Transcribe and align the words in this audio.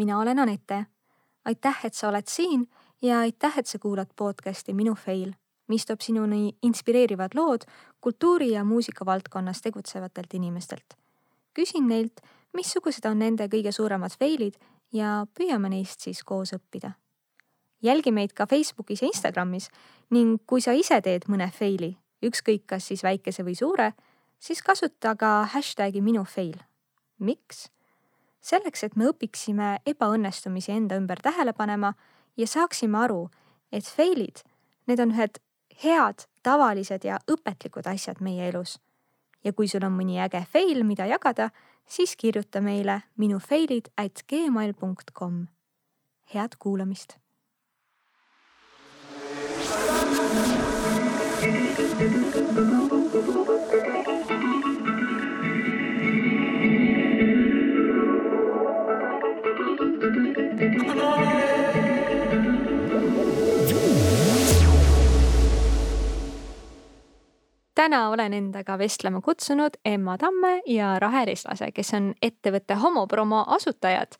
mina 0.00 0.18
olen 0.18 0.38
Anette. 0.38 0.86
aitäh, 1.44 1.78
et 1.84 1.94
sa 1.94 2.08
oled 2.08 2.28
siin 2.28 2.68
ja 3.02 3.18
aitäh, 3.18 3.58
et 3.58 3.66
sa 3.66 3.78
kuulad 3.78 4.08
podcasti 4.16 4.72
Minu 4.72 4.94
fail, 4.94 5.32
mis 5.68 5.84
toob 5.86 6.00
sinuni 6.00 6.56
inspireerivad 6.62 7.34
lood 7.34 7.66
kultuuri 8.00 8.50
ja 8.50 8.64
muusika 8.64 9.06
valdkonnas 9.06 9.60
tegutsevatelt 9.60 10.34
inimestelt. 10.34 10.96
küsin 11.54 11.88
neilt, 11.88 12.20
missugused 12.52 13.04
on 13.04 13.18
nende 13.18 13.48
kõige 13.52 13.72
suuremad 13.72 14.14
fail'id 14.20 14.56
ja 14.92 15.26
püüame 15.38 15.68
neist 15.68 16.00
siis 16.00 16.22
koos 16.24 16.54
õppida. 16.56 16.92
jälgi 17.82 18.12
meid 18.12 18.32
ka 18.32 18.46
Facebookis 18.46 19.02
ja 19.02 19.06
Instagramis 19.06 19.68
ning 20.10 20.40
kui 20.46 20.60
sa 20.60 20.72
ise 20.72 21.00
teed 21.00 21.28
mõne 21.28 21.50
fail'i, 21.58 21.96
ükskõik 22.22 22.64
kas 22.66 22.86
siis 22.86 23.02
väikese 23.02 23.44
või 23.44 23.54
suure, 23.54 23.92
siis 24.38 24.62
kasuta 24.62 25.16
ka 25.16 25.44
hashtag'i 25.44 26.00
minu 26.00 26.24
fail. 26.24 26.56
miks? 27.18 27.68
Selleks, 28.40 28.84
et 28.84 28.96
me 28.96 29.10
õpiksime 29.10 29.78
ebaõnnestumisi 29.86 30.72
enda 30.72 30.98
ümber 31.00 31.20
tähele 31.22 31.52
panema 31.52 31.94
ja 32.36 32.46
saaksime 32.46 32.98
aru, 32.98 33.28
et 33.72 33.84
fail'id, 33.84 34.42
need 34.88 35.00
on 35.00 35.14
ühed 35.14 35.40
head, 35.84 36.26
tavalised 36.42 37.04
ja 37.04 37.20
õpetlikud 37.30 37.88
asjad 37.90 38.20
meie 38.20 38.48
elus. 38.48 38.78
ja 39.44 39.52
kui 39.56 39.68
sul 39.68 39.84
on 39.86 39.94
mõni 39.96 40.18
äge 40.20 40.42
fail, 40.52 40.82
mida 40.84 41.06
jagada, 41.08 41.48
siis 41.88 42.12
kirjuta 42.16 42.60
meile 42.60 43.00
minu 43.16 43.38
fail'id 43.40 43.88
at 43.96 44.24
gmail.com. 44.28 45.46
head 46.34 46.56
kuulamist. 46.58 47.16
Täna 67.80 68.08
olen 68.08 68.34
endaga 68.36 68.78
vestlema 68.78 69.20
kutsunud 69.20 69.78
Emma 69.84 70.18
Tamme 70.18 70.60
ja 70.66 70.98
Rahe 70.98 71.24
Reslase, 71.24 71.70
kes 71.72 71.94
on 71.96 72.10
ettevõtte 72.22 72.76
Homopromo 72.76 73.44
asutajad. 73.56 74.18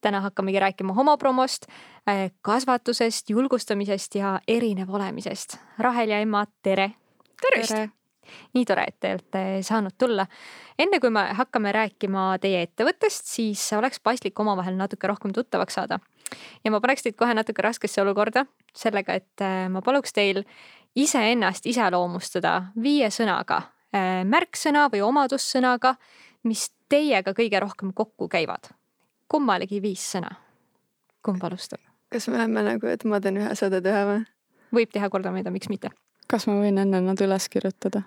täna 0.00 0.20
hakkamegi 0.20 0.60
rääkima 0.60 0.92
homopromost, 0.92 1.66
äh, 2.08 2.30
kasvatusest, 2.42 3.30
julgustamisest 3.30 4.14
ja 4.14 4.40
erinev 4.48 4.90
olemisest. 4.94 5.58
Rahel 5.78 6.08
ja 6.08 6.18
Emma, 6.18 6.46
tere! 6.62 6.90
tervist 7.42 7.74
tere.! 7.74 7.90
nii 8.54 8.64
tore, 8.64 8.84
et 8.88 9.00
te 9.00 9.12
olete 9.14 9.62
saanud 9.62 9.94
tulla. 9.98 10.26
enne 10.78 11.00
kui 11.00 11.10
me 11.10 11.22
hakkame 11.38 11.72
rääkima 11.72 12.38
teie 12.42 12.62
ettevõttest, 12.66 13.24
siis 13.24 13.72
oleks 13.72 14.00
paslik 14.00 14.40
omavahel 14.40 14.74
natuke 14.76 15.06
rohkem 15.06 15.32
tuttavaks 15.32 15.74
saada. 15.74 15.98
ja 16.64 16.70
ma 16.70 16.80
paneks 16.80 17.02
teid 17.02 17.16
kohe 17.16 17.34
natuke 17.34 17.62
raskesse 17.62 18.02
olukorda 18.02 18.46
sellega, 18.74 19.14
et 19.14 19.40
äh, 19.40 19.68
ma 19.70 19.82
paluks 19.82 20.12
teil 20.12 20.44
iseennast 20.96 21.66
iseloomustada 21.66 22.56
viie 22.82 23.10
sõnaga, 23.12 23.62
äh, 23.94 24.22
märksõna 24.24 24.88
või 24.92 25.02
omadussõnaga, 25.04 25.94
mis 26.44 26.70
teiega 26.88 27.34
kõige 27.34 27.60
rohkem 27.60 27.92
kokku 27.92 28.28
käivad. 28.28 28.72
kummalegi 29.28 29.82
viis 29.82 30.12
sõna. 30.14 30.30
kumb 31.22 31.44
alustab? 31.44 31.80
kas 32.12 32.28
me 32.28 32.38
läheme 32.38 32.62
nagu, 32.62 32.86
et 32.86 33.04
ma 33.04 33.20
teen 33.20 33.36
ühe, 33.36 33.54
sa 33.54 33.70
teed 33.70 33.86
ühe 33.86 34.02
või? 34.06 34.26
võib 34.72 34.92
teha 34.92 35.10
kordamööda, 35.10 35.50
miks 35.50 35.68
mitte. 35.68 35.90
kas 36.30 36.46
ma 36.46 36.58
võin 36.60 36.78
enne 36.78 37.00
nad 37.00 37.20
üles 37.20 37.48
kirjutada? 37.48 38.02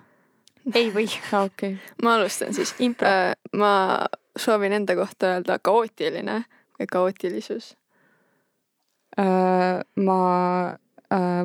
ei 0.74 0.90
või 0.94 1.06
ah,. 1.32 1.44
okei 1.44 1.74
okay.. 1.74 1.94
ma 2.02 2.16
alustan 2.18 2.54
siis. 2.54 2.74
Äh, 2.80 3.34
ma 3.52 4.06
soovin 4.36 4.72
enda 4.72 4.96
kohta 4.96 5.36
öelda 5.36 5.58
kaootiline 5.58 6.42
või 6.78 6.90
kaootilisus 6.90 7.74
äh,. 9.18 9.80
ma 9.96 10.20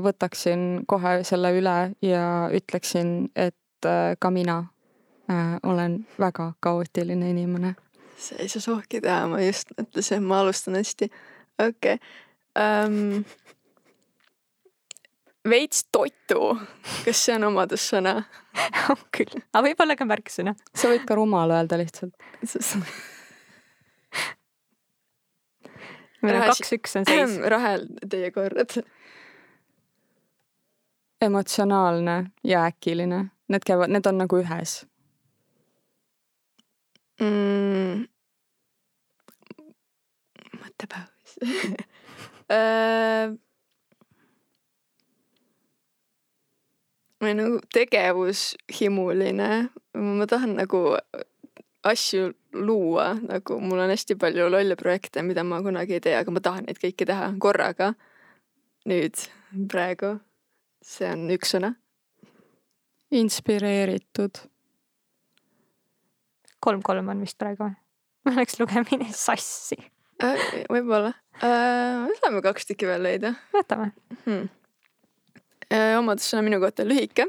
võtaksin 0.02 0.86
kohe 0.88 1.24
selle 1.26 1.50
üle 1.58 1.78
ja 2.06 2.50
ütleksin, 2.54 3.32
et 3.36 3.86
äh, 3.86 4.14
ka 4.20 4.30
mina 4.30 4.58
äh, 5.32 5.56
olen 5.64 6.08
väga 6.20 6.54
kaootiline 6.60 7.30
inimene. 7.30 7.76
sa 8.18 8.36
ei 8.40 8.50
saa 8.50 8.62
sohki 8.62 9.02
teha, 9.02 9.28
ma 9.28 9.42
just 9.42 9.74
mõtlesin, 9.78 10.24
ma 10.24 10.40
alustan 10.40 10.76
hästi. 10.76 11.10
okei 11.60 11.94
okay. 11.94 11.98
um,. 12.62 13.26
veits 15.50 15.86
totu, 15.92 16.60
kas 17.06 17.26
see 17.26 17.36
on 17.36 17.44
omadussõna 17.50 18.16
on 18.90 19.02
küll, 19.12 19.42
aga 19.54 19.66
võib-olla 19.68 19.96
ka 19.98 20.06
märksõna. 20.06 20.56
sa 20.76 20.94
võid 20.94 21.06
ka 21.10 21.18
rumal 21.18 21.52
öelda 21.58 21.78
lihtsalt 21.82 22.14
meil 26.26 26.42
on 26.42 26.50
kaks-üks 26.52 26.96
on 27.00 27.06
seis. 27.10 27.38
Rahel, 27.56 27.88
teie 28.10 28.32
kord 28.36 28.58
emotsionaalne 31.22 32.26
ja 32.44 32.66
äkiline, 32.66 33.26
need 33.48 33.66
käivad, 33.66 33.92
need 33.94 34.06
on 34.06 34.18
nagu 34.18 34.40
ühes. 34.42 34.84
Mm,. 37.22 38.06
mõttepaus. 40.62 41.38
Äh, 42.46 43.32
või 47.18 47.32
nagu 47.40 47.56
tegevushimuline, 47.74 49.48
ma 49.98 50.28
tahan 50.30 50.54
nagu 50.60 50.82
asju 51.90 52.28
luua, 52.54 53.16
nagu 53.18 53.58
mul 53.66 53.82
on 53.82 53.90
hästi 53.90 54.20
palju 54.22 54.46
lolle 54.54 54.78
projekte, 54.78 55.26
mida 55.26 55.42
ma 55.42 55.64
kunagi 55.66 55.98
ei 55.98 56.06
tee, 56.06 56.14
aga 56.20 56.38
ma 56.38 56.46
tahan 56.46 56.70
neid 56.70 56.78
kõiki 56.84 57.10
teha 57.10 57.32
korraga. 57.42 57.96
nüüd, 58.86 59.26
praegu 59.74 60.20
see 60.86 61.10
on 61.10 61.26
üks 61.34 61.56
sõna. 61.56 61.74
inspireeritud. 63.16 64.42
kolm-kolm 66.60 67.10
on 67.14 67.24
vist 67.26 67.38
praegu 67.42 67.68
või? 67.68 67.76
mul 68.26 68.40
läks 68.40 68.60
lugemine 68.60 69.08
sassi 69.14 69.78
äh,. 70.24 70.66
võib-olla 70.70 71.14
äh,. 71.42 72.06
me 72.06 72.18
saame 72.20 72.44
kaks 72.46 72.70
tükki 72.70 72.90
veel 72.90 73.04
leida. 73.06 73.36
võtame 73.54 73.92
hmm.. 74.26 74.54
Omadussõna 75.76 76.44
minu 76.46 76.60
kohta 76.62 76.86
lühike. 76.86 77.26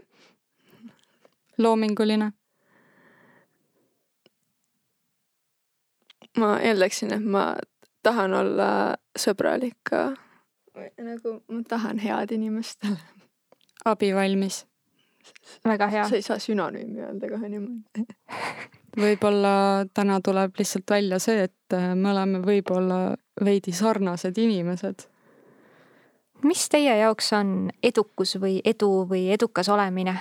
loominguline. 1.58 2.30
ma 6.36 6.50
eeldaksin, 6.60 7.16
et 7.16 7.24
ma 7.24 7.48
tahan 8.04 8.36
olla 8.36 8.70
sõbralik 9.16 9.78
ka. 9.88 10.10
nagu 11.00 11.38
ma 11.48 11.62
tahan 11.68 12.04
head 12.04 12.36
inimestele 12.36 13.15
abivalmis. 13.84 14.66
väga 15.64 15.88
hea. 15.88 16.08
sa 16.08 16.16
ei 16.16 16.22
saa 16.22 16.38
sünonüümi 16.38 17.00
öelda 17.00 17.28
kohe 17.28 17.48
niimoodi 17.48 18.06
võib-olla 19.00 19.86
täna 19.94 20.20
tuleb 20.24 20.56
lihtsalt 20.58 20.90
välja 20.90 21.18
see, 21.22 21.46
et 21.48 21.76
äh, 21.76 21.92
me 21.94 22.10
oleme 22.12 22.40
võib-olla 22.44 23.16
veidi 23.44 23.72
sarnased 23.76 24.38
inimesed. 24.38 25.06
mis 26.42 26.68
teie 26.68 26.96
jaoks 26.98 27.32
on 27.32 27.70
edukus 27.82 28.36
või 28.40 28.60
edu 28.64 29.06
või 29.08 29.28
edukas 29.32 29.68
olemine? 29.68 30.16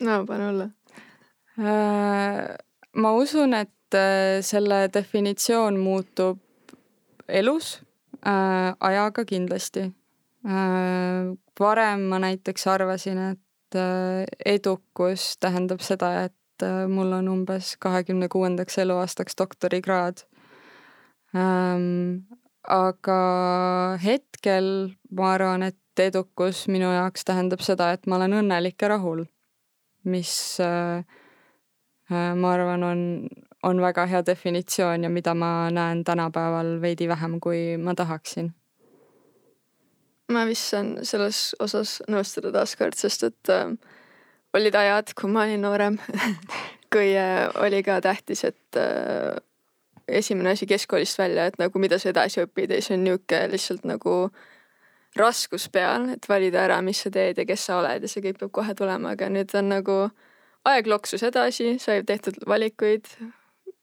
no 0.00 0.24
pane 0.26 0.48
olla. 0.48 0.70
Äh, 1.58 2.56
ma 2.94 3.12
usun, 3.12 3.54
et 3.54 3.94
äh, 3.94 4.40
selle 4.42 4.88
definitsioon 4.94 5.78
muutub 5.80 6.38
elus 7.28 7.78
ajaga 8.18 9.22
kindlasti 9.24 9.84
varem 10.44 12.00
ma 12.08 12.18
näiteks 12.18 12.66
arvasin, 12.66 13.18
et 13.18 13.76
äh, 13.76 14.24
edukus 14.46 15.36
tähendab 15.40 15.80
seda, 15.80 16.24
et 16.24 16.62
äh, 16.62 16.86
mul 16.88 17.12
on 17.12 17.28
umbes 17.28 17.76
kahekümne 17.80 18.28
kuuendaks 18.28 18.78
eluaastaks 18.78 19.34
doktorikraad. 19.38 20.24
Ähm, 21.36 22.28
aga 22.68 23.98
hetkel 24.04 24.94
ma 25.10 25.32
arvan, 25.34 25.62
et 25.62 25.76
edukus 25.98 26.68
minu 26.68 26.92
jaoks 26.92 27.24
tähendab 27.24 27.60
seda, 27.60 27.92
et 27.92 28.06
ma 28.06 28.16
olen 28.16 28.38
õnnelik 28.42 28.78
ja 28.82 28.88
rahul, 28.94 29.24
mis 30.04 30.30
ma 32.08 32.52
arvan, 32.52 32.84
on, 32.86 33.00
on 33.66 33.80
väga 33.82 34.06
hea 34.06 34.22
definitsioon 34.24 35.02
ja 35.04 35.10
mida 35.10 35.34
ma 35.34 35.68
näen 35.74 36.04
tänapäeval 36.06 36.78
veidi 36.80 37.08
vähem, 37.10 37.40
kui 37.40 37.76
ma 37.82 37.96
tahaksin 37.98 38.52
ma 40.32 40.44
vist 40.48 40.72
saan 40.72 40.96
selles 41.08 41.54
osas 41.62 41.98
nõustuda 42.10 42.52
taaskord, 42.52 42.96
sest 42.98 43.24
et 43.30 43.52
äh, 43.52 43.72
olid 44.56 44.76
ajad, 44.76 45.14
kui 45.16 45.30
ma 45.32 45.46
olin 45.46 45.62
noorem 45.64 45.98
kui 46.92 47.12
äh, 47.16 47.48
oli 47.62 47.82
ka 47.86 48.00
tähtis, 48.04 48.44
et 48.44 48.76
äh, 48.76 49.36
esimene 50.08 50.50
asi 50.50 50.66
keskkoolist 50.66 51.18
välja, 51.18 51.48
et 51.48 51.58
nagu 51.60 51.78
mida 51.78 51.98
sa 51.98 52.12
edasi 52.12 52.42
õpid 52.44 52.72
ja 52.72 52.80
siis 52.80 52.96
on 52.96 53.04
niisugune 53.04 53.42
lihtsalt 53.52 53.84
nagu 53.88 54.14
raskus 55.18 55.68
peal, 55.72 56.08
et 56.14 56.28
valida 56.28 56.62
ära, 56.64 56.78
mis 56.84 57.00
sa 57.04 57.10
teed 57.12 57.40
ja 57.40 57.46
kes 57.48 57.66
sa 57.68 57.80
oled 57.80 58.04
ja 58.04 58.10
see 58.10 58.24
kõik 58.24 58.40
peab 58.40 58.52
kohe 58.60 58.76
tulema, 58.76 59.16
aga 59.16 59.28
nüüd 59.32 59.52
on 59.58 59.72
nagu 59.72 59.98
aeg 60.68 60.88
loksus 60.90 61.24
edasi, 61.26 61.76
sai 61.82 62.02
tehtud 62.06 62.40
valikuid, 62.48 63.08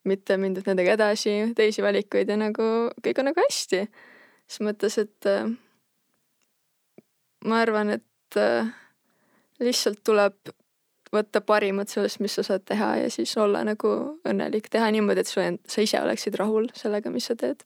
mitte 0.05 0.37
mindud 0.37 0.67
nendega 0.69 0.95
edasi, 0.97 1.37
teisi 1.57 1.83
valikuid 1.85 2.29
ja 2.29 2.37
nagu 2.39 2.69
kõik 3.05 3.21
on 3.21 3.31
nagu 3.31 3.45
hästi. 3.47 3.85
ses 4.47 4.61
mõttes, 4.61 4.97
et 5.01 5.29
äh, 5.29 5.49
ma 7.45 7.61
arvan, 7.63 7.95
et 7.97 8.39
äh, 8.39 8.67
lihtsalt 9.61 10.01
tuleb 10.05 10.53
võtta 11.15 11.41
parimat 11.45 11.91
sellest, 11.91 12.19
mis 12.23 12.35
sa 12.35 12.43
saad 12.43 12.65
teha 12.67 12.89
ja 13.03 13.11
siis 13.13 13.31
olla 13.39 13.63
nagu 13.67 13.91
õnnelik, 14.27 14.67
teha 14.71 14.89
niimoodi, 14.91 15.23
et 15.23 15.31
sa, 15.31 15.47
sa 15.69 15.85
ise 15.85 16.01
oleksid 16.01 16.35
rahul 16.39 16.67
sellega, 16.75 17.13
mis 17.13 17.29
sa 17.29 17.37
teed. 17.39 17.63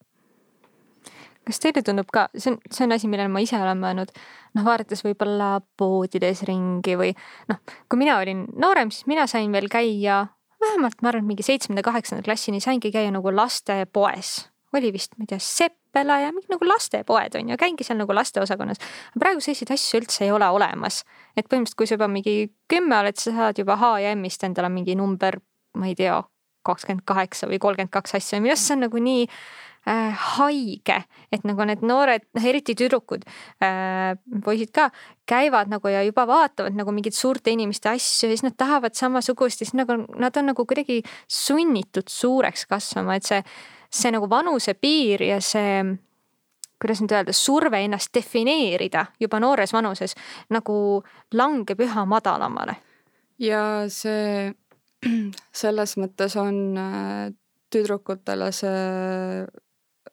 kas 1.49 1.57
teile 1.63 1.81
tundub 1.81 2.11
ka, 2.13 2.27
see 2.35 2.51
on, 2.51 2.59
see 2.69 2.85
on 2.85 2.93
asi, 2.93 3.07
millele 3.09 3.31
ma 3.33 3.41
ise 3.41 3.57
olen 3.57 3.79
mõelnud, 3.81 4.11
noh, 4.59 4.65
vaadates 4.67 5.01
võib-olla 5.01 5.55
poodides 5.79 6.43
ringi 6.45 6.93
või 6.99 7.15
noh, 7.49 7.63
kui 7.89 8.01
mina 8.03 8.19
olin 8.21 8.45
noorem, 8.59 8.91
siis 8.93 9.07
mina 9.09 9.25
sain 9.31 9.49
veel 9.55 9.71
käia 9.71 10.27
vähemalt 10.61 11.01
ma 11.01 11.09
arvan, 11.09 11.25
mingi 11.25 11.45
seitsmenda-kaheksanda 11.47 12.21
klassini 12.27 12.61
saingi 12.61 12.91
käia 12.93 13.09
nagu 13.15 13.33
lastepoes 13.33 14.35
oli 14.77 14.91
vist, 14.93 15.15
ma 15.17 15.25
ei 15.25 15.31
tea, 15.33 15.41
Seppela 15.89 16.19
ja 16.21 16.29
mingi 16.29 16.45
nagu 16.51 16.67
lastepoed 16.69 17.33
on 17.39 17.49
ju, 17.49 17.57
käingi 17.57 17.83
seal 17.83 17.97
nagu 17.97 18.13
lasteosakonnas. 18.13 18.77
praegu 19.19 19.41
selliseid 19.41 19.71
asju 19.73 20.01
üldse 20.01 20.25
ei 20.25 20.31
ole 20.31 20.45
olemas. 20.45 21.03
et 21.35 21.47
põhimõtteliselt, 21.49 21.77
kui 21.77 21.87
sa 21.87 21.95
juba 21.95 22.07
mingi 22.07 22.51
kümme 22.69 22.99
oled, 22.99 23.17
sa 23.17 23.31
saad 23.31 23.57
juba 23.57 23.75
H&M-ist 23.75 24.43
endale 24.43 24.69
mingi 24.69 24.95
number, 24.95 25.39
ma 25.73 25.87
ei 25.87 25.95
tea, 25.95 26.21
kakskümmend 26.65 27.05
kaheksa 27.05 27.47
või 27.49 27.57
kolmkümmend 27.57 27.89
kaks 27.89 28.13
asja, 28.19 28.39
minu 28.41 28.53
arust 28.53 28.67
see 28.67 28.75
on 28.75 28.83
nagu 28.85 29.01
nii 29.01 29.23
äh, 29.25 30.27
haige, 30.35 30.99
et 31.33 31.47
nagu 31.47 31.65
need 31.65 31.81
noored, 31.81 32.27
noh 32.37 32.45
eriti 32.45 32.75
tüdrukud 32.77 33.25
äh,, 33.63 34.13
poisid 34.45 34.69
ka, 34.75 34.89
käivad 35.25 35.71
nagu 35.73 35.89
ja 35.89 36.03
juba 36.05 36.27
vaatavad 36.29 36.77
nagu 36.77 36.93
mingeid 36.93 37.17
suurte 37.17 37.49
inimeste 37.55 37.89
asju 37.95 38.29
ja 38.29 38.35
siis 38.35 38.45
nad 38.45 38.59
tahavad 38.59 38.93
samasugust 38.93 39.63
ja 39.63 39.65
siis 39.65 39.73
nagu 39.79 40.03
nad 40.21 40.37
on 40.37 40.51
nagu 40.51 40.67
kuidagi 40.69 41.01
sunnitud 41.25 42.13
suureks 42.13 42.67
kasvama, 42.69 43.17
et 43.17 43.25
see 43.25 43.41
see 43.89 44.11
nagu 44.13 44.29
vanusepiir 44.29 45.23
ja 45.25 45.39
see, 45.41 45.81
kuidas 46.81 47.01
nüüd 47.03 47.13
öelda, 47.15 47.33
surve 47.35 47.81
ennast 47.83 48.13
defineerida 48.15 49.07
juba 49.19 49.41
noores 49.41 49.73
vanuses 49.73 50.15
nagu 50.53 51.01
langeb 51.33 51.81
üha 51.85 52.05
madalamale. 52.09 52.77
ja 53.39 53.89
see 53.89 54.53
selles 55.61 55.95
mõttes 55.97 56.35
on 56.39 56.77
äh, 56.77 57.29
tüdrukutele 57.73 58.51
see 58.55 59.45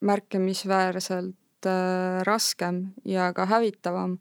märkimisväärselt 0.07 1.67
äh, 1.67 2.23
raskem 2.27 2.93
ja 3.05 3.33
ka 3.35 3.47
hävitavam, 3.51 4.19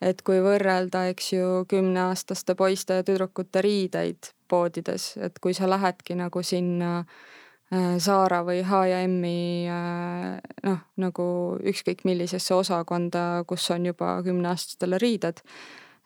et 0.00 0.22
kui 0.22 0.40
võrrelda, 0.42 1.06
eks 1.12 1.32
ju, 1.32 1.48
kümneaastaste 1.70 2.54
poiste 2.58 3.00
ja 3.00 3.06
tüdrukute 3.06 3.62
riideid 3.62 4.32
poodides, 4.48 5.12
et 5.20 5.38
kui 5.38 5.54
sa 5.54 5.68
lähedki 5.70 6.16
nagu 6.18 6.42
sinna 6.42 7.00
äh, 7.00 7.37
Saara 7.68 8.40
või 8.46 8.62
H&M-i 8.64 9.68
äh, 9.68 10.38
noh, 10.64 10.78
nagu 10.96 11.26
ükskõik 11.68 12.06
millisesse 12.08 12.54
osakonda, 12.56 13.44
kus 13.48 13.66
on 13.74 13.84
juba 13.90 14.14
kümneaastastele 14.24 14.96
riided. 15.02 15.42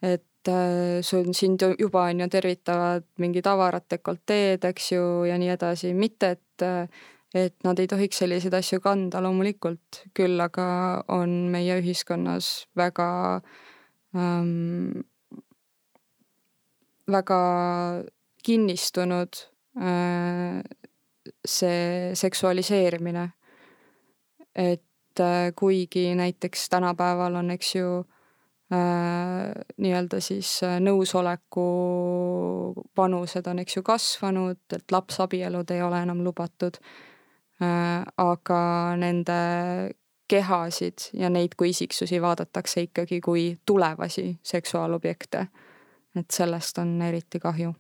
et 0.03 0.49
äh, 0.51 0.99
sul 1.07 1.31
sind 1.33 1.63
juba 1.79 2.09
on 2.11 2.21
ju 2.21 2.29
tervitavad 2.29 3.07
mingid 3.19 3.47
avarad 3.47 3.87
dekolteed, 3.91 4.65
eks 4.65 4.93
ju, 4.93 5.05
ja 5.31 5.39
nii 5.39 5.55
edasi, 5.55 5.95
mitte 5.95 6.31
et 6.31 6.67
et 7.35 7.55
nad 7.65 7.79
ei 7.79 7.89
tohiks 7.89 8.19
selliseid 8.21 8.53
asju 8.55 8.81
kanda 8.85 9.23
loomulikult, 9.25 10.03
küll 10.15 10.41
aga 10.41 10.67
on 11.09 11.31
meie 11.55 11.79
ühiskonnas 11.81 12.67
väga 12.77 13.41
ähm, 14.13 15.01
väga 17.09 17.41
kinnistunud 18.45 19.47
äh, 19.79 20.61
see 21.47 22.11
seksualiseerimine. 22.15 23.31
et 24.55 25.21
äh, 25.21 25.53
kuigi 25.57 26.15
näiteks 26.15 26.69
tänapäeval 26.69 27.35
on, 27.35 27.51
eks 27.51 27.75
ju 27.75 28.05
äh,, 28.73 29.53
nii-öelda 29.77 30.21
siis 30.21 30.61
äh, 30.63 30.77
nõusoleku 30.81 31.65
panused 32.95 33.47
on, 33.47 33.59
eks 33.59 33.77
ju, 33.77 33.83
kasvanud, 33.83 34.61
et 34.77 34.93
lapsabielud 34.93 35.71
ei 35.71 35.83
ole 35.83 36.03
enam 36.03 36.21
lubatud 36.25 36.77
äh,. 37.63 38.05
aga 38.17 38.63
nende 38.97 39.41
kehasid 40.29 41.11
ja 41.13 41.31
neid 41.31 41.57
kui 41.57 41.71
isiksusi 41.71 42.21
vaadatakse 42.23 42.89
ikkagi 42.89 43.21
kui 43.21 43.57
tulevasi 43.67 44.39
seksuaalobjekte. 44.43 45.47
et 46.17 46.31
sellest 46.31 46.79
on 46.79 47.03
eriti 47.03 47.41
kahju 47.41 47.73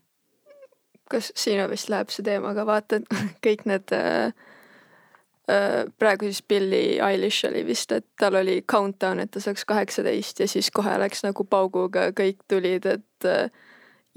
kas 1.12 1.32
sinu 1.38 1.68
vist 1.70 1.90
läheb 1.92 2.10
see 2.12 2.24
teema 2.26 2.54
ka, 2.56 2.66
vaata 2.68 3.00
kõik 3.44 3.66
need 3.70 3.94
äh, 3.96 4.32
äh, 5.50 5.82
praegu 5.98 6.28
siis 6.28 6.42
Billie 6.48 7.00
Eilish 7.04 7.46
oli 7.48 7.64
vist, 7.66 7.92
et 7.92 8.06
tal 8.20 8.38
oli 8.40 8.60
countdown, 8.68 9.22
et 9.22 9.32
ta 9.32 9.42
saaks 9.42 9.66
kaheksateist 9.68 10.42
ja 10.42 10.48
siis 10.50 10.70
kohe 10.74 10.94
läks 11.02 11.24
nagu 11.26 11.44
pauguga, 11.44 12.10
kõik 12.16 12.42
tulid, 12.50 12.88
et 12.88 13.28
äh, 13.28 13.50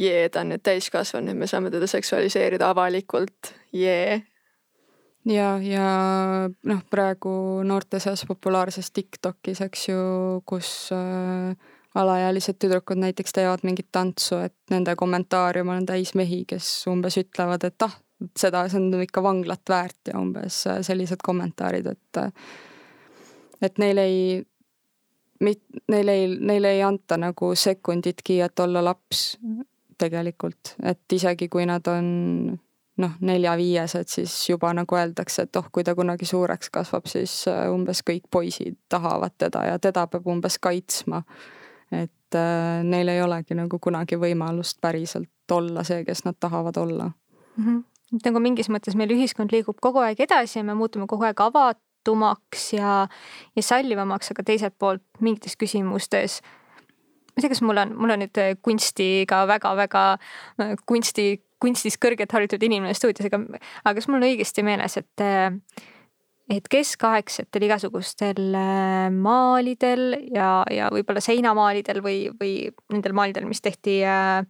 jee, 0.01 0.29
ta 0.29 0.43
on 0.43 0.53
nüüd 0.53 0.63
täiskasvanud, 0.65 1.37
me 1.37 1.49
saame 1.49 1.71
teda 1.73 1.87
seksualiseerida 1.89 2.69
avalikult, 2.73 3.53
jee. 3.75 4.21
ja, 5.29 5.55
ja 5.61 5.87
noh, 6.49 6.83
praegu 6.91 7.63
noorte 7.63 7.99
seas 8.03 8.25
populaarses 8.27 8.91
Tiktokis, 8.91 9.63
eks 9.65 9.87
ju, 9.89 10.01
kus 10.45 10.75
äh, 10.95 11.55
alaealised 11.95 12.57
tüdrukud 12.59 12.99
näiteks 12.99 13.33
teevad 13.33 13.63
mingit 13.63 13.87
tantsu, 13.91 14.39
et 14.47 14.55
nende 14.69 14.95
kommentaarium 14.99 15.69
on 15.73 15.85
täis 15.85 16.13
mehi, 16.15 16.43
kes 16.47 16.87
umbes 16.91 17.17
ütlevad, 17.21 17.63
et 17.67 17.87
ah, 17.87 17.95
seda, 18.37 18.65
see 18.69 18.81
on 18.81 19.05
ikka 19.05 19.23
vanglat 19.23 19.63
väärt 19.69 20.11
ja 20.11 20.19
umbes 20.19 20.63
sellised 20.87 21.23
kommentaarid, 21.23 21.87
et 21.93 22.21
et 23.63 23.79
neil 23.81 23.97
ei, 23.97 24.19
mit-, 25.43 25.81
neil 25.91 26.11
ei, 26.11 26.27
neile 26.35 26.75
ei 26.75 26.83
anta 26.83 27.17
nagu 27.17 27.53
sekunditki, 27.55 28.41
et 28.43 28.59
olla 28.59 28.83
laps 28.83 29.37
tegelikult, 29.97 30.75
et 30.83 31.15
isegi 31.15 31.47
kui 31.49 31.65
nad 31.65 31.87
on 31.87 32.07
noh, 33.01 33.17
nelja-viiesed, 33.27 34.07
siis 34.11 34.33
juba 34.49 34.71
nagu 34.75 34.95
öeldakse, 34.95 35.47
et 35.47 35.59
oh, 35.59 35.67
kui 35.71 35.83
ta 35.83 35.95
kunagi 35.95 36.27
suureks 36.27 36.71
kasvab, 36.75 37.07
siis 37.11 37.43
umbes 37.71 38.03
kõik 38.07 38.27
poisid 38.31 38.77
tahavad 38.91 39.35
teda 39.37 39.65
ja 39.71 39.79
teda 39.79 40.07
peab 40.11 40.27
umbes 40.31 40.59
kaitsma 40.59 41.23
et 41.91 42.37
äh, 42.37 42.83
neil 42.83 43.11
ei 43.11 43.21
olegi 43.21 43.57
nagu 43.57 43.79
kunagi 43.79 44.17
võimalust 44.21 44.81
päriselt 44.81 45.51
olla 45.51 45.83
see, 45.83 46.03
kes 46.05 46.25
nad 46.25 46.37
tahavad 46.39 46.77
olla 46.77 47.11
mm. 47.11 47.65
-hmm. 47.65 47.83
et 48.17 48.25
nagu 48.29 48.39
mingis 48.39 48.69
mõttes 48.69 48.95
meil 48.95 49.13
ühiskond 49.13 49.51
liigub 49.51 49.79
kogu 49.81 49.99
aeg 49.99 50.19
edasi 50.19 50.59
ja 50.59 50.63
me 50.63 50.73
muutume 50.73 51.07
kogu 51.07 51.23
aeg 51.23 51.41
avatumaks 51.41 52.73
ja, 52.73 53.07
ja 53.55 53.63
sallivamaks, 53.63 54.31
aga 54.31 54.43
teiselt 54.43 54.77
poolt 54.79 55.03
mingites 55.19 55.57
küsimustes 55.57 56.41
ma 56.41 57.41
ei 57.41 57.41
tea, 57.41 57.49
kas 57.49 57.61
mul 57.61 57.77
on, 57.77 57.95
mul 57.99 58.15
on 58.15 58.23
nüüd 58.23 58.39
kunstiga 58.63 59.43
väga-väga 59.47 60.05
äh, 60.15 60.75
kunsti, 60.85 61.41
kunstis 61.59 61.97
kõrgelt 61.99 62.31
haritud 62.31 62.63
inimene 62.63 62.93
stuudios, 62.93 63.27
aga, 63.27 63.59
aga 63.83 63.93
kas 63.99 64.07
mul 64.07 64.21
on 64.21 64.29
õigesti 64.29 64.63
meeles, 64.63 64.97
et 64.97 65.21
äh, 65.21 65.51
et 66.49 66.67
keskaegsetel 66.69 67.65
igasugustel 67.67 68.53
äh, 68.57 69.07
maalidel 69.13 70.13
ja, 70.33 70.63
ja 70.71 70.89
võib-olla 70.93 71.23
seinamaalidel 71.23 72.01
või, 72.05 72.19
või 72.39 72.53
nendel 72.93 73.15
maalidel, 73.17 73.47
mis 73.49 73.63
tehti 73.65 74.01
äh, 74.05 74.43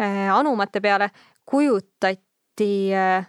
äh, 0.00 0.30
anumate 0.32 0.80
peale, 0.84 1.10
kujutati 1.48 2.70
äh, 2.96 3.28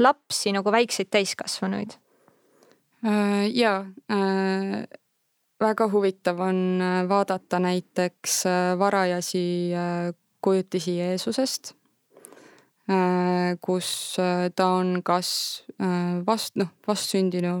lapsi 0.00 0.54
nagu 0.56 0.72
väikseid 0.72 1.12
täiskasvanuid 1.12 1.98
äh,. 3.04 3.46
ja 3.52 3.84
äh, 4.08 4.80
väga 5.60 5.90
huvitav 5.92 6.40
on 6.40 6.80
äh, 6.80 7.02
vaadata 7.08 7.60
näiteks 7.60 8.42
varajasi 8.78 9.44
äh, 9.76 10.14
kujutisi 10.40 10.96
Jeesusest 10.98 11.74
kus 13.62 14.18
äh, 14.18 14.50
ta 14.56 14.66
on 14.78 15.02
kas 15.06 15.62
äh, 15.78 16.18
vast, 16.26 16.56
noh, 16.58 16.72
vastsündinu 16.86 17.54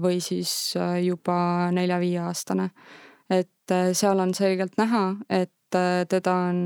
või 0.00 0.20
siis 0.20 0.74
juba 1.00 1.70
nelja-viieaastane. 1.72 2.70
et 3.30 3.72
seal 3.96 4.20
on 4.20 4.34
selgelt 4.34 4.76
näha, 4.76 5.16
et 5.30 5.50
teda 6.08 6.34
on, 6.50 6.58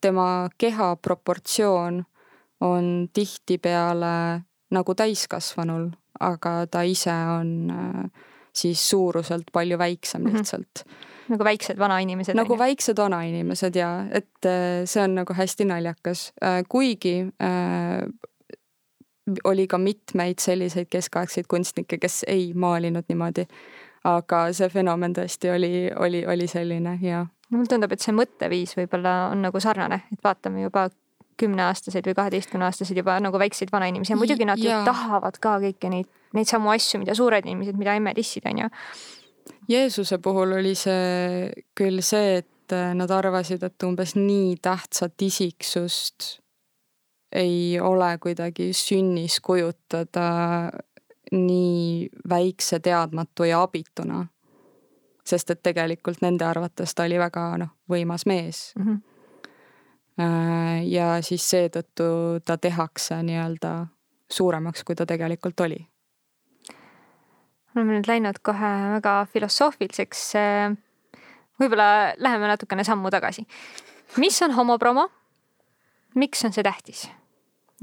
tema 0.00 0.48
keha 0.58 0.96
proportsioon 0.96 2.04
on 2.60 3.08
tihtipeale 3.12 4.42
nagu 4.70 4.94
täiskasvanul, 4.94 5.90
aga 6.20 6.66
ta 6.70 6.82
ise 6.86 7.12
on 7.34 7.50
siis 8.54 8.80
suuruselt 8.90 9.50
palju 9.52 9.78
väiksem 9.78 10.22
mhm. 10.22 10.36
lihtsalt 10.36 10.84
mm. 10.86 10.92
-hmm 10.92 11.07
nagu 11.28 11.44
väiksed 11.44 11.78
vanainimesed. 11.78 12.36
nagu 12.36 12.52
on, 12.52 12.58
väiksed 12.58 12.98
vanainimesed 12.98 13.76
ja 13.76 13.90
et 14.10 14.46
äh, 14.46 14.84
see 14.84 15.02
on 15.02 15.14
nagu 15.20 15.34
hästi 15.34 15.66
naljakas, 15.68 16.32
äh, 16.42 16.62
kuigi 16.68 17.20
äh, 17.42 18.06
oli 19.44 19.66
ka 19.66 19.78
mitmeid 19.78 20.38
selliseid 20.40 20.88
keskaegseid 20.90 21.48
kunstnikke, 21.48 21.98
kes 21.98 22.24
ei 22.28 22.52
maalinud 22.54 23.04
niimoodi. 23.08 23.46
aga 24.04 24.46
see 24.54 24.68
fenomen 24.72 25.12
tõesti 25.12 25.50
oli, 25.52 25.90
oli, 25.96 26.22
oli 26.26 26.46
selline 26.48 26.98
ja. 27.02 27.26
mulle 27.50 27.66
tundub, 27.68 27.92
et 27.92 28.00
see 28.00 28.14
mõtteviis 28.14 28.76
võib-olla 28.78 29.28
on 29.32 29.42
nagu 29.42 29.60
sarnane, 29.60 30.04
et 30.12 30.24
vaatame 30.24 30.62
juba 30.62 30.86
kümneaastased 31.38 32.06
või 32.06 32.16
kaheteistkümneaastased 32.18 32.96
juba 32.98 33.18
nagu 33.22 33.38
väikseid 33.38 33.72
vanainimesi 33.72 34.12
ja 34.12 34.18
muidugi 34.18 34.46
nad 34.48 34.58
ju 34.58 34.70
Jaa. 34.70 34.84
tahavad 34.86 35.38
ka 35.42 35.58
kõiki 35.62 35.90
neid, 35.92 36.08
neid 36.34 36.50
samu 36.50 36.72
asju, 36.72 37.02
mida 37.02 37.14
suured 37.18 37.46
inimesed, 37.46 37.78
mida 37.78 37.94
emme 37.98 38.14
dissid, 38.16 38.46
on 38.50 38.64
ju. 38.64 38.70
Jeesuse 39.68 40.18
puhul 40.18 40.52
oli 40.52 40.74
see 40.74 41.50
küll 41.76 42.00
see, 42.00 42.38
et 42.40 42.72
äh, 42.72 42.94
nad 42.96 43.10
arvasid, 43.10 43.62
et 43.62 43.84
umbes 43.84 44.14
nii 44.16 44.56
tähtsat 44.64 45.22
isiksust 45.22 46.38
ei 47.32 47.80
ole 47.80 48.18
kuidagi 48.18 48.72
sünnis 48.72 49.40
kujutada 49.44 50.28
nii 51.32 52.08
väikse 52.28 52.80
teadmatu 52.80 53.44
ja 53.44 53.62
abituna. 53.62 54.26
sest 55.28 55.50
et 55.50 55.58
tegelikult 55.62 56.22
nende 56.24 56.44
arvates 56.48 56.94
ta 56.96 57.04
oli 57.04 57.18
väga 57.20 57.42
noh, 57.60 57.68
võimas 57.90 58.22
mees. 58.26 58.72
Mm 58.78 58.84
-hmm. 58.86 59.00
ja 60.88 61.22
siis 61.22 61.50
seetõttu 61.50 62.40
ta 62.44 62.56
tehakse 62.56 63.22
nii-öelda 63.22 63.86
suuremaks, 64.32 64.84
kui 64.84 64.94
ta 64.94 65.06
tegelikult 65.06 65.60
oli. 65.60 65.86
Oleme 67.76 67.98
nüüd 67.98 68.08
läinud 68.08 68.40
kohe 68.42 68.72
väga 68.96 69.14
filosoofiliseks. 69.32 70.24
võib-olla 71.60 72.14
läheme 72.18 72.50
natukene 72.50 72.84
sammu 72.84 73.10
tagasi. 73.10 73.46
mis 74.16 74.42
on 74.42 74.56
homopromo? 74.56 75.08
miks 76.14 76.44
on 76.44 76.52
see 76.52 76.62
tähtis? 76.62 77.08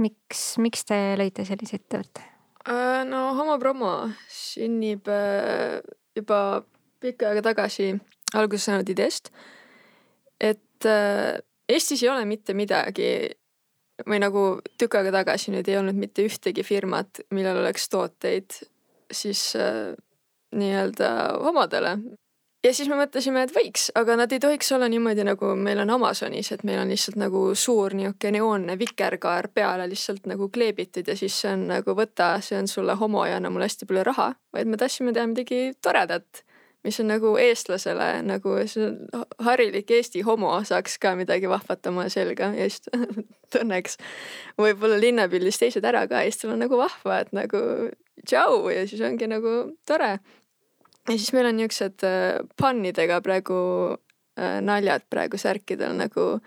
miks, 0.01 0.57
miks 0.57 0.85
te 0.85 0.97
lõite 1.19 1.45
sellise 1.47 1.79
ettevõtte? 1.79 2.23
Äh, 2.65 3.03
no 3.05 3.33
homopromo 3.37 4.09
sünnib 4.31 5.07
äh, 5.11 5.79
juba 6.17 6.65
pikka 7.03 7.29
aega 7.29 7.43
tagasi 7.51 7.93
alguse 8.35 8.65
saanud 8.65 8.89
ideest, 8.89 9.29
et 10.41 10.89
äh, 10.89 11.37
Eestis 11.65 12.03
ei 12.03 12.11
ole 12.11 12.27
mitte 12.29 12.53
midagi 12.53 13.07
või 14.05 14.19
nagu 14.21 14.41
tükk 14.77 14.99
aega 14.99 15.15
tagasi 15.15 15.53
nüüd 15.53 15.69
ei 15.71 15.79
olnud 15.79 15.97
mitte 15.97 16.25
ühtegi 16.27 16.65
firmat, 16.67 17.23
millel 17.33 17.61
oleks 17.63 17.87
tooteid 17.89 18.59
siis 19.11 19.55
äh, 19.55 19.95
nii-öelda 20.55 21.09
homodele. 21.43 21.97
ja 22.63 22.73
siis 22.73 22.89
me 22.89 22.97
mõtlesime, 22.97 23.43
et 23.45 23.53
võiks, 23.53 23.89
aga 23.95 24.15
nad 24.17 24.31
ei 24.31 24.39
tohiks 24.41 24.71
olla 24.73 24.87
niimoodi, 24.89 25.25
nagu 25.27 25.51
meil 25.55 25.83
on 25.83 25.93
Amazonis, 25.97 26.51
et 26.51 26.63
meil 26.63 26.79
on 26.81 26.89
lihtsalt 26.89 27.19
nagu 27.21 27.43
suur 27.55 27.93
niisugune 27.93 28.39
neoonne 28.39 28.79
vikerkaar 28.79 29.49
peale 29.53 29.89
lihtsalt 29.91 30.25
nagu 30.31 30.49
kleebitud 30.49 31.07
ja 31.07 31.17
siis 31.17 31.37
see 31.41 31.53
on 31.53 31.67
nagu 31.73 31.97
võta, 31.97 32.35
see 32.41 32.57
on 32.59 32.67
sulle 32.71 32.97
homo 32.99 33.25
ja 33.25 33.37
anna 33.37 33.53
mulle 33.53 33.69
hästi 33.69 33.89
palju 33.89 34.07
raha, 34.09 34.33
vaid 34.53 34.71
me 34.71 34.81
tahtsime 34.81 35.13
teha 35.13 35.27
midagi 35.29 35.61
toredat 35.81 36.45
mis 36.85 36.99
on 37.01 37.09
nagu 37.09 37.33
eestlasele 37.41 38.07
nagu 38.25 38.55
harilik 39.47 39.91
Eesti 39.97 40.21
homo 40.25 40.53
saaks 40.69 40.99
ka 41.01 41.15
midagi 41.17 41.49
vahvat 41.49 41.87
oma 41.89 42.07
selga 42.13 42.51
ja 42.53 42.67
siis 42.69 42.85
tunneks 43.53 43.97
võib-olla 44.61 44.99
linnapildis 45.01 45.59
teised 45.61 45.85
ära 45.85 46.05
ka 46.11 46.21
siis 46.27 46.41
tal 46.41 46.53
on 46.55 46.61
nagu 46.65 46.77
vahva, 46.79 47.23
et 47.25 47.33
nagu 47.35 47.61
tšau 48.23 48.69
ja 48.73 48.85
siis 48.87 49.01
ongi 49.05 49.27
nagu 49.27 49.53
tore. 49.87 50.19
ja 51.09 51.17
siis 51.17 51.33
meil 51.33 51.51
on 51.51 51.59
niisugused 51.59 52.05
äh, 52.07 52.39
pannidega 52.57 53.21
praegu 53.21 53.57
äh, 54.39 54.59
naljad 54.61 55.07
praegu 55.09 55.37
särkidel 55.37 55.97
nagu 55.97 56.39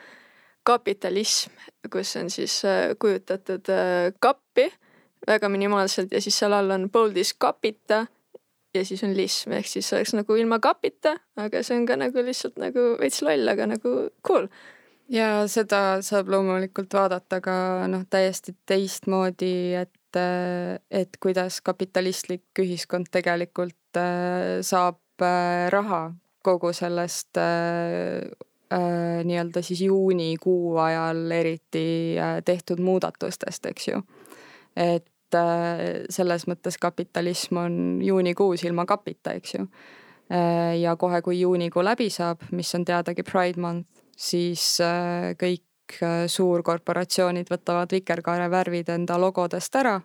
kapitalism, 0.69 1.55
kus 1.93 2.17
on 2.17 2.31
siis 2.31 2.61
äh, 2.65 2.95
kujutatud 2.99 3.69
kappi 4.21 4.69
väga 5.27 5.49
minimaalselt 5.49 6.13
ja 6.13 6.21
siis 6.21 6.39
seal 6.39 6.53
all 6.53 6.71
on 6.71 6.89
bold'is 6.91 7.35
capita 7.41 8.07
ja 8.75 8.85
siis 8.85 9.05
on 9.05 9.17
lism, 9.17 9.53
ehk 9.57 9.67
siis 9.67 9.93
oleks 9.93 10.15
nagu 10.17 10.37
ilma 10.37 10.59
kapita, 10.63 11.17
aga 11.41 11.63
see 11.67 11.79
on 11.79 11.87
ka 11.89 11.97
nagu 11.99 12.25
lihtsalt 12.25 12.59
nagu 12.61 12.91
veits 13.01 13.23
loll, 13.25 13.49
aga 13.49 13.67
nagu 13.75 13.95
cool. 14.27 14.49
ja 15.09 15.47
seda 15.49 16.01
saab 16.05 16.29
loomulikult 16.33 16.93
vaadata 16.95 17.41
ka 17.45 17.55
noh, 17.91 18.05
täiesti 18.11 18.55
teistmoodi, 18.69 19.75
et, 19.81 19.93
et 20.17 21.19
kuidas 21.21 21.61
kapitalistlik 21.61 22.63
ühiskond 22.63 23.11
tegelikult 23.13 23.99
äh, 24.01 24.63
saab 24.63 25.01
äh, 25.21 25.69
raha 25.71 26.15
kogu 26.43 26.73
sellest 26.73 27.37
äh, 27.37 28.31
äh, 28.73 29.25
nii-öelda 29.25 29.63
siis 29.63 29.83
juunikuu 29.85 30.79
ajal 30.79 31.31
eriti 31.31 32.17
äh, 32.19 32.39
tehtud 32.45 32.81
muudatustest, 32.81 33.67
eks 33.67 33.89
ju. 33.89 34.03
et 34.77 35.35
äh, 35.35 36.05
selles 36.11 36.47
mõttes 36.49 36.79
kapitalism 36.81 37.57
on 37.65 37.79
juunikuus 38.03 38.65
ilma 38.65 38.87
kapita, 38.87 39.35
eks 39.37 39.55
ju. 39.55 39.69
Äh, 40.33 40.79
ja 40.81 40.97
kohe, 40.97 41.23
kui 41.23 41.41
juunikuu 41.41 41.85
läbi 41.85 42.11
saab, 42.13 42.45
mis 42.53 42.75
on 42.75 42.85
teadagi 42.85 43.25
Pride 43.25 43.61
Month, 43.61 43.89
siis 44.17 44.81
äh, 44.85 45.35
kõik 45.89 46.29
suurkorporatsioonid 46.31 47.49
võtavad 47.51 47.93
vikerkaare 47.93 48.51
värvid 48.51 48.89
enda 48.89 49.19
logodest 49.19 49.75
ära 49.77 50.01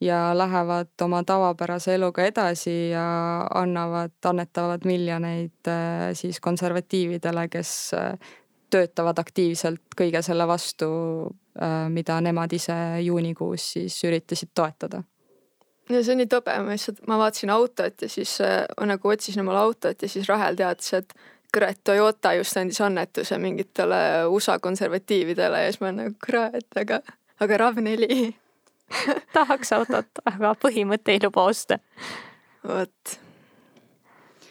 ja 0.00 0.34
lähevad 0.36 0.88
oma 1.02 1.22
tavapärase 1.24 1.94
eluga 1.94 2.24
edasi 2.26 2.90
ja 2.90 3.46
annavad, 3.54 4.12
annetavad 4.24 4.84
miljoneid 4.84 5.70
siis 6.14 6.40
konservatiividele, 6.40 7.48
kes 7.48 7.94
töötavad 8.70 9.18
aktiivselt 9.18 9.94
kõige 9.96 10.22
selle 10.22 10.46
vastu, 10.46 10.88
mida 11.88 12.20
nemad 12.20 12.52
ise 12.52 12.76
juunikuus 13.02 13.72
siis 13.72 13.98
üritasid 14.04 14.50
toetada. 14.54 15.02
ja 15.88 16.02
see 16.02 16.12
on 16.12 16.18
nii 16.18 16.26
tobe, 16.26 16.52
ma 16.60 16.74
lihtsalt, 16.74 17.00
ma 17.06 17.16
vaatasin 17.18 17.50
autot 17.50 18.02
ja 18.02 18.08
siis 18.08 18.40
äh, 18.40 18.64
nagu 18.84 19.08
otsisin 19.08 19.40
omale 19.40 19.58
autot 19.58 20.02
ja 20.02 20.08
siis 20.08 20.28
Rahel 20.28 20.56
teatas, 20.58 20.92
et 20.92 21.14
kurat, 21.56 21.78
Toyota 21.84 22.34
just 22.36 22.56
andis 22.60 22.80
annetuse 22.84 23.38
mingitele 23.40 24.00
USA 24.28 24.58
konservatiividele 24.60 25.62
ja 25.62 25.70
siis 25.72 25.80
ma 25.80 25.92
nagu 25.96 26.12
kurat, 26.26 26.68
aga, 26.76 27.00
aga 27.40 27.60
RAV4 27.62 28.34
tahaks 29.36 29.72
autot, 29.72 30.20
aga 30.28 30.52
põhimõte 30.60 31.16
ei 31.16 31.22
luba 31.24 31.46
osta. 31.48 31.80
vot. 32.66 33.16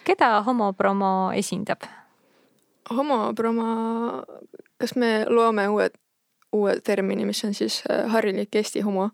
keda 0.04 0.40
homopromo 0.42 1.30
esindab? 1.38 1.86
homopromo, 2.90 3.64
kas 4.78 4.96
me 4.96 5.24
loome 5.28 5.68
uue, 5.68 5.90
uue 6.52 6.80
termini, 6.80 7.24
mis 7.26 7.44
on 7.44 7.54
siis 7.54 7.82
äh, 7.90 8.10
harilik 8.12 8.54
Eesti 8.54 8.80
homo? 8.80 9.10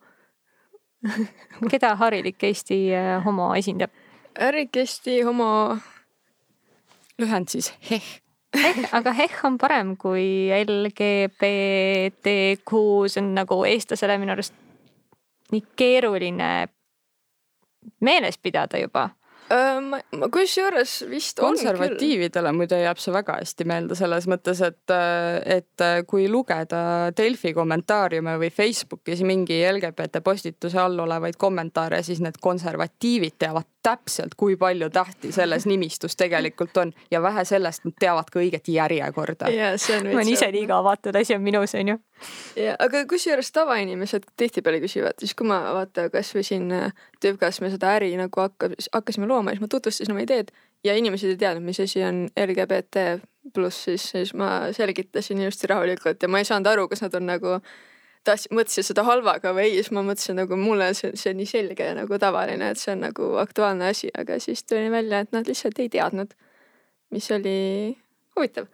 keda 1.72 1.94
harilik 1.96 2.44
Eesti 2.44 2.84
äh, 2.94 3.25
homo 3.25 3.54
esindab? 3.54 3.90
harilik 4.38 4.76
Eesti 4.76 5.22
homo. 5.22 5.78
Lühend 7.21 7.49
siis 7.52 7.73
HEH. 7.90 8.11
HEH, 8.57 8.88
aga 8.92 9.12
HEH 9.16 9.45
on 9.49 9.57
parem 9.61 9.97
kui 9.97 10.50
LGBTQ, 10.59 12.71
see 13.09 13.23
on 13.23 13.35
nagu 13.38 13.64
eestlasele 13.69 14.19
minu 14.21 14.33
arust 14.37 14.54
nii 15.52 15.64
keeruline 15.76 16.50
meeles 18.00 18.38
pidada 18.38 18.78
juba 18.81 19.11
ma 19.52 20.28
kusjuures 20.33 20.92
vist 21.11 21.40
konservatiividele 21.42 22.52
muide 22.57 22.78
jääb 22.83 23.00
see 23.02 23.12
väga 23.12 23.37
hästi 23.40 23.66
meelde 23.69 23.97
selles 23.99 24.26
mõttes, 24.31 24.62
et, 24.64 24.95
et 25.57 25.85
kui 26.09 26.28
lugeda 26.31 27.11
Delfi 27.16 27.52
kommentaariume 27.57 28.38
või 28.40 28.52
Facebookis 28.54 29.25
mingi 29.28 29.61
LGBT 29.69 30.23
postituse 30.25 30.81
all 30.81 31.04
olevaid 31.04 31.37
kommentaare, 31.40 32.02
siis 32.07 32.23
need 32.25 32.38
konservatiivid 32.40 33.37
teavad 33.38 33.69
täpselt, 33.83 34.35
kui 34.37 34.57
palju 34.57 34.89
tähti 34.91 35.33
selles 35.33 35.67
nimistus 35.67 36.17
tegelikult 36.17 36.77
on 36.77 36.93
ja 37.11 37.23
vähe 37.23 37.45
sellest, 37.45 37.85
nad 37.85 37.97
teavad 38.01 38.31
ka 38.33 38.41
õiget 38.41 38.71
järjekorda. 38.71 39.51
ma 40.05 40.15
olen 40.15 40.33
ise 40.33 40.51
nii 40.55 40.69
avatud, 40.71 41.17
asi 41.19 41.35
on 41.35 41.43
minus, 41.43 41.75
onju. 41.75 41.99
ja, 42.57 42.77
aga 42.79 43.05
kusjuures 43.11 43.53
tavainimesed 43.53 44.29
tihtipeale 44.37 44.81
küsivad, 44.85 45.19
siis 45.19 45.35
kui 45.35 45.49
ma 45.51 45.61
vaata 45.75 46.09
kasvõi 46.12 46.47
siin 46.47 46.71
Tüvkas 47.23 47.61
me 47.62 47.71
seda 47.71 47.93
äri 47.97 48.15
nagu 48.19 48.41
hakka, 48.41 48.73
hakkasime 48.93 49.27
looma, 49.31 49.55
siis 49.55 49.62
ma 49.62 49.71
tutvustasin 49.71 50.15
oma 50.15 50.25
ideed 50.25 50.51
ja 50.85 50.95
inimesed 50.99 51.35
ei 51.35 51.39
teadnud, 51.39 51.67
mis 51.67 51.81
asi 51.81 52.03
on 52.07 52.25
LGBT 52.39 53.23
pluss, 53.55 53.85
siis, 53.85 54.11
siis 54.11 54.35
ma 54.35 54.73
selgitasin 54.73 55.41
ilusti 55.43 55.71
rahulikult 55.71 56.23
ja 56.23 56.31
ma 56.31 56.43
ei 56.43 56.47
saanud 56.49 56.71
aru, 56.71 56.89
kas 56.91 57.03
nad 57.03 57.15
on 57.19 57.27
nagu 57.31 57.59
tahtsin, 58.25 58.55
mõtlesin 58.57 58.87
seda 58.87 59.05
halvaga 59.07 59.52
või 59.57 59.69
ei, 59.69 59.75
siis 59.81 59.91
ma 59.95 60.05
mõtlesin 60.07 60.38
nagu 60.43 60.57
mulle 60.59 60.93
see, 60.99 61.12
see 61.19 61.35
nii 61.37 61.49
selge 61.49 61.88
ja 61.91 61.97
nagu 61.99 62.19
tavaline, 62.23 62.73
et 62.73 62.81
see 62.81 62.95
on 62.95 63.05
nagu 63.07 63.33
aktuaalne 63.43 63.91
asi, 63.91 64.11
aga 64.19 64.38
siis 64.43 64.64
tuli 64.64 64.91
välja, 64.93 65.23
et 65.23 65.33
nad 65.35 65.49
lihtsalt 65.49 65.79
ei 65.83 65.91
teadnud, 65.93 66.35
mis 67.14 67.31
oli 67.35 67.57
huvitav. 68.37 68.67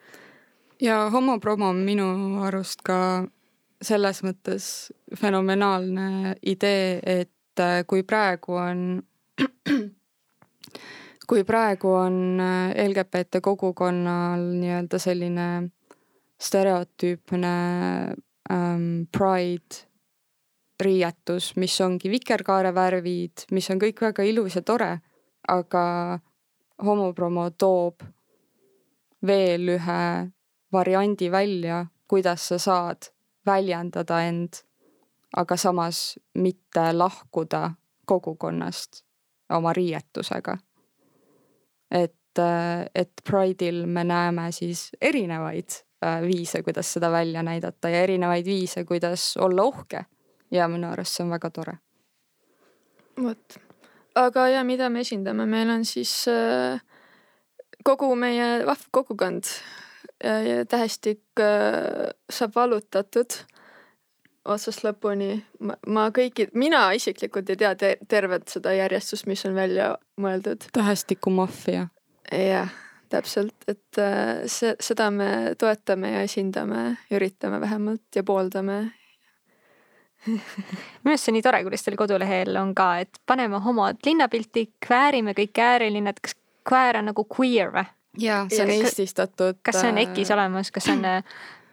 ja 0.81 1.09
homopromo 1.11 1.69
on 1.69 1.83
minu 1.87 2.09
arust 2.47 2.83
ka 2.87 2.99
selles 3.83 4.23
mõttes 4.27 4.93
fenomenaalne 5.17 6.37
idee, 6.43 7.01
et 7.05 7.65
kui 7.87 8.03
praegu 8.03 8.55
on 8.59 9.03
kui 11.29 11.45
praegu 11.45 11.91
on 11.93 12.41
LGBT 12.87 13.43
kogukonnal 13.43 14.45
nii-öelda 14.61 14.99
selline 15.03 15.49
stereotüüpne 16.39 17.53
ähm, 18.51 19.09
Pride 19.13 19.89
riietus, 20.81 21.57
mis 21.57 21.81
ongi 21.81 22.11
vikerkaare 22.11 22.73
värvid, 22.75 23.49
mis 23.51 23.71
on 23.71 23.81
kõik 23.83 24.01
väga 24.03 24.25
ilus 24.27 24.57
ja 24.59 24.63
tore, 24.63 24.93
aga 25.49 25.85
homopromo 26.85 27.49
toob 27.59 28.05
veel 29.27 29.75
ühe 29.75 30.03
variandi 30.73 31.31
välja, 31.33 31.87
kuidas 32.07 32.47
sa 32.53 32.59
saad 32.63 33.11
väljendada 33.47 34.21
end, 34.29 34.63
aga 35.37 35.57
samas 35.57 36.19
mitte 36.39 36.93
lahkuda 36.93 37.73
kogukonnast 38.07 39.03
oma 39.51 39.73
riietusega. 39.73 40.59
et, 41.91 42.41
et 42.95 43.13
Pride'il 43.25 43.87
me 43.87 44.05
näeme 44.05 44.53
siis 44.53 44.91
erinevaid 45.01 45.71
äh, 45.73 45.88
viise, 46.23 46.63
kuidas 46.63 46.93
seda 46.93 47.11
välja 47.11 47.43
näidata 47.43 47.91
ja 47.91 48.03
erinevaid 48.07 48.47
viise, 48.47 48.85
kuidas 48.85 49.37
olla 49.37 49.65
uhke. 49.65 50.05
ja 50.51 50.69
minu 50.69 50.89
arust 50.91 51.17
see 51.17 51.25
on 51.25 51.31
väga 51.31 51.51
tore. 51.51 51.79
vot, 53.23 53.59
aga 54.15 54.49
ja 54.49 54.65
mida 54.65 54.89
me 54.89 55.01
esindame, 55.01 55.47
meil 55.47 55.71
on 55.71 55.85
siis 55.85 56.13
äh, 56.29 56.81
kogu 57.85 58.15
meie 58.15 58.67
vahva 58.67 58.91
kogukond 58.91 59.45
ja 60.25 60.65
tähestik 60.67 61.23
äh, 61.41 62.11
saab 62.31 62.55
vallutatud 62.55 63.43
otsast 64.49 64.85
lõpuni. 64.87 65.43
ma 65.87 66.09
kõiki, 66.15 66.49
mina 66.59 66.89
isiklikult 66.97 67.51
ei 67.53 67.61
tea 67.61 67.75
te 67.79 67.95
tervet 68.09 68.49
seda 68.49 68.73
järjestust, 68.77 69.27
mis 69.27 69.45
on 69.47 69.55
välja 69.55 69.91
mõeldud. 70.21 70.69
tähestikumaffia. 70.73 71.89
jah, 72.33 72.73
täpselt, 73.11 73.57
et 73.69 74.01
äh, 74.03 74.45
see, 74.47 74.75
seda 74.81 75.11
me 75.15 75.55
toetame 75.59 76.13
ja 76.13 76.23
esindame, 76.27 76.85
üritame 77.15 77.61
vähemalt 77.61 78.17
ja 78.17 78.25
pooldame 78.27 78.79
minu 80.27 81.13
arust 81.13 81.25
see 81.25 81.33
on 81.33 81.39
nii 81.39 81.45
tore, 81.47 81.61
kuidas 81.67 81.85
teil 81.87 81.97
kodulehel 81.99 82.57
on 82.61 82.75
ka, 82.77 82.89
et 83.05 83.21
paneme 83.27 83.61
homod 83.65 84.01
linnapilti, 84.07 84.67
kväärime 84.85 85.35
kõik 85.39 85.61
äärelinnad, 85.63 86.19
kas 86.23 86.35
kväär 86.69 87.01
on 87.01 87.11
nagu 87.13 87.25
queer 87.37 87.73
või? 87.75 87.87
jaa, 88.19 88.47
see 88.51 88.65
on 88.65 88.75
eestistatud. 88.75 89.61
kas 89.63 89.81
see 89.81 89.93
on 89.93 90.03
EKis 90.03 90.31
äh, 90.31 90.37
olemas, 90.37 90.73
kas 90.75 90.89
see 90.89 90.97
on, 90.97 91.07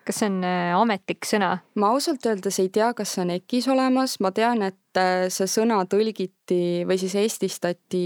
kas 0.05 0.21
see 0.21 0.29
on 0.29 0.39
äh, 0.45 0.71
ametlik 0.77 1.27
sõna? 1.27 1.51
ma 1.81 1.91
ausalt 1.93 2.25
öeldes 2.29 2.59
ei 2.62 2.69
tea, 2.74 2.91
kas 2.97 3.15
see 3.15 3.24
on 3.25 3.33
EKis 3.35 3.69
olemas, 3.74 4.17
ma 4.24 4.31
tean, 4.35 4.63
et 4.67 5.00
äh, 5.01 5.27
see 5.33 5.47
sõna 5.50 5.81
tõlgiti 5.89 6.59
või 6.88 7.00
siis 7.01 7.15
eestistati 7.19 8.03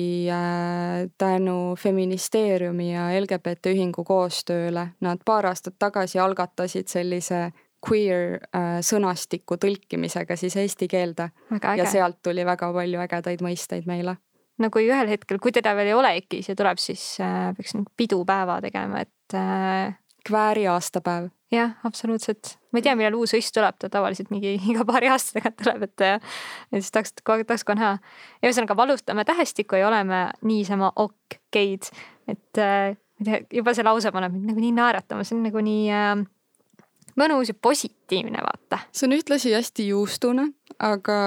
tänu 1.19 1.57
feministeeriumi 1.79 2.91
ja 2.93 3.09
LGBT 3.19 3.73
ühingu 3.73 4.05
koostööle. 4.07 4.89
Nad 5.05 5.25
paar 5.25 5.49
aastat 5.51 5.77
tagasi 5.79 6.21
algatasid 6.21 6.87
sellise 6.91 7.49
queer 7.79 8.41
sõnastiku 8.83 9.55
tõlkimisega 9.55 10.35
siis 10.35 10.57
eesti 10.59 10.87
keelde. 10.91 11.29
ja 11.63 11.85
sealt 11.87 12.19
tuli 12.23 12.43
väga 12.45 12.73
palju 12.75 12.99
ägedaid 12.99 13.43
mõisteid 13.45 13.87
meile 13.87 14.17
no 14.59 14.69
kui 14.73 14.87
ühel 14.89 15.09
hetkel, 15.11 15.39
kui 15.41 15.53
teda 15.55 15.73
veel 15.77 15.91
ei 15.91 15.97
ole 15.97 16.13
EKis 16.21 16.51
ja 16.51 16.57
tuleb, 16.59 16.79
siis 16.81 17.03
äh, 17.23 17.49
peaks 17.57 17.75
nagu 17.77 17.91
pidupäeva 17.97 18.59
tegema, 18.65 19.05
et 19.05 19.37
äh,. 19.37 19.97
Kvääri 20.27 20.67
aastapäev. 20.67 21.29
jah, 21.51 21.75
absoluutselt. 21.83 22.57
ma 22.71 22.79
ei 22.79 22.85
tea, 22.85 22.95
millal 22.99 23.17
uus 23.19 23.33
õist 23.37 23.53
tuleb, 23.55 23.77
ta 23.79 23.89
tavaliselt 23.89 24.31
mingi 24.33 24.55
iga 24.71 24.85
paari 24.87 25.11
aasta 25.11 25.39
tagant 25.39 25.59
tuleb, 25.63 25.85
et 25.89 26.05
äh, 26.05 26.31
ja 26.71 26.81
siis 26.81 26.91
tahaks, 26.95 27.13
tahaks 27.23 27.67
kohe 27.67 27.79
näha. 27.79 27.97
ja 28.41 28.49
ühesõnaga 28.49 28.77
valustame 28.77 29.25
tähestikku 29.25 29.79
ja 29.79 29.87
oleme 29.87 30.27
niisama 30.41 30.91
okkeid, 30.95 31.91
et 32.27 32.61
äh, 32.61 32.97
ma 33.19 33.25
ei 33.25 33.31
tea, 33.31 33.45
juba 33.61 33.75
see 33.75 33.87
lause 33.87 34.11
paneb 34.15 34.35
mind 34.35 34.53
nagu 34.53 34.65
nii 34.65 34.75
naeratama, 34.77 35.25
see 35.27 35.37
on 35.37 35.47
nagu 35.49 35.63
nii 35.65 35.87
äh, 35.93 36.13
mõnus 37.19 37.51
ja 37.51 37.57
positiivne, 37.61 38.43
vaata. 38.45 38.83
see 38.91 39.07
on 39.09 39.17
ühtlasi 39.17 39.53
hästi 39.55 39.89
juustune, 39.89 40.49
aga 40.79 41.19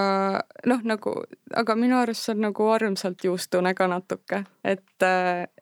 noh, 0.66 0.84
nagu, 0.88 1.14
aga 1.54 1.76
minu 1.76 1.98
arust 2.00 2.26
see 2.26 2.34
on 2.34 2.44
nagu 2.46 2.68
armsalt 2.72 3.24
juustune 3.24 3.74
ka 3.76 3.88
natuke, 3.90 4.44
et, 4.64 5.06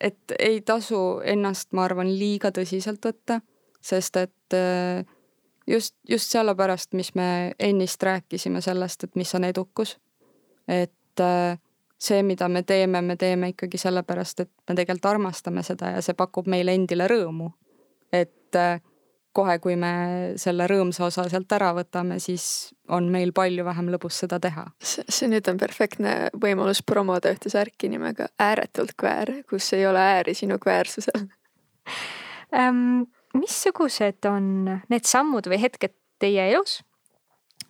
et 0.01 0.35
ei 0.39 0.61
tasu 0.67 1.21
ennast, 1.27 1.73
ma 1.75 1.89
arvan, 1.89 2.11
liiga 2.19 2.53
tõsiselt 2.55 3.03
võtta, 3.07 3.41
sest 3.83 4.17
et 4.21 4.59
just, 5.67 5.97
just 6.09 6.31
sellepärast, 6.31 6.93
mis 6.93 7.15
me 7.19 7.55
ennist 7.59 8.03
rääkisime 8.03 8.63
sellest, 8.63 9.05
et 9.05 9.19
mis 9.19 9.35
on 9.35 9.45
edukus. 9.45 9.99
et 10.69 11.25
see, 11.99 12.23
mida 12.23 12.49
me 12.49 12.63
teeme, 12.63 13.03
me 13.03 13.17
teeme 13.17 13.49
ikkagi 13.49 13.79
sellepärast, 13.79 14.41
et 14.41 14.51
me 14.69 14.75
tegelikult 14.75 15.11
armastame 15.11 15.63
seda 15.67 15.97
ja 15.97 16.03
see 16.03 16.15
pakub 16.15 16.47
meile 16.47 16.75
endile 16.75 17.09
rõõmu. 17.11 17.51
et 18.13 18.57
kohe, 19.33 19.59
kui 19.63 19.77
me 19.79 19.93
selle 20.41 20.67
rõõmsa 20.71 21.07
osa 21.07 21.27
sealt 21.31 21.53
ära 21.55 21.71
võtame, 21.77 22.19
siis 22.23 22.73
on 22.91 23.09
meil 23.13 23.33
palju 23.37 23.65
vähem 23.67 23.91
lõbus 23.95 24.19
seda 24.25 24.41
teha. 24.43 24.67
see, 24.83 25.29
nüüd 25.31 25.47
on 25.51 25.61
perfektne 25.61 26.15
võimalus 26.35 26.83
promoda 26.87 27.33
ühte 27.35 27.53
särki 27.53 27.91
nimega 27.93 28.31
Ääretult 28.41 28.97
kväär, 28.99 29.41
kus 29.51 29.73
ei 29.77 29.87
ole 29.87 30.03
ääri 30.17 30.35
sinu 30.35 30.59
kväärsusel 30.63 31.29
ähm,. 32.55 33.07
missugused 33.35 34.27
on 34.27 34.81
need 34.91 35.07
sammud 35.07 35.47
või 35.47 35.61
hetked 35.63 35.95
teie 36.19 36.49
elus, 36.51 36.81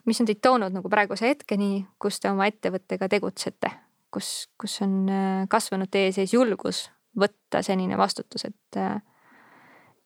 mis 0.08 0.20
on 0.22 0.28
teid 0.28 0.40
toonud 0.42 0.72
nagu 0.72 0.88
praeguse 0.88 1.28
hetkeni, 1.28 1.84
kus 2.00 2.20
te 2.20 2.30
oma 2.32 2.48
ettevõttega 2.48 3.08
tegutsete, 3.12 3.70
kus, 4.10 4.48
kus 4.58 4.80
on 4.86 5.04
äh, 5.12 5.44
kasvanud 5.52 5.92
teie 5.92 6.14
sees 6.16 6.32
julgus 6.32 6.88
võtta 7.20 7.60
senine 7.66 7.98
vastutus, 8.00 8.46
et 8.48 8.80
äh, 8.80 9.02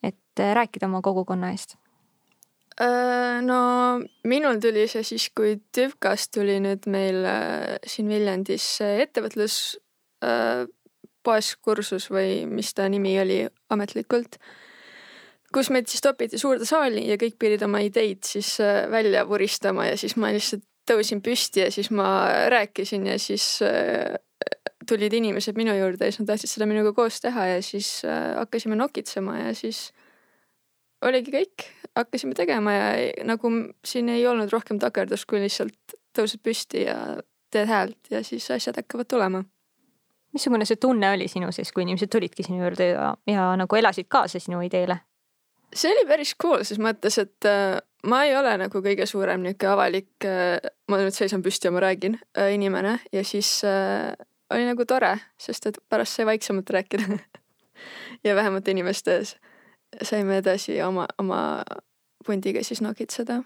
et 0.03 0.39
äh, 0.39 0.53
rääkida 0.55 0.89
oma 0.89 1.01
kogukonna 1.05 1.51
eest? 1.53 1.77
Äh, 2.81 3.39
no 3.45 4.01
minul 4.27 4.59
tuli 4.63 4.87
see 4.91 5.05
siis, 5.07 5.29
kui 5.35 5.55
TÜVKast 5.75 6.33
tuli 6.35 6.59
nüüd 6.63 6.89
meil 6.91 7.23
äh, 7.29 7.77
siin 7.87 8.11
Viljandis 8.11 8.67
ettevõtlus 8.87 9.79
baaskursus 11.25 12.07
või 12.09 12.45
mis 12.49 12.71
ta 12.73 12.87
nimi 12.89 13.11
oli 13.21 13.43
ametlikult, 13.69 14.39
kus 15.53 15.69
meid 15.69 15.89
siis 15.91 16.01
topiti 16.01 16.39
suurde 16.41 16.65
saali 16.65 17.03
ja 17.05 17.17
kõik 17.21 17.35
pidid 17.41 17.65
oma 17.67 17.83
ideid 17.85 18.23
siis 18.25 18.55
välja 18.89 19.25
vuristama 19.29 19.85
ja 19.91 19.99
siis 19.99 20.15
ma 20.17 20.31
lihtsalt 20.33 20.63
tõusin 20.89 21.21
püsti 21.25 21.61
ja 21.61 21.69
siis 21.73 21.91
ma 21.93 22.07
rääkisin 22.49 23.05
ja 23.11 23.19
siis 23.21 23.59
tulid 24.87 25.13
inimesed 25.13 25.57
minu 25.57 25.73
juurde 25.75 26.07
ja 26.07 26.13
siis 26.13 26.23
nad 26.23 26.33
tahtsid 26.33 26.51
seda 26.51 26.67
minuga 26.69 26.93
koos 26.93 27.21
teha 27.23 27.45
ja 27.55 27.61
siis 27.65 28.01
hakkasime 28.05 28.77
nokitsema 28.79 29.37
ja 29.39 29.53
siis 29.57 29.89
oligi 31.05 31.33
kõik, 31.33 31.65
hakkasime 31.95 32.35
tegema 32.37 32.73
ja 32.73 32.89
nagu 33.27 33.51
siin 33.85 34.09
ei 34.13 34.25
olnud 34.27 34.51
rohkem 34.53 34.79
takerdust, 34.81 35.27
kui 35.29 35.41
lihtsalt 35.43 35.97
tõused 36.15 36.41
püsti 36.43 36.85
ja 36.85 36.97
teed 37.53 37.69
häält 37.69 38.11
ja 38.11 38.23
siis 38.23 38.47
asjad 38.51 38.77
hakkavad 38.81 39.09
tulema. 39.09 39.43
missugune 40.35 40.65
see 40.67 40.75
tunne 40.75 41.11
oli 41.15 41.27
sinu 41.31 41.51
sees, 41.55 41.71
kui 41.71 41.85
inimesed 41.85 42.11
tulidki 42.11 42.43
sinu 42.43 42.63
juurde 42.63 42.89
ja, 42.89 43.13
ja 43.27 43.49
nagu 43.55 43.75
elasid 43.75 44.09
kaasa 44.09 44.39
sinu 44.39 44.61
ideele? 44.65 44.99
see 45.75 45.91
oli 45.91 46.05
päris 46.07 46.35
cool 46.41 46.63
ses 46.63 46.79
mõttes, 46.79 47.17
et 47.19 47.47
äh, 47.49 47.79
ma 48.07 48.23
ei 48.25 48.35
ole 48.37 48.55
nagu 48.57 48.81
kõige 48.83 49.07
suurem 49.09 49.43
niisugune 49.43 49.73
avalik 49.73 50.27
äh,, 50.27 50.59
ma 50.87 51.01
nüüd 51.01 51.15
seisan 51.15 51.43
püsti 51.43 51.69
ja 51.69 51.75
ma 51.75 51.83
räägin 51.83 52.19
äh,, 52.37 52.53
inimene 52.55 52.99
ja 53.11 53.23
siis 53.23 53.59
äh, 53.67 54.13
oli 54.53 54.65
nagu 54.67 54.85
tore, 54.85 55.15
sest 55.41 55.65
et 55.71 55.79
pärast 55.89 56.17
sai 56.17 56.25
vaiksemalt 56.25 56.69
rääkida 56.69 57.17
ja 58.25 58.35
vähemate 58.35 58.71
inimeste 58.71 59.17
ees 59.19 59.35
saime 60.03 60.37
edasi 60.37 60.81
oma, 60.83 61.07
oma 61.17 61.39
pundiga 62.25 62.63
siis 62.63 62.81
nokitseda. 62.81 63.41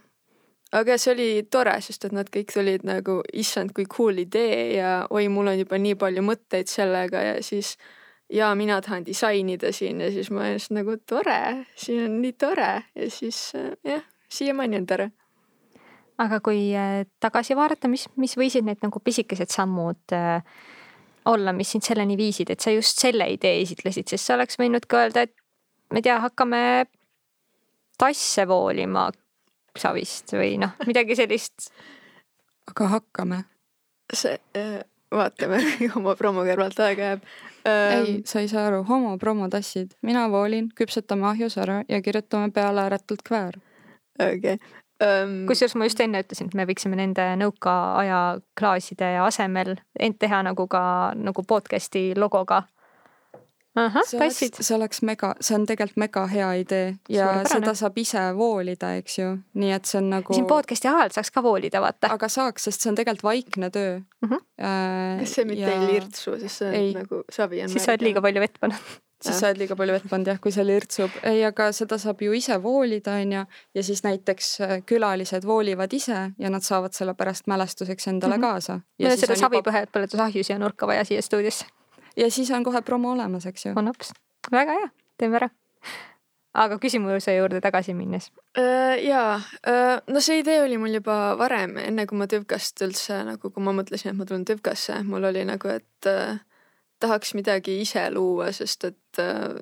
aga 0.72 0.98
see 0.98 1.14
oli 1.14 1.30
tore, 1.52 1.76
sest 1.82 2.06
et 2.06 2.16
nad 2.16 2.30
kõik 2.30 2.52
tulid 2.54 2.84
nagu, 2.88 3.22
issand, 3.34 3.74
kui 3.74 3.88
cool 3.90 4.22
idee 4.26 4.76
ja 4.78 5.08
oi, 5.10 5.28
mul 5.28 5.54
on 5.54 5.60
juba 5.64 5.80
nii 5.82 5.96
palju 6.00 6.26
mõtteid 6.26 6.70
sellega 6.70 7.24
ja 7.26 7.40
siis 7.44 7.78
ja 8.30 8.52
mina 8.56 8.82
tahan 8.82 9.06
disainida 9.06 9.72
siin 9.74 10.02
ja 10.02 10.12
siis 10.14 10.30
ma 10.30 10.46
olin 10.46 10.60
just 10.60 10.74
nagu 10.76 10.98
tore, 11.06 11.66
siin 11.76 12.04
on 12.06 12.20
nii 12.22 12.36
tore 12.38 12.74
ja 12.96 13.10
siis 13.10 13.54
jah, 13.84 14.06
siiamaani 14.30 14.78
on 14.78 14.86
tore 14.86 15.10
aga 16.20 16.40
kui 16.44 16.70
äh, 16.76 17.06
tagasi 17.24 17.56
vaadata, 17.58 17.90
mis, 17.92 18.06
mis 18.20 18.36
võisid 18.38 18.68
need 18.68 18.84
nagu 18.84 19.02
pisikesed 19.04 19.52
sammud 19.54 20.16
äh, 20.16 20.44
olla, 21.26 21.54
mis 21.54 21.72
sind 21.72 21.86
selleni 21.86 22.18
viisid, 22.18 22.50
et 22.50 22.64
sa 22.64 22.72
just 22.72 23.00
selle 23.02 23.28
idee 23.34 23.62
esitlesid, 23.64 24.08
sest 24.10 24.26
sa 24.26 24.38
oleks 24.38 24.60
võinud 24.60 24.86
ka 24.90 25.04
öelda, 25.06 25.26
et 25.28 25.36
ma 25.92 26.00
ei 26.00 26.06
tea, 26.06 26.20
hakkame 26.24 26.62
tasse 28.00 28.46
voolima 28.48 29.10
savist 29.78 30.34
või 30.34 30.56
noh, 30.62 30.76
midagi 30.88 31.18
sellist. 31.20 31.70
aga 32.70 32.94
hakkame. 32.96 33.44
see 34.14 34.40
äh,, 34.58 34.82
vaatame 35.14 35.62
homo 35.96 36.16
promo 36.18 36.46
kõrvalt 36.48 36.80
aega 36.86 37.14
jääb 37.14 37.24
ähm,. 37.68 37.94
ei, 37.94 38.14
sa 38.26 38.44
ei 38.44 38.50
saa 38.52 38.68
aru, 38.70 38.84
homo 38.90 39.18
promo 39.22 39.50
tassid, 39.50 39.96
mina 40.06 40.28
voolin, 40.32 40.70
küpsetame 40.76 41.28
ahjus 41.30 41.58
ära 41.62 41.82
ja 41.90 42.02
kirjutame 42.02 42.52
peale 42.54 42.88
ääretult 42.88 43.26
kväär. 43.28 43.60
okei 44.20 44.38
okay. 44.38 44.58
Um... 45.00 45.46
kusjuures 45.48 45.78
ma 45.80 45.88
just 45.88 46.02
enne 46.04 46.24
ütlesin, 46.26 46.50
et 46.52 46.58
me 46.60 46.66
võiksime 46.68 46.98
nende 47.00 47.24
nõukaaja 47.40 48.40
klaaside 48.60 49.14
asemel 49.24 49.78
teha 50.20 50.42
nagu 50.44 50.68
ka 50.68 50.82
nagu 51.16 51.46
podcast'i 51.48 52.12
logoga 52.20 52.66
see 53.78 54.18
oleks, 54.18 54.40
see 54.66 54.76
oleks 54.76 55.02
mega, 55.06 55.34
see 55.44 55.56
on 55.58 55.66
tegelikult 55.70 56.02
mega 56.02 56.24
hea 56.32 56.50
idee 56.64 56.88
ja 57.14 57.30
seda 57.50 57.74
saab 57.78 57.98
ise 58.02 58.22
voolida, 58.38 58.92
eks 59.00 59.20
ju, 59.20 59.30
nii 59.62 59.74
et 59.76 59.90
see 59.90 60.00
on 60.02 60.10
nagu. 60.16 60.36
siin 60.36 60.48
podcast'i 60.50 60.90
ajal 60.92 61.14
saaks 61.16 61.32
ka 61.36 61.44
voolida, 61.46 61.82
vaata. 61.84 62.12
aga 62.16 62.30
saaks, 62.32 62.68
sest 62.70 62.84
see 62.84 62.92
on 62.92 62.98
tegelikult 63.00 63.28
vaikne 63.30 63.70
töö 63.74 64.00
mm. 64.00 64.30
-hmm. 64.30 64.46
Äh, 64.60 65.20
kas 65.22 65.36
see 65.38 65.46
mitte 65.46 65.70
ja... 65.70 65.76
ei 65.76 65.94
lirtsu, 65.94 66.40
sest 66.40 66.64
see 66.64 66.70
on 66.70 66.80
ei. 66.82 66.94
nagu 66.98 67.24
savi 67.32 67.64
on. 67.64 67.70
siis 67.70 67.86
sa 67.86 67.94
oled 67.94 68.08
liiga 68.10 68.26
palju 68.26 68.42
vett 68.42 68.60
pannud 68.60 68.90
siis 69.24 69.40
sa 69.40 69.50
oled 69.50 69.60
liiga 69.62 69.76
palju 69.80 69.96
vett 69.96 70.10
pannud 70.10 70.32
jah, 70.32 70.40
kui 70.42 70.54
see 70.56 70.66
lirtsub. 70.66 71.16
ei, 71.28 71.42
aga 71.48 71.70
seda 71.76 72.00
saab 72.02 72.22
ju 72.24 72.36
ise 72.36 72.58
voolida, 72.64 73.18
onju, 73.22 73.46
ja 73.76 73.84
siis 73.84 74.04
näiteks 74.06 74.52
äh, 74.66 74.76
külalised 74.90 75.48
voolivad 75.48 75.94
ise 75.96 76.20
ja 76.40 76.54
nad 76.54 76.66
saavad 76.66 76.96
selle 76.98 77.16
pärast 77.20 77.48
mälestuseks 77.52 78.08
endale 78.08 78.38
mm 78.38 78.44
-hmm. 78.44 78.48
kaasa. 78.48 78.80
meil 79.00 79.12
on 79.12 79.18
seda 79.18 79.36
savipõhet 79.36 79.92
põletusahju 79.96 80.44
siia 80.44 80.60
nurka 80.60 80.88
vaja 80.88 81.06
siia 81.06 81.22
stuudiosse. 81.22 81.66
ja 82.18 82.32
siis 82.32 82.52
on 82.52 82.64
kohe 82.64 82.82
promo 82.82 83.12
olemas, 83.12 83.46
eks 83.46 83.66
ju. 83.66 83.74
on 83.76 83.86
hoopis, 83.86 84.14
väga 84.52 84.72
hea, 84.72 84.90
teeme 85.18 85.36
ära 85.36 85.50
aga 86.54 86.80
küsimuse 86.80 87.36
juurde 87.36 87.62
tagasi 87.62 87.94
minnes. 87.94 88.32
Äh, 88.58 89.06
jaa, 89.06 89.42
äh, 89.68 90.02
no 90.08 90.22
see 90.22 90.40
idee 90.40 90.64
oli 90.64 90.78
mul 90.78 90.94
juba 90.94 91.38
varem, 91.38 91.78
enne 91.78 92.06
kui 92.08 92.18
ma 92.18 92.28
Tüvkast 92.28 92.82
üldse 92.82 93.24
nagu, 93.24 93.52
kui 93.52 93.64
ma 93.64 93.72
mõtlesin, 93.72 94.10
et 94.10 94.18
ma 94.18 94.26
tulen 94.26 94.46
Tüvkasse, 94.46 95.04
mul 95.04 95.24
oli 95.24 95.46
nagu, 95.46 95.68
et 95.68 96.08
tahaks 97.00 97.34
midagi 97.38 97.80
ise 97.82 98.10
luua, 98.12 98.52
sest 98.56 98.86
et 98.90 99.22
äh, 99.24 99.60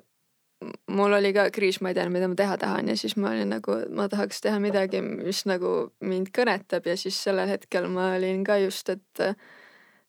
mul 0.90 1.14
oli 1.18 1.32
ka 1.34 1.48
kriis, 1.54 1.80
ma 1.80 1.92
ei 1.92 1.98
teadnud, 1.98 2.16
mida 2.16 2.28
ma 2.30 2.38
teha 2.38 2.58
tahan 2.58 2.90
ja 2.90 2.96
siis 2.98 3.14
ma 3.16 3.30
olin 3.30 3.52
nagu, 3.54 3.78
ma 3.94 4.08
tahaks 4.10 4.42
teha 4.44 4.58
midagi, 4.62 5.00
mis 5.04 5.44
nagu 5.46 5.92
mind 6.00 6.32
kõnetab 6.34 6.88
ja 6.88 6.96
siis 6.98 7.18
sellel 7.22 7.50
hetkel 7.50 7.88
ma 7.92 8.12
olin 8.16 8.42
ka 8.46 8.58
just, 8.64 8.90
et 8.90 9.22
äh, 9.22 9.38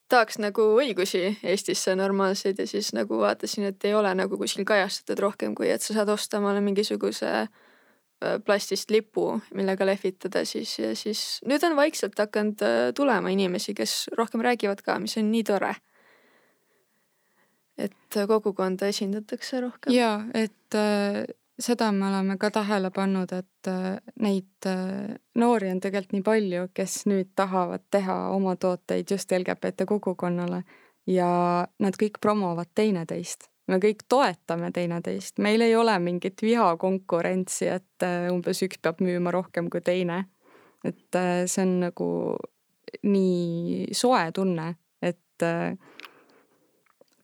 tahaks 0.10 0.40
nagu 0.42 0.72
õigusi 0.82 1.24
Eestisse 1.46 1.94
normaalseid 1.96 2.60
ja 2.60 2.68
siis 2.70 2.94
nagu 2.98 3.22
vaatasin, 3.22 3.70
et 3.70 3.86
ei 3.86 3.94
ole 3.94 4.14
nagu 4.18 4.42
kuskil 4.42 4.66
kajastatud 4.66 5.22
rohkem, 5.28 5.58
kui 5.58 5.70
et 5.70 5.86
sa 5.86 6.00
saad 6.00 6.10
osta 6.10 6.42
omale 6.42 6.64
mingisuguse 6.66 7.30
äh, 7.30 8.40
plastist 8.46 8.90
lipu, 8.90 9.36
millega 9.54 9.86
lehvitada 9.86 10.42
siis 10.50 10.80
ja 10.82 10.96
siis 10.98 11.44
nüüd 11.46 11.64
on 11.68 11.78
vaikselt 11.78 12.18
hakanud 12.18 12.66
tulema 12.98 13.30
inimesi, 13.30 13.78
kes 13.78 14.08
rohkem 14.18 14.42
räägivad 14.42 14.82
ka, 14.82 14.98
mis 15.04 15.18
on 15.22 15.30
nii 15.30 15.46
tore 15.46 15.76
et 17.80 18.18
kogukonda 18.28 18.90
esindatakse 18.92 19.62
rohkem. 19.62 19.94
ja 19.94 20.18
et 20.34 20.76
äh, 20.76 21.24
seda 21.60 21.92
me 21.92 22.08
oleme 22.08 22.38
ka 22.38 22.52
tähele 22.52 22.92
pannud, 22.96 23.32
et 23.36 23.68
äh, 23.68 24.00
neid 24.20 24.68
äh, 24.68 25.16
noori 25.36 25.72
on 25.72 25.80
tegelikult 25.84 26.16
nii 26.18 26.26
palju, 26.26 26.68
kes 26.74 27.04
nüüd 27.12 27.32
tahavad 27.36 27.84
teha 27.92 28.20
oma 28.36 28.56
tooteid 28.56 29.12
just 29.12 29.32
LGBT 29.32 29.88
kogukonnale 29.90 30.64
ja 31.10 31.30
nad 31.80 32.00
kõik 32.00 32.20
promovad 32.22 32.72
teineteist. 32.76 33.50
me 33.70 33.78
kõik 33.78 34.08
toetame 34.10 34.72
teineteist, 34.74 35.38
meil 35.38 35.62
ei 35.62 35.76
ole 35.78 35.94
mingit 36.02 36.42
vihakonkurentsi, 36.42 37.68
et 37.68 38.06
äh, 38.06 38.32
umbes 38.34 38.64
üks 38.66 38.80
peab 38.82 39.02
müüma 39.04 39.32
rohkem 39.32 39.70
kui 39.70 39.82
teine. 39.82 40.26
et 40.84 41.16
äh, 41.16 41.46
see 41.46 41.66
on 41.66 41.80
nagu 41.86 42.38
nii 43.04 43.94
soe 43.94 44.32
tunne, 44.34 44.76
et 45.02 45.44
äh, 45.44 45.76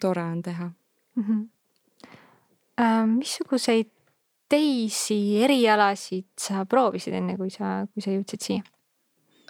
tore 0.06 0.24
on 0.24 0.42
teha 0.46 0.70
mm. 0.70 1.24
-hmm. 1.26 1.44
Äh, 2.82 3.06
missuguseid 3.08 3.92
teisi 4.50 5.44
erialasid 5.44 6.28
sa 6.38 6.66
proovisid, 6.66 7.14
enne 7.14 7.38
kui 7.38 7.50
sa, 7.50 7.88
kui 7.94 8.04
sa 8.04 8.12
jõudsid 8.12 8.48
siia 8.48 8.64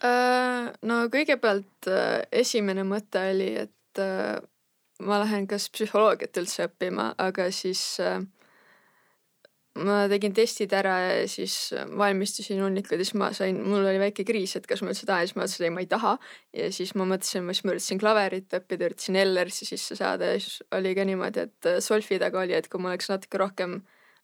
äh,? 0.04 0.74
no 0.82 1.06
kõigepealt 1.14 1.90
äh, 1.92 2.22
esimene 2.32 2.86
mõte 2.88 3.24
oli, 3.32 3.50
et 3.66 4.02
äh, 4.02 4.38
ma 5.02 5.20
lähen 5.24 5.48
kas 5.48 5.68
psühholoogiat 5.74 6.38
üldse 6.42 6.70
õppima, 6.70 7.12
aga 7.18 7.50
siis 7.52 7.82
äh, 8.04 8.22
ma 9.76 10.06
tegin 10.08 10.34
testid 10.36 10.72
ära 10.76 10.94
ja 11.04 11.24
siis 11.28 11.74
valmistusin 12.00 12.62
hunnikud 12.64 12.96
ja 12.96 13.04
siis 13.04 13.18
ma 13.20 13.32
sain, 13.36 13.58
mul 13.60 13.84
oli 13.84 14.00
väike 14.00 14.24
kriis, 14.28 14.56
et 14.56 14.68
kas 14.70 14.82
ma 14.86 14.94
üldse 14.94 15.08
tahan 15.10 15.28
siis 15.28 15.36
ma 15.36 15.44
ütlesin, 15.44 15.68
ei, 15.68 15.74
ma 15.76 15.84
ei 15.84 15.90
taha. 15.92 16.14
ja 16.56 16.70
siis 16.72 16.94
ma 16.96 17.08
mõtlesin, 17.10 17.50
siis 17.52 17.66
ma 17.68 17.74
üritasin 17.74 18.00
klaverit 18.00 18.56
õppida, 18.56 18.88
üritasin 18.88 19.20
Ellersi 19.20 19.68
sisse 19.68 19.98
saada 20.00 20.32
ja 20.32 20.40
siis 20.40 20.62
oli 20.76 20.96
ka 20.96 21.04
niimoodi, 21.08 21.44
et 21.50 21.70
äh, 21.72 21.82
solfidaga 21.84 22.40
oli, 22.46 22.56
et 22.56 22.70
kui 22.72 22.80
ma 22.80 22.94
oleks 22.94 23.12
natuke 23.12 23.42
rohkem 23.42 23.82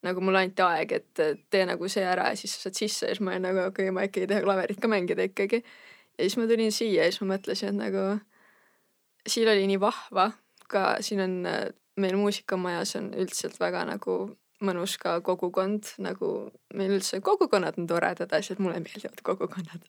nagu 0.08 0.24
mulle 0.24 0.46
anti 0.48 0.64
aeg, 0.66 0.96
et 0.98 1.24
tee 1.52 1.66
nagu 1.68 1.90
see 1.92 2.06
ära 2.08 2.32
ja 2.32 2.40
siis 2.40 2.56
sa 2.56 2.70
saad 2.70 2.80
sisse 2.80 3.10
ja 3.10 3.14
siis 3.14 3.22
ma 3.26 3.36
olin 3.36 3.50
nagu 3.50 3.66
okei 3.68 3.90
okay,, 3.90 3.96
ma 3.96 4.08
äkki 4.08 4.24
ei 4.24 4.32
taha 4.32 4.46
klaverit 4.46 4.80
ka 4.82 4.90
mängida 4.90 5.28
ikkagi. 5.28 5.64
ja 6.16 6.24
siis 6.24 6.40
ma 6.40 6.48
tulin 6.48 6.72
siia 6.72 7.06
ja 7.06 7.12
siis 7.12 7.26
ma 7.26 7.36
mõtlesin, 7.36 7.76
et 7.76 7.82
nagu 7.84 8.06
siin 9.28 9.52
oli 9.52 9.68
nii 9.68 9.84
vahva, 9.84 10.32
ka 10.72 10.96
siin 11.04 11.22
on 11.28 11.36
äh, 11.50 11.66
meil 12.00 12.16
muusikamajas 12.16 12.96
on 13.02 13.12
üldiselt 13.20 13.60
väga 13.60 13.84
nagu 13.92 14.22
mõnus 14.65 14.97
ka 15.02 15.17
kogukond, 15.26 15.93
nagu 16.04 16.52
meil 16.78 16.97
üldse 16.97 17.21
kogukonnad 17.24 17.80
on 17.82 17.88
toredad 17.89 18.34
asjad, 18.38 18.62
mulle 18.63 18.82
meeldivad 18.84 19.24
kogukonnad. 19.26 19.88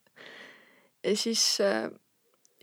ja 1.03 1.15
siis 1.17 1.61
äh, 1.61 1.89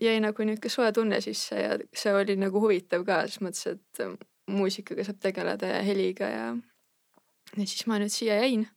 jäi 0.01 0.19
nagu 0.19 0.43
niisugune 0.43 0.73
soe 0.73 0.91
tunne 0.91 1.21
sisse 1.21 1.61
ja 1.61 1.77
see 1.93 2.13
oli 2.13 2.35
nagu 2.39 2.61
huvitav 2.61 3.05
ka, 3.05 3.21
selles 3.27 3.41
mõttes, 3.45 3.67
et 3.75 4.03
äh, 4.03 4.13
muusikaga 4.51 5.05
saab 5.07 5.19
tegeleda 5.21 5.73
ja 5.75 5.81
heliga 5.85 6.29
ja, 6.29 6.45
ja 7.55 7.65
siis 7.65 7.85
ma 7.87 7.99
nüüd 8.01 8.13
siia 8.13 8.39
jäin. 8.41 8.67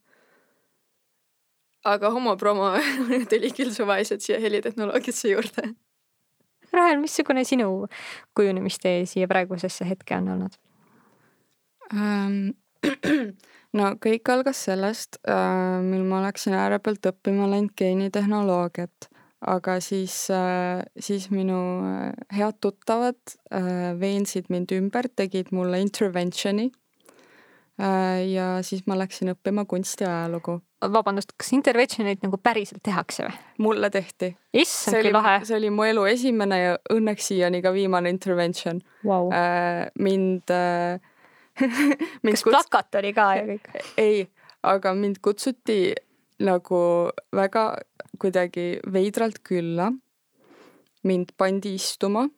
aga 1.85 2.11
homopromo 2.11 2.73
tuli 3.31 3.51
küll 3.57 3.73
suvaliselt 3.73 4.25
siia 4.25 4.39
helitehnoloogiasse 4.41 5.35
juurde. 5.35 5.75
Rahel, 6.73 6.99
missugune 6.99 7.45
sinu 7.45 7.87
kujunemistee 8.35 9.05
siia 9.07 9.29
praegusesse 9.29 9.87
hetke 9.89 10.17
on 10.17 10.29
olnud 10.37 10.61
um,? 11.93 12.53
No 13.79 13.91
kõik 14.03 14.31
algas 14.33 14.63
sellest, 14.69 15.19
äh, 15.29 15.81
mil 15.85 16.05
ma 16.09 16.23
läksin 16.25 16.57
äärepealt 16.59 17.11
õppima 17.11 17.49
rentgeenitehnoloogiat, 17.53 19.09
aga 19.55 19.79
siis, 19.85 20.15
äh, 20.33 20.85
siis 21.01 21.29
minu 21.35 21.59
äh, 21.89 22.15
head 22.37 22.61
tuttavad 22.65 23.19
veensid 24.01 24.49
mind 24.51 24.73
ümber, 24.75 25.11
tegid 25.17 25.53
mulle 25.55 25.83
interventioni. 25.83 26.73
ja 27.75 28.61
siis 28.63 28.85
ma 28.87 28.95
läksin 28.95 29.33
õppima 29.33 29.65
kunstiajalugu. 29.67 30.61
vabandust, 30.95 31.33
kas 31.35 31.49
interventioneid 31.57 32.21
nagu 32.23 32.39
päriselt 32.39 32.85
tehakse 32.87 33.25
või? 33.25 33.33
mulle 33.67 33.91
tehti. 33.91 34.29
issand, 34.55 35.01
kui 35.03 35.11
lahe. 35.11 35.41
see 35.43 35.57
oli 35.57 35.73
mu 35.75 35.83
elu 35.83 36.05
esimene 36.07 36.59
ja 36.61 36.77
õnneks 36.95 37.33
siiani 37.33 37.63
ka 37.63 37.73
viimane 37.75 38.15
intervention 38.15 38.79
wow.. 39.03 39.27
mind 39.99 40.55
kas 42.25 42.43
kuts... 42.43 42.51
plakat 42.51 43.01
oli 43.01 43.13
ka 43.17 43.29
ja 43.39 43.45
kõik? 43.49 43.69
ei, 44.01 44.25
aga 44.63 44.95
mind 44.95 45.21
kutsuti 45.23 45.95
nagu 46.45 46.81
väga 47.35 47.67
kuidagi 48.19 48.81
veidralt 48.93 49.43
külla. 49.47 49.93
mind 51.05 51.35
pandi 51.37 51.75
istuma 51.75 52.29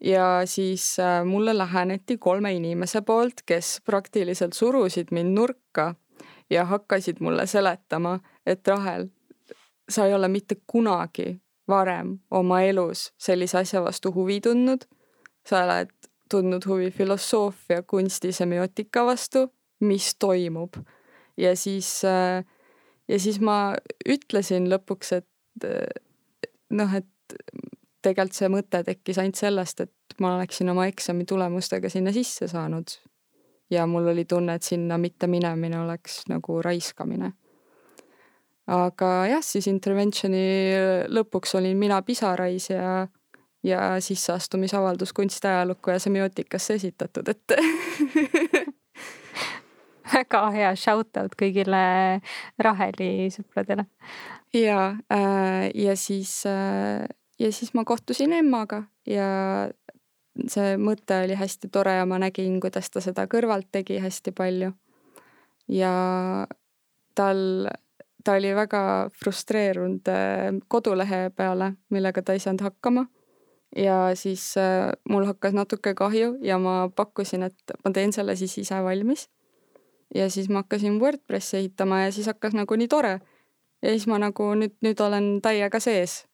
ja 0.00 0.42
siis 0.44 0.98
äh, 1.00 1.24
mulle 1.24 1.58
läheneti 1.58 2.18
kolme 2.18 2.52
inimese 2.54 3.02
poolt, 3.02 3.42
kes 3.46 3.80
praktiliselt 3.84 4.52
surusid 4.52 5.10
mind 5.10 5.34
nurka 5.34 5.94
ja 6.50 6.64
hakkasid 6.64 7.16
mulle 7.20 7.46
seletama, 7.46 8.18
et 8.46 8.68
Rahel, 8.68 9.08
sa 9.88 10.06
ei 10.06 10.14
ole 10.14 10.28
mitte 10.28 10.56
kunagi 10.66 11.40
varem 11.68 12.18
oma 12.30 12.62
elus 12.62 13.12
sellise 13.18 13.58
asja 13.58 13.82
vastu 13.84 14.12
huvi 14.12 14.40
tundnud. 14.40 14.86
sa 15.48 15.62
oled 15.64 15.92
tundnud 16.28 16.66
huvi 16.66 16.90
filosoofia, 16.90 17.82
kunsti, 17.82 18.32
semiootika 18.32 19.04
vastu, 19.06 19.46
mis 19.80 20.14
toimub. 20.18 20.76
ja 21.36 21.56
siis, 21.56 22.04
äh, 22.04 22.44
ja 23.08 23.18
siis 23.18 23.40
ma 23.40 23.74
ütlesin 24.08 24.68
lõpuks, 24.70 25.12
et 25.16 25.68
noh, 26.70 26.94
et 26.94 27.36
tegelikult 28.02 28.38
see 28.38 28.50
mõte 28.52 28.82
tekkis 28.86 29.20
ainult 29.20 29.40
sellest, 29.40 29.82
et 29.84 30.20
ma 30.22 30.34
oleksin 30.36 30.70
oma 30.72 30.86
eksami 30.90 31.26
tulemustega 31.28 31.90
sinna 31.92 32.12
sisse 32.14 32.48
saanud. 32.48 32.96
ja 33.70 33.86
mul 33.86 34.06
oli 34.08 34.24
tunne, 34.24 34.54
et 34.54 34.62
sinna 34.62 34.96
mitte 34.98 35.26
minemine 35.26 35.80
oleks 35.80 36.22
nagu 36.28 36.62
raiskamine. 36.62 37.32
aga 38.66 39.10
jah, 39.26 39.44
siis 39.44 39.66
interventioni 39.66 40.44
lõpuks 41.08 41.54
olin 41.58 41.76
mina 41.76 42.02
pisarais 42.02 42.70
ja 42.70 43.06
ja 43.68 44.00
sisseastumisavaldus 44.00 45.12
kunstiajalukku 45.12 45.90
ja 45.90 45.98
semiootikasse 46.02 46.74
esitatud, 46.80 47.28
et 47.28 47.56
väga 50.12 50.42
hea 50.54 50.72
shout 50.76 51.16
out 51.20 51.34
kõigile 51.38 51.80
Raheli 52.58 53.28
sõpradele. 53.34 53.86
ja, 54.54 54.96
äh, 55.12 55.68
ja 55.74 55.96
siis, 55.96 56.42
äh, 56.46 57.06
ja 57.38 57.52
siis 57.52 57.74
ma 57.74 57.84
kohtusin 57.84 58.32
emmaga 58.32 58.84
ja 59.06 59.68
see 60.48 60.76
mõte 60.78 61.24
oli 61.24 61.36
hästi 61.38 61.70
tore 61.72 61.96
ja 61.98 62.06
ma 62.06 62.18
nägin, 62.22 62.60
kuidas 62.60 62.90
ta 62.90 63.02
seda 63.04 63.26
kõrvalt 63.26 63.70
tegi 63.72 63.98
hästi 63.98 64.32
palju. 64.32 64.72
ja 65.68 65.92
tal, 67.14 67.68
ta 68.24 68.38
oli 68.38 68.54
väga 68.54 68.82
frustreerunud 69.12 70.08
äh, 70.08 70.50
kodulehe 70.68 71.30
peale, 71.30 71.74
millega 71.90 72.22
ta 72.22 72.36
ei 72.36 72.42
saanud 72.42 72.64
hakkama 72.70 73.06
ja 73.76 74.14
siis 74.14 74.56
äh, 74.56 74.92
mul 75.08 75.26
hakkas 75.26 75.52
natuke 75.52 75.94
kahju 75.94 76.38
ja 76.42 76.58
ma 76.58 76.88
pakkusin, 76.96 77.42
et 77.42 77.74
ma 77.84 77.92
teen 77.92 78.12
selle 78.12 78.36
siis 78.36 78.58
ise 78.58 78.82
valmis. 78.84 79.28
ja 80.14 80.30
siis 80.30 80.48
ma 80.48 80.62
hakkasin 80.62 81.00
Wordpressi 81.00 81.56
ehitama 81.56 82.00
ja 82.00 82.12
siis 82.12 82.26
hakkas 82.26 82.54
nagu 82.54 82.76
nii 82.76 82.88
tore. 82.88 83.20
ja 83.82 83.88
siis 83.90 84.06
ma 84.06 84.18
nagu 84.18 84.54
nüüd, 84.54 84.76
nüüd 84.80 85.00
olen 85.00 85.40
täiega 85.42 85.80
sees. 85.80 86.26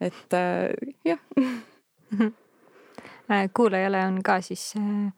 et 0.00 0.34
äh, 0.34 0.68
jah 1.04 1.18
äh, 3.30 3.50
kuulajale 3.54 4.06
on 4.06 4.22
ka 4.22 4.40
siis 4.40 4.74
äh, 4.76 5.12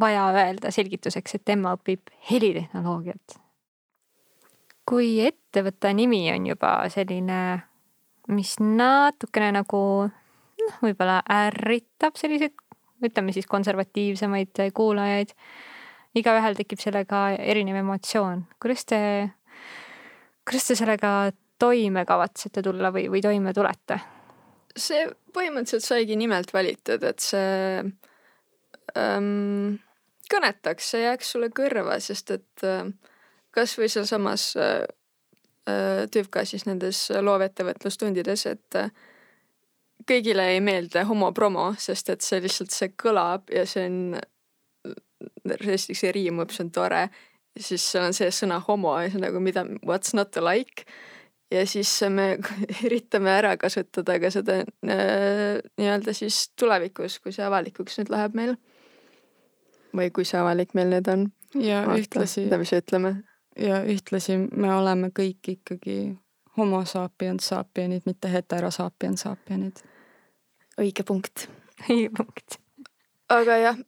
vaja 0.00 0.26
öelda 0.32 0.70
selgituseks, 0.70 1.34
et 1.34 1.48
Emma 1.48 1.74
õpib 1.76 2.12
helitehnoloogiat. 2.30 3.38
kui 4.88 5.20
ettevõtte 5.22 5.92
nimi 5.94 6.26
on 6.32 6.46
juba 6.46 6.72
selline, 6.90 7.62
mis 8.28 8.56
natukene 8.60 9.52
nagu 9.60 10.10
võib-olla 10.82 11.20
ärritab 11.30 12.18
selliseid, 12.20 12.56
ütleme 13.02 13.34
siis 13.34 13.48
konservatiivsemaid 13.50 14.64
kuulajaid. 14.74 15.34
igaühel 16.14 16.56
tekib 16.56 16.80
sellega 16.80 17.30
erinev 17.40 17.78
emotsioon, 17.80 18.44
kuidas 18.60 18.84
te, 18.84 18.98
kuidas 20.44 20.66
te 20.68 20.76
sellega 20.76 21.32
toime 21.58 22.04
kavatsete 22.04 22.62
tulla 22.62 22.92
või, 22.92 23.08
või 23.10 23.22
toime 23.22 23.54
tulete? 23.54 24.00
see 24.76 25.04
põhimõtteliselt 25.36 25.84
saigi 25.84 26.16
nimelt 26.16 26.52
valitud, 26.54 27.02
et 27.04 27.20
see 27.20 27.82
ähm, 28.96 29.76
kõnetaks, 30.32 30.92
see 30.94 31.02
jääks 31.04 31.34
sulle 31.34 31.50
kõrva, 31.52 31.98
sest 32.00 32.32
et 32.38 32.64
äh, 32.64 32.88
kasvõi 33.52 33.90
sealsamas 33.92 34.46
äh, 34.56 34.84
äh, 35.68 36.04
TÜVKA 36.12 36.44
siis 36.48 36.64
nendes 36.68 37.04
loovettevõtlustundides, 37.20 38.46
et 38.48 38.80
äh, 38.80 38.90
kõigile 40.08 40.48
ei 40.54 40.60
meeldi 40.64 41.04
homopromo, 41.08 41.72
sest 41.78 42.10
et 42.14 42.24
see 42.24 42.40
lihtsalt, 42.42 42.74
see 42.74 42.92
kõlab 42.98 43.50
ja 43.54 43.66
see 43.68 43.86
on, 43.88 43.98
esiteks 45.58 46.04
see 46.04 46.12
riimub, 46.14 46.50
see 46.50 46.66
on 46.66 46.74
tore. 46.74 47.08
siis 47.58 47.84
seal 47.84 48.06
on 48.08 48.14
see 48.16 48.30
sõna 48.32 48.62
homo 48.66 48.94
ja 49.00 49.10
see 49.10 49.20
on 49.20 49.26
nagu 49.26 49.40
mida, 49.40 49.66
what's 49.84 50.14
not 50.14 50.30
to 50.32 50.44
like 50.44 50.86
ja 51.52 51.66
siis 51.66 52.00
me 52.08 52.38
üritame 52.86 53.30
ära 53.30 53.56
kasutada 53.60 54.18
ka 54.20 54.30
seda 54.32 54.60
äh, 54.62 55.60
nii-öelda 55.78 56.14
siis 56.16 56.46
tulevikus, 56.58 57.18
kui 57.20 57.34
see 57.34 57.44
avalikuks 57.46 58.00
nüüd 58.00 58.12
läheb 58.12 58.36
meil. 58.38 58.56
või 59.92 60.08
kui 60.14 60.24
see 60.24 60.40
avalik 60.40 60.72
meil 60.74 60.88
nüüd 60.94 61.08
on. 61.12 61.28
ja 61.60 61.84
Vaata, 61.86 62.00
ühtlasi. 62.00 62.46
mida 62.46 62.58
me 62.58 62.64
siis 62.64 62.84
ütleme. 62.84 63.14
ja 63.58 63.82
ühtlasi 63.84 64.38
me 64.38 64.74
oleme 64.74 65.12
kõik 65.12 65.54
ikkagi 65.56 65.98
homo 66.56 66.84
sapiens 66.84 67.48
sapienid, 67.48 68.02
mitte 68.06 68.32
hetero 68.32 68.70
sapiens 68.70 69.26
sapienid. 69.28 69.84
Õige 70.80 71.04
punkt. 71.06 71.48
õige 71.88 72.12
punkt 72.16 72.62
aga 73.32 73.56
jah, 73.60 73.78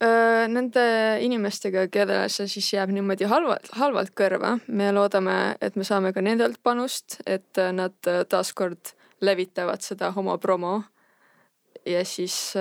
nende 0.50 0.84
inimestega, 1.24 1.86
kellele 1.92 2.28
see 2.32 2.48
siis 2.50 2.70
jääb 2.74 2.92
niimoodi 2.94 3.28
halvalt, 3.28 3.70
halvalt 3.78 4.14
kõrva, 4.16 4.54
me 4.68 4.90
loodame, 4.94 5.56
et 5.64 5.76
me 5.76 5.86
saame 5.86 6.14
ka 6.16 6.22
nendelt 6.24 6.60
panust, 6.64 7.18
et 7.26 7.60
nad 7.76 7.96
taaskord 8.30 8.94
levitavad 9.24 9.84
seda 9.84 10.12
homopromo. 10.16 10.82
ja 11.84 12.04
siis 12.04 12.54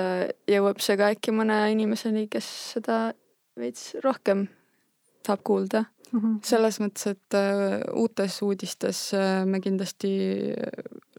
jõuab 0.50 0.82
see 0.84 0.98
ka 1.00 1.14
äkki 1.14 1.32
mõne 1.32 1.60
inimeseni, 1.72 2.28
kes 2.28 2.48
seda 2.74 3.14
veits 3.60 3.94
rohkem 4.04 4.48
tahab 5.24 5.44
kuulda 5.44 5.84
mm. 6.12 6.20
-hmm. 6.20 6.40
selles 6.44 6.80
mõttes, 6.80 7.08
et 7.12 7.38
uh, 7.38 8.02
uutes 8.02 8.42
uudistes 8.42 9.00
uh, 9.14 9.46
me 9.46 9.60
kindlasti 9.60 10.12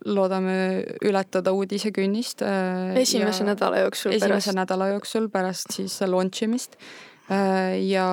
loodame 0.04 0.84
ületada 1.04 1.52
uudisekünnist 1.52 2.42
uh,. 2.42 2.96
esimese 3.00 3.44
nädala 3.44 3.78
jooksul. 3.86 4.12
esimese 4.12 4.28
pärast. 4.28 4.56
nädala 4.60 4.88
jooksul 4.88 5.28
pärast 5.28 5.72
siis 5.72 6.00
launch 6.00 6.42
imist 6.42 6.76
ja 7.80 8.06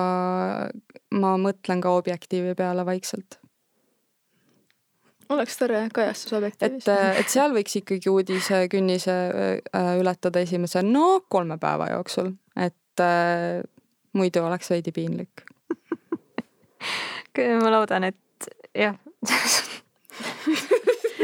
ma 1.12 1.30
mõtlen 1.36 1.82
ka 1.84 1.90
Objektiivi 1.92 2.54
peale 2.56 2.86
vaikselt 2.86 3.36
oleks 5.28 5.58
tore 5.58 5.82
kajastus 5.94 6.32
objektiivis. 6.32 6.88
et, 6.88 7.20
et 7.20 7.28
seal 7.28 7.52
võiks 7.52 7.76
ikkagi 7.80 8.10
uudisekünnise 8.12 9.16
ületada 10.00 10.40
esimese, 10.40 10.82
no 10.82 11.22
kolme 11.28 11.58
päeva 11.60 11.90
jooksul, 11.92 12.32
et 12.56 13.04
äh, 13.04 13.60
muidu 14.16 14.44
oleks 14.44 14.70
veidi 14.72 14.92
piinlik 14.92 15.44
ma 17.62 17.72
loodan, 17.72 18.10
et 18.10 18.50
jah 18.74 18.96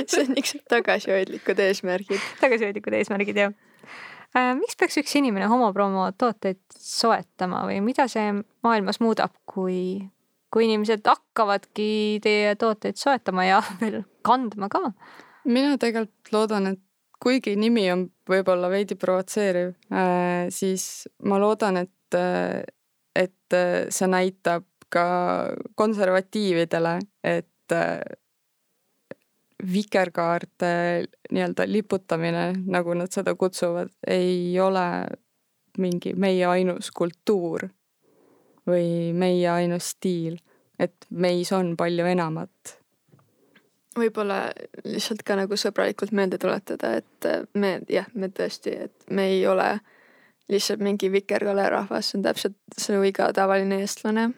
see 0.08 0.22
on 0.22 0.34
niisugused 0.34 0.66
tagasihoidlikud 0.70 1.58
eesmärgid. 1.64 2.20
tagasihoidlikud 2.40 2.96
eesmärgid, 2.98 3.40
jah 3.42 3.52
äh,. 4.36 4.54
miks 4.58 4.78
peaks 4.78 5.00
üks 5.02 5.16
inimene 5.20 5.48
homopromo 5.50 6.08
tooteid 6.18 6.60
soetama 6.78 7.64
või 7.68 7.80
mida 7.84 8.08
see 8.10 8.30
maailmas 8.64 9.00
muudab, 9.04 9.34
kui, 9.48 10.00
kui 10.52 10.68
inimesed 10.68 11.04
hakkavadki 11.08 11.90
teie 12.24 12.54
tooteid 12.60 13.00
soetama 13.00 13.48
ja 13.48 13.62
veel 13.82 14.02
kandma 14.26 14.70
ka? 14.72 14.92
mina 15.48 15.76
tegelikult 15.80 16.32
loodan, 16.34 16.74
et 16.74 16.82
kuigi 17.22 17.56
nimi 17.58 17.88
on 17.92 18.08
võib-olla 18.30 18.70
veidi 18.72 18.98
provotseeriv 18.98 19.74
äh,, 19.90 20.48
siis 20.54 21.08
ma 21.26 21.40
loodan, 21.42 21.84
et 21.84 22.16
äh, 22.16 22.62
et 23.18 23.56
äh, 23.56 23.88
see 23.90 24.06
näitab 24.10 24.67
ka 24.88 25.04
konservatiividele, 25.74 26.98
et 27.24 27.72
äh, 27.72 28.00
vikerkaarte 29.72 31.04
nii-öelda 31.32 31.66
liputamine, 31.66 32.52
nagu 32.66 32.94
nad 32.94 33.12
seda 33.12 33.34
kutsuvad, 33.34 33.88
ei 34.06 34.60
ole 34.60 35.06
mingi 35.78 36.14
meie 36.14 36.46
ainus 36.46 36.90
kultuur 36.90 37.68
või 38.68 39.12
meie 39.14 39.48
ainus 39.50 39.94
stiil, 39.94 40.38
et 40.78 41.06
meis 41.10 41.52
on 41.52 41.76
palju 41.76 42.06
enamat. 42.06 42.74
võib-olla 43.98 44.52
lihtsalt 44.84 45.24
ka 45.26 45.34
nagu 45.34 45.56
sõbralikult 45.58 46.12
meelde 46.14 46.38
tuletada, 46.38 46.92
et 47.00 47.48
me 47.54 47.80
jah, 47.90 48.06
me 48.14 48.28
tõesti, 48.28 48.76
et 48.84 49.10
me 49.10 49.26
ei 49.26 49.46
ole 49.46 49.80
lihtsalt 50.48 50.80
mingi 50.80 51.10
vikerkaarerahvas, 51.12 52.10
see 52.10 52.18
on 52.18 52.28
täpselt 52.28 52.56
see 52.78 53.00
iga 53.08 53.32
tavaline 53.34 53.80
eestlane 53.82 54.30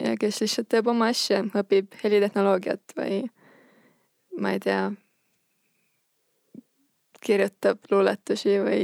ja 0.00 0.14
kes 0.20 0.40
lihtsalt 0.42 0.68
teeb 0.72 0.88
oma 0.92 1.10
asja, 1.12 1.42
õpib 1.56 1.96
helitehnoloogiat 2.02 2.96
või 2.98 3.24
ma 4.40 4.52
ei 4.56 4.60
tea, 4.62 4.90
kirjutab 7.26 7.88
luuletusi 7.90 8.58
või 8.62 8.80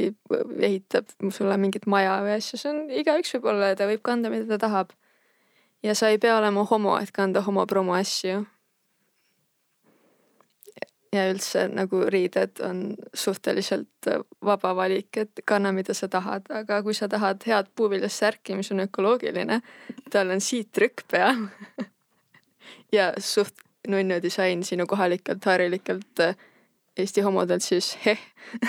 ehitab 0.65 1.13
sulle 1.31 1.59
mingit 1.61 1.87
maja 1.87 2.17
või 2.25 2.39
asja, 2.39 2.59
see 2.59 2.73
on 2.73 2.81
igaüks 3.03 3.37
võib 3.37 3.53
olla 3.53 3.73
ja 3.73 3.79
ta 3.79 3.87
võib 3.91 4.03
kanda, 4.03 4.33
mida 4.33 4.49
ta 4.55 4.59
tahab. 4.67 4.97
ja 5.83 5.95
sa 5.95 6.09
ei 6.09 6.19
pea 6.19 6.39
olema 6.39 6.65
homo, 6.65 6.97
et 6.99 7.13
kanda 7.13 7.43
homopromo 7.43 7.95
asju 7.95 8.45
ja 11.13 11.27
üldse 11.31 11.67
nagu 11.69 12.05
riided 12.11 12.61
on 12.65 12.83
suhteliselt 13.15 14.09
äh, 14.09 14.23
vaba 14.45 14.75
valik, 14.77 15.17
et 15.17 15.43
kanna, 15.45 15.73
mida 15.73 15.95
sa 15.95 16.09
tahad, 16.09 16.49
aga 16.51 16.83
kui 16.83 16.95
sa 16.97 17.09
tahad 17.09 17.45
head 17.47 17.69
puuviljast 17.77 18.25
särki, 18.25 18.57
mis 18.57 18.73
on 18.73 18.87
ökoloogiline, 18.87 19.61
tal 20.11 20.33
on 20.33 20.41
siittrükk 20.41 21.07
peal. 21.11 21.47
Ja 22.93 23.11
suht 23.19 23.57
nunnu 23.89 24.19
disain 24.23 24.63
sinu 24.65 24.85
kohalikelt 24.87 25.45
harilikelt 25.45 26.21
äh, 26.21 26.37
Eesti 26.97 27.21
homodelt 27.21 27.65
siis 27.65 27.95
heh. 28.05 28.21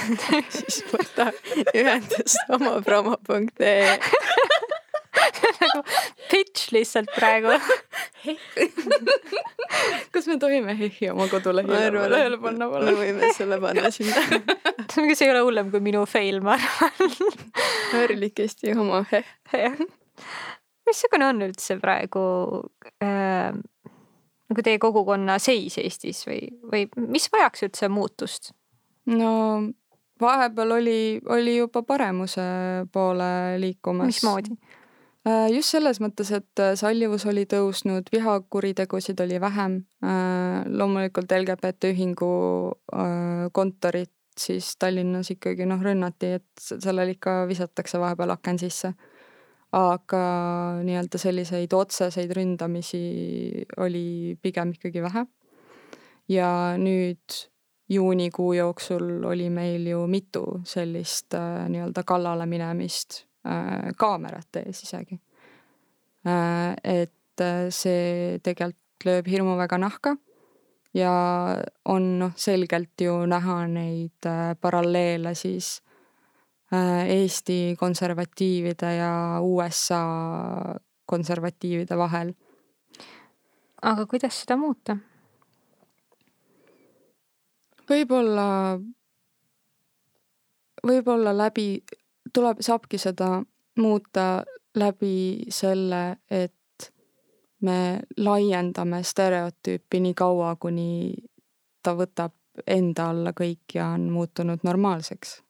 Siis 0.56 0.80
võta 0.88 1.28
ühendust 1.76 2.40
homopromo.ee 2.48 3.98
nagu 5.62 5.82
pitch 6.32 6.72
lihtsalt 6.76 7.12
praegu 7.16 7.54
kas 10.14 10.28
me 10.30 10.38
tohime 10.42 10.76
Hehi 10.78 11.10
oma 11.12 11.28
kodulehele 11.32 12.38
panna? 12.42 12.70
me 12.74 12.96
võime 12.98 13.32
selle 13.38 13.60
panna 13.64 13.92
sinna 13.94 14.18
see 14.94 15.28
ei 15.28 15.34
ole 15.34 15.44
hullem 15.46 15.72
kui 15.74 15.82
minu 15.84 16.06
fail, 16.10 16.42
ma 16.46 16.58
arvan. 16.58 17.18
harilik 17.94 18.36
Eesti 18.46 18.68
homo 18.78 19.04
Heh. 19.12 19.78
missugune 20.88 21.30
on 21.30 21.46
üldse 21.48 21.74
praegu 21.82 22.26
äh, 23.04 23.54
nagu 24.54 24.66
teie 24.66 24.82
kogukonna 24.82 25.40
seis 25.42 25.80
Eestis 25.82 26.26
või, 26.30 26.42
või 26.72 26.88
mis 27.10 27.30
vajaks 27.34 27.66
üldse 27.70 27.90
muutust? 27.92 28.54
no 29.10 29.32
vahepeal 30.22 30.72
oli, 30.72 31.20
oli 31.30 31.58
juba 31.58 31.84
paremuse 31.84 32.42
poole 32.92 33.60
liikumas. 33.60 34.08
mismoodi? 34.08 34.56
Äh, 35.24 35.48
just 35.56 35.72
selles 35.72 36.02
mõttes, 36.04 36.34
et 36.36 36.60
äh, 36.60 36.74
sallivus 36.76 37.24
oli 37.32 37.46
tõusnud, 37.48 38.10
vihakuritegusid 38.12 39.22
oli 39.24 39.38
vähem. 39.40 39.78
Äh, 40.04 40.66
loomulikult 40.68 41.32
LGBT 41.32 41.94
ühingu 41.94 42.34
kontorit 43.56 44.12
siis 44.38 44.74
Tallinnas 44.82 45.30
ikkagi 45.32 45.66
noh, 45.70 45.80
rünnati, 45.82 46.34
et 46.42 46.66
sellel 46.68 47.14
ikka 47.14 47.44
visatakse 47.48 48.02
vahepeal 48.02 48.36
aken 48.36 48.60
sisse. 48.60 48.94
aga 49.74 50.20
nii-öelda 50.86 51.18
selliseid 51.18 51.72
otseseid 51.74 52.30
ründamisi 52.38 53.66
oli 53.82 54.38
pigem 54.42 54.76
ikkagi 54.76 55.02
vähe. 55.02 55.26
ja 56.30 56.78
nüüd 56.78 57.40
juunikuu 57.90 58.54
jooksul 58.54 59.24
oli 59.26 59.50
meil 59.50 59.88
ju 59.88 60.08
mitu 60.08 60.62
sellist 60.64 61.34
nii-öelda 61.70 62.04
kallale 62.04 62.46
minemist 62.46 63.24
kaamerate 64.00 64.62
ees 64.70 64.84
isegi. 64.86 65.18
Äh, 66.26 66.76
et 66.84 67.42
äh, 67.42 67.68
see 67.68 68.40
tegelikult 68.44 68.80
lööb 69.04 69.28
hirmu 69.28 69.58
väga 69.60 69.76
nahka 69.84 70.14
ja 70.96 71.12
on 71.92 72.06
noh, 72.22 72.32
selgelt 72.40 73.02
ju 73.04 73.18
näha 73.28 73.66
neid 73.68 74.28
paralleele 74.64 75.34
siis 75.36 75.82
äh, 76.72 77.10
Eesti 77.12 77.76
konservatiivide 77.80 78.94
ja 78.96 79.14
USA 79.44 80.00
konservatiivide 81.06 81.98
vahel. 82.00 82.32
aga 83.82 84.06
kuidas 84.08 84.40
seda 84.40 84.56
muuta? 84.56 84.96
võib-olla, 87.90 88.48
võib-olla 90.88 91.36
läbi, 91.36 91.84
tuleb, 92.34 92.62
saabki 92.62 92.98
seda 92.98 93.44
muuta 93.80 94.44
läbi 94.76 95.46
selle, 95.50 96.18
et 96.32 96.92
me 97.62 98.00
laiendame 98.18 99.04
stereotüüpi 99.04 100.00
nii 100.04 100.14
kaua, 100.14 100.56
kuni 100.56 101.14
ta 101.84 101.96
võtab 101.96 102.34
enda 102.68 103.10
alla 103.10 103.34
kõik 103.34 103.76
ja 103.76 103.94
on 103.96 104.10
muutunud 104.14 104.62
normaalseks 104.64 105.42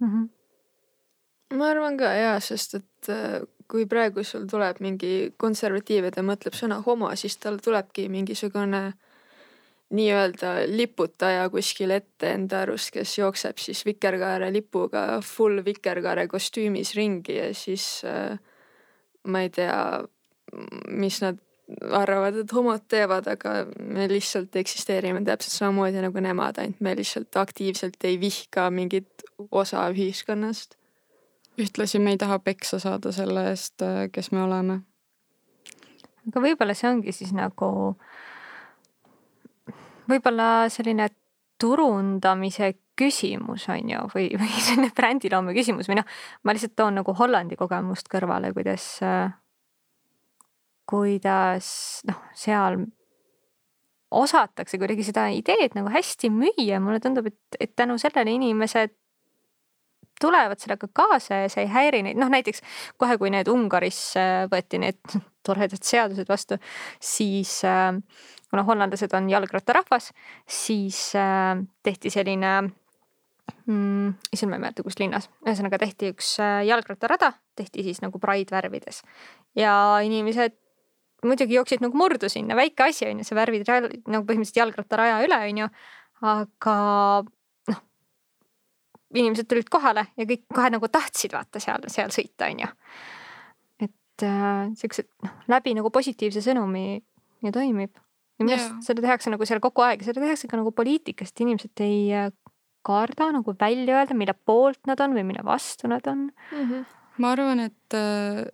mm. 0.00 0.08
-hmm. 0.08 1.58
ma 1.58 1.68
arvan 1.70 1.96
ka 1.96 2.04
jaa, 2.04 2.40
sest 2.40 2.74
et 2.74 3.08
äh, 3.08 3.42
kui 3.70 3.86
praegu 3.86 4.24
sul 4.24 4.46
tuleb 4.50 4.80
mingi 4.80 5.34
konservatiiv 5.36 6.04
ja 6.04 6.10
ta 6.10 6.22
mõtleb 6.22 6.56
sõna 6.56 6.80
homo, 6.86 7.10
siis 7.16 7.36
tal 7.38 7.58
tulebki 7.64 8.08
mingisugune 8.08 8.92
nii-öelda 9.94 10.54
liputaja 10.70 11.48
kuskil 11.52 11.92
ette 11.94 12.32
enda 12.34 12.62
arust, 12.64 12.90
kes 12.94 13.18
jookseb 13.18 13.60
siis 13.60 13.84
vikerkaare 13.86 14.48
lipuga 14.52 15.20
full 15.22 15.60
vikerkaare 15.64 16.26
kostüümis 16.28 16.94
ringi 16.96 17.36
ja 17.36 17.50
siis 17.54 18.00
äh, 18.08 18.38
ma 19.28 19.44
ei 19.44 19.50
tea, 19.52 20.04
mis 20.88 21.20
nad 21.24 21.40
arvavad, 21.96 22.36
et 22.42 22.52
homod 22.52 22.84
teevad, 22.92 23.28
aga 23.30 23.64
me 23.80 24.06
lihtsalt 24.10 24.56
eksisteerime 24.60 25.22
täpselt 25.24 25.54
samamoodi 25.54 26.02
nagu 26.04 26.24
nemad, 26.24 26.60
ainult 26.60 26.82
me 26.84 26.92
lihtsalt 26.98 27.36
aktiivselt 27.40 28.04
ei 28.04 28.18
vihka 28.20 28.68
mingit 28.70 29.24
osa 29.50 29.86
ühiskonnast. 29.92 30.76
ühtlasi 31.58 31.98
me 32.02 32.10
ei 32.10 32.18
taha 32.18 32.38
peksa 32.42 32.80
saada 32.82 33.12
selle 33.14 33.46
eest, 33.50 33.82
kes 34.12 34.32
me 34.32 34.42
oleme. 34.42 34.80
aga 36.28 36.40
võib-olla 36.40 36.74
see 36.74 36.90
ongi 36.90 37.12
siis 37.12 37.32
nagu 37.32 37.96
võib-olla 40.10 40.68
selline 40.72 41.08
turundamise 41.60 42.72
küsimus 42.98 43.68
on 43.72 43.90
ju, 43.90 44.02
või, 44.14 44.28
või 44.38 44.50
selline 44.66 44.90
brändiloome 44.96 45.54
küsimus 45.56 45.88
või 45.90 46.00
noh, 46.00 46.10
ma 46.42 46.54
lihtsalt 46.54 46.76
toon 46.78 47.00
nagu 47.00 47.16
Hollandi 47.18 47.58
kogemust 47.58 48.10
kõrvale, 48.12 48.52
kuidas 48.56 48.98
kuidas 50.88 51.68
noh, 52.08 52.20
seal 52.36 52.82
osatakse 54.14 54.78
kuidagi 54.78 55.06
seda 55.06 55.26
ideed 55.34 55.74
nagu 55.74 55.90
hästi 55.90 56.30
müüa, 56.30 56.78
mulle 56.82 57.00
tundub, 57.02 57.30
et, 57.30 57.58
et 57.60 57.72
tänu 57.76 57.96
sellele 57.98 58.36
inimesed 58.36 58.92
tulevad 60.20 60.60
sellega 60.62 60.86
kaasa 60.94 61.42
ja 61.42 61.48
see 61.50 61.64
ei 61.64 61.72
häiri 61.72 62.04
neid, 62.06 62.18
noh 62.20 62.30
näiteks 62.30 62.62
kohe, 63.00 63.16
kui 63.18 63.32
need 63.34 63.50
Ungaris 63.50 63.98
võeti 64.52 64.78
need 64.82 65.00
toredad 65.46 65.82
seadused 65.84 66.30
vastu, 66.30 66.60
siis 67.02 67.56
äh, 67.68 67.90
kuna 68.54 68.64
hollandlased 68.68 69.12
on 69.18 69.28
jalgrattarahvas, 69.32 70.12
siis 70.46 71.10
äh, 71.18 71.58
tehti 71.82 72.12
selline 72.14 72.56
mm,, 73.66 74.14
issand, 74.32 74.52
ma 74.52 74.60
ei 74.60 74.66
mäleta, 74.68 74.86
kus 74.86 74.98
linnas, 75.02 75.30
ühesõnaga 75.44 75.82
tehti 75.82 76.14
üks 76.14 76.36
jalgrattarada, 76.68 77.34
tehti 77.58 77.86
siis 77.86 78.00
nagu 78.04 78.22
Pride 78.22 78.54
värvides 78.54 79.02
ja 79.58 79.74
inimesed 80.06 80.56
muidugi 81.24 81.56
jooksid 81.58 81.82
nagu 81.84 81.98
murdu 81.98 82.28
sinna, 82.32 82.56
väike 82.58 82.88
asi 82.88 83.08
on 83.08 83.20
ju, 83.20 83.26
sa 83.26 83.36
värvid 83.38 83.66
nagu 83.66 84.26
põhimõtteliselt 84.28 84.60
jalgrattaraja 84.60 85.22
üle, 85.24 85.40
on 85.48 85.62
ju. 85.62 85.68
aga 86.30 86.76
noh, 87.70 87.82
inimesed 89.14 89.48
tulid 89.50 89.68
kohale 89.72 90.06
ja 90.18 90.28
kõik 90.28 90.44
kohe 90.54 90.70
nagu 90.74 90.88
tahtsid 90.92 91.34
vaata 91.36 91.62
seal, 91.62 91.88
seal 91.92 92.12
sõita, 92.14 92.50
on 92.50 92.64
ju. 92.64 92.70
et 93.88 94.26
äh, 94.28 94.64
siuksed 94.80 95.10
noh, 95.26 95.36
läbi 95.52 95.76
nagu 95.78 95.92
positiivse 95.94 96.44
sõnumi 96.44 97.02
ja 97.44 97.54
toimib. 97.54 97.96
Ja 98.38 98.46
minu 98.46 98.56
arust 98.56 98.88
seda 98.88 99.04
tehakse 99.04 99.30
nagu 99.32 99.46
seal 99.48 99.62
kogu 99.62 99.84
aeg 99.86 100.02
ja 100.02 100.10
seda 100.10 100.24
tehakse 100.24 100.50
ka 100.50 100.58
nagu 100.60 100.72
poliitikas, 100.74 101.30
et 101.30 101.44
inimesed 101.44 101.84
ei 101.84 102.00
äh, 102.14 102.32
karda 102.84 103.30
nagu 103.32 103.54
välja 103.60 104.00
öelda, 104.00 104.16
mille 104.18 104.34
poolt 104.46 104.82
nad 104.90 105.00
on 105.00 105.16
või 105.16 105.24
mille 105.30 105.44
vastu 105.44 105.88
nad 105.88 106.06
on 106.10 106.28
mm. 106.28 106.68
-hmm. 106.70 106.84
ma 107.18 107.32
arvan, 107.36 107.60
et 107.60 107.98
äh 107.98 108.44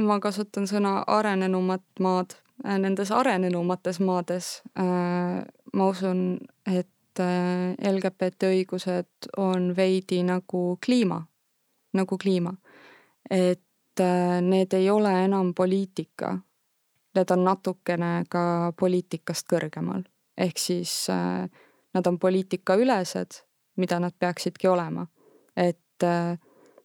ma 0.00 0.20
kasutan 0.20 0.64
sõna 0.70 1.02
arenenumad 1.06 1.84
maad. 2.00 2.36
Äh, 2.64 2.78
nendes 2.78 3.10
arenenumates 3.10 4.00
maades 4.00 4.62
äh, 4.78 5.44
ma 5.72 5.86
usun, 5.88 6.40
et 6.66 6.88
LGBT 7.20 8.48
õigused 8.48 9.28
on 9.36 9.76
veidi 9.76 10.22
nagu 10.24 10.78
kliima, 10.84 11.18
nagu 11.92 12.18
kliima. 12.18 12.54
et 13.30 13.60
need 14.40 14.72
ei 14.72 14.90
ole 14.90 15.10
enam 15.24 15.54
poliitika. 15.54 16.38
Need 17.14 17.30
on 17.34 17.44
natukene 17.44 18.24
ka 18.30 18.72
poliitikast 18.78 19.48
kõrgemal, 19.50 20.04
ehk 20.38 20.58
siis 20.62 20.92
nad 21.10 22.06
on 22.06 22.18
poliitikaülesed, 22.22 23.40
mida 23.82 23.98
nad 23.98 24.14
peaksidki 24.18 24.68
olema. 24.68 25.06
et 25.56 26.06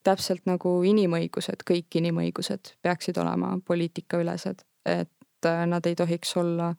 täpselt 0.06 0.46
nagu 0.50 0.72
inimõigused, 0.86 1.64
kõik 1.66 1.98
inimõigused 2.00 2.76
peaksid 2.86 3.18
olema 3.22 3.56
poliitikaülesed, 3.66 4.62
et 4.86 5.50
äh, 5.50 5.64
nad 5.70 5.86
ei 5.86 5.96
tohiks 5.96 6.36
olla 6.38 6.74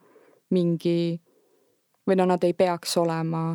mingi 0.55 1.21
või 2.07 2.19
no 2.21 2.27
nad 2.31 2.45
ei 2.47 2.55
peaks 2.55 2.97
olema 3.03 3.49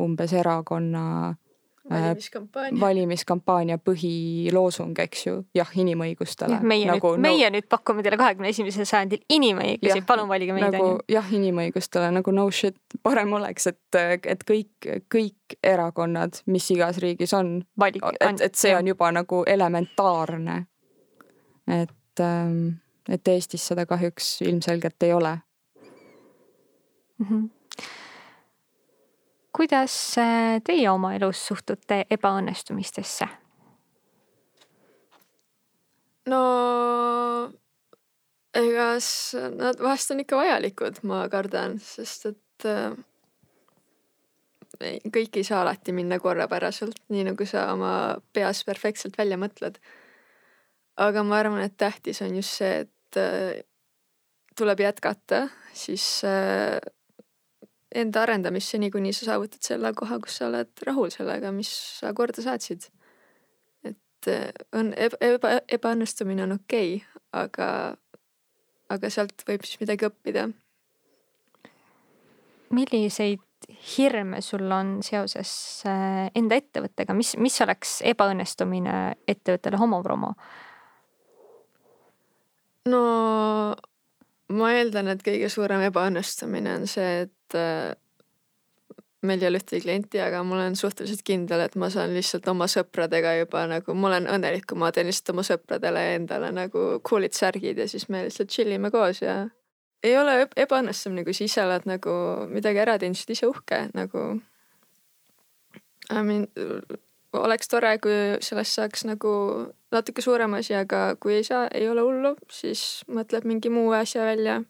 umbes 0.00 0.32
erakonna 0.32 1.04
Äh, 1.28 1.47
valimiskampaania, 1.90 2.80
valimiskampaania 2.80 3.78
põhiloosung, 3.78 4.98
eks 5.04 5.26
ju, 5.26 5.34
jah 5.56 5.70
inimõigustele. 5.74 6.60
meie 6.62 6.86
nagu, 6.88 7.14
nüüd, 7.16 7.24
meie 7.24 7.48
no, 7.48 7.56
nüüd 7.56 7.68
pakume 7.70 8.04
teile 8.04 8.18
kahekümne 8.20 8.52
esimesel 8.52 8.88
sajandil 8.88 9.22
inimõigusi, 9.32 10.02
palun 10.06 10.28
valige 10.30 10.56
meid. 10.56 10.68
nagu 10.68 10.90
jah, 11.10 11.32
inimõigustele 11.40 12.10
nagu 12.14 12.34
no 12.34 12.48
shit, 12.54 12.78
parem 13.02 13.32
oleks, 13.38 13.68
et, 13.72 14.00
et 14.34 14.44
kõik, 14.48 14.90
kõik 15.14 15.58
erakonnad, 15.64 16.42
mis 16.46 16.68
igas 16.74 17.00
riigis 17.02 17.34
on, 17.36 17.58
et, 17.88 18.42
et 18.44 18.58
see 18.58 18.74
on 18.76 18.92
juba 18.92 19.12
nagu 19.14 19.42
elementaarne. 19.46 20.64
et, 21.68 22.20
ähm, 22.24 22.80
et 23.08 23.28
Eestis 23.28 23.66
seda 23.72 23.86
kahjuks 23.86 24.42
ilmselgelt 24.42 25.02
ei 25.02 25.12
ole 25.12 25.38
mm. 27.18 27.26
-hmm 27.26 27.48
kuidas 29.58 29.92
äh, 30.22 30.60
teie 30.64 30.86
oma 30.90 31.16
elus 31.18 31.42
suhtute 31.50 32.04
ebaõnnestumistesse? 32.14 33.26
no 36.28 36.40
ega 38.58 38.88
nad 39.56 39.80
vahest 39.82 40.12
on 40.14 40.22
ikka 40.22 40.38
vajalikud, 40.38 41.02
ma 41.08 41.22
kardan, 41.32 41.78
sest 41.82 42.28
et 42.30 42.66
äh, 42.68 42.92
kõik 45.14 45.40
ei 45.40 45.46
saa 45.46 45.62
alati 45.64 45.94
minna 45.96 46.20
korrapäraselt, 46.22 47.00
nii 47.12 47.24
nagu 47.30 47.46
sa 47.48 47.70
oma 47.72 47.92
peas 48.36 48.62
perfektselt 48.68 49.18
välja 49.18 49.38
mõtled. 49.40 49.80
aga 50.98 51.22
ma 51.22 51.38
arvan, 51.38 51.62
et 51.62 51.76
tähtis 51.78 52.22
on 52.22 52.36
just 52.36 52.58
see, 52.58 52.86
et 52.86 53.18
äh, 53.20 53.62
tuleb 54.58 54.80
jätkata, 54.82 55.46
siis 55.72 56.24
äh, 56.26 56.78
enda 57.94 58.22
arendamist 58.22 58.74
seni, 58.74 58.90
kuni 58.92 59.12
sa 59.16 59.30
saavutad 59.32 59.64
selle 59.64 59.92
koha, 59.96 60.18
kus 60.22 60.38
sa 60.40 60.48
oled 60.48 60.84
rahul 60.86 61.12
sellega, 61.12 61.52
mis 61.54 61.70
sa 62.00 62.12
korda 62.16 62.44
saatsid. 62.44 62.88
et 63.88 64.28
eh, 64.28 64.52
on 64.76 64.92
eba, 64.96 65.58
ebaõnnestumine 65.70 66.44
on 66.44 66.56
okei 66.58 66.96
okay,, 66.98 67.22
aga, 67.32 67.68
aga 68.92 69.10
sealt 69.10 69.44
võib 69.48 69.64
siis 69.64 69.80
midagi 69.80 70.08
õppida. 70.08 70.48
milliseid 72.70 73.44
hirme 73.96 74.40
sul 74.44 74.70
on 74.72 74.98
seoses 75.02 75.50
eh, 75.88 76.28
enda 76.36 76.58
ettevõttega, 76.60 77.14
mis, 77.16 77.36
mis 77.36 77.60
oleks 77.64 78.00
ebaõnnestumine 78.04 78.98
ettevõttele 79.26 79.80
homopromo? 79.80 80.34
no 82.88 83.00
ma 84.48 84.72
eeldan, 84.76 85.10
et 85.12 85.24
kõige 85.24 85.48
suurem 85.52 85.82
ebaõnnestumine 85.88 86.78
on 86.78 86.86
see, 86.90 87.26
et 87.26 87.56
äh, 87.58 87.92
meil 89.26 89.42
ei 89.42 89.50
ole 89.50 89.60
ühtegi 89.60 89.82
klienti, 89.82 90.20
aga 90.22 90.42
ma 90.46 90.56
olen 90.56 90.76
suhteliselt 90.78 91.24
kindel, 91.26 91.62
et 91.64 91.74
ma 91.80 91.90
saan 91.92 92.14
lihtsalt 92.14 92.46
oma 92.50 92.68
sõpradega 92.70 93.34
juba 93.40 93.64
nagu, 93.70 93.94
ma 93.98 94.12
olen 94.12 94.28
õnnelik, 94.36 94.68
kui 94.70 94.78
ma 94.78 94.92
teen 94.94 95.08
lihtsalt 95.10 95.34
oma 95.34 95.44
sõpradele 95.46 96.04
endale 96.14 96.52
nagu 96.54 96.88
cool'id 97.06 97.34
särgid 97.36 97.82
ja 97.82 97.88
siis 97.90 98.08
me 98.12 98.24
lihtsalt 98.28 98.54
chill 98.54 98.72
ime 98.74 98.92
koos 98.94 99.22
ja 99.24 99.40
ei 100.06 100.14
ole 100.16 100.44
ebaõnnestumine, 100.56 101.24
kui 101.26 101.34
sa 101.34 101.48
ise 101.48 101.64
oled 101.64 101.88
nagu 101.90 102.14
midagi 102.52 102.84
ära 102.84 102.94
teinud, 103.02 103.18
siis 103.18 103.26
oled 103.26 103.38
ise 103.38 103.50
uhke 103.50 103.82
nagu. 103.98 104.28
I 106.08 106.22
mean, 106.24 106.46
oleks 107.36 107.68
tore, 107.68 107.90
kui 108.00 108.38
sellest 108.44 108.78
saaks 108.78 109.04
nagu 109.04 109.32
natuke 109.92 110.22
suurem 110.22 110.54
asi, 110.54 110.74
aga 110.74 111.16
kui 111.20 111.38
ei 111.38 111.44
saa, 111.44 111.66
ei 111.74 111.88
ole 111.88 112.04
hullu, 112.04 112.34
siis 112.52 113.04
mõtleb 113.08 113.46
mingi 113.48 113.70
muu 113.72 113.90
asja 113.96 114.24
välja, 114.26 114.62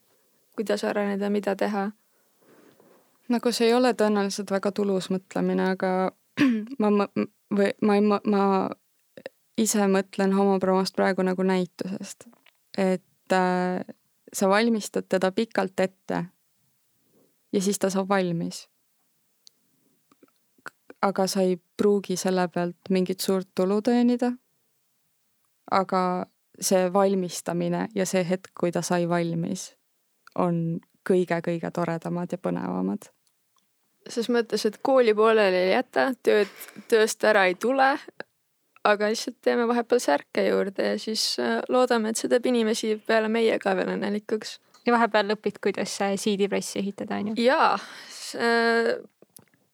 kuidas 0.57 0.85
areneda, 0.85 1.31
mida 1.31 1.57
teha. 1.57 1.91
nagu 3.29 3.53
see 3.53 3.66
ei 3.69 3.75
ole 3.75 3.93
tõenäoliselt 3.93 4.51
väga 4.51 4.73
tulus 4.73 5.11
mõtlemine, 5.11 5.73
aga 5.75 6.12
ma, 6.81 6.91
ma, 6.91 7.09
või 7.51 7.73
ma 7.83 7.99
ei, 7.99 8.05
ma 8.25 8.43
ise 9.59 9.87
mõtlen 9.91 10.33
homopromost 10.33 10.97
praegu 10.97 11.27
nagu 11.27 11.43
näitusest, 11.43 12.29
et 12.79 13.35
äh, 13.35 13.85
sa 14.33 14.49
valmistad 14.49 15.09
teda 15.09 15.33
pikalt 15.33 15.81
ette 15.81 16.25
ja 17.53 17.61
siis 17.62 17.79
ta 17.79 17.91
saab 17.91 18.09
valmis. 18.09 18.69
aga 21.03 21.27
sa 21.31 21.41
ei 21.47 21.61
pruugi 21.77 22.16
selle 22.19 22.49
pealt 22.49 22.91
mingit 22.91 23.21
suurt 23.21 23.49
tulu 23.55 23.83
teenida. 23.83 24.33
Aga 25.71 26.27
see 26.61 26.89
valmistamine 26.93 27.87
ja 27.95 28.07
see 28.07 28.25
hetk, 28.27 28.51
kui 28.61 28.73
ta 28.75 28.83
sai 28.83 29.09
valmis, 29.09 29.73
on 30.35 30.81
kõige-kõige 31.09 31.71
toredamad 31.75 32.33
ja 32.33 32.39
põnevamad 32.39 33.11
ses 34.12 34.29
mõttes, 34.33 34.64
et 34.69 34.79
kooli 34.83 35.14
pooleli 35.16 35.66
ei 35.66 35.73
jäta, 35.73 36.09
tööd, 36.25 36.53
tööst 36.91 37.25
ära 37.29 37.45
ei 37.51 37.57
tule, 37.61 37.91
aga 38.89 39.11
lihtsalt 39.11 39.39
teeme 39.45 39.66
vahepeal 39.69 40.01
särke 40.03 40.47
juurde 40.49 40.93
ja 40.93 40.97
siis 41.01 41.25
äh, 41.43 41.59
loodame, 41.69 42.12
et 42.12 42.21
see 42.21 42.31
teeb 42.33 42.47
inimesi 42.49 42.95
peale 43.07 43.31
meie 43.33 43.59
ka 43.62 43.75
veel 43.79 43.93
õnnelikuks. 43.97 44.59
ja 44.87 44.95
vahepeal 44.95 45.35
õpid, 45.37 45.61
kuidas 45.62 45.99
CD-pressi 45.99 46.81
ehitada, 46.83 47.21
on 47.21 47.33
ju? 47.33 47.39
jaa, 47.49 47.77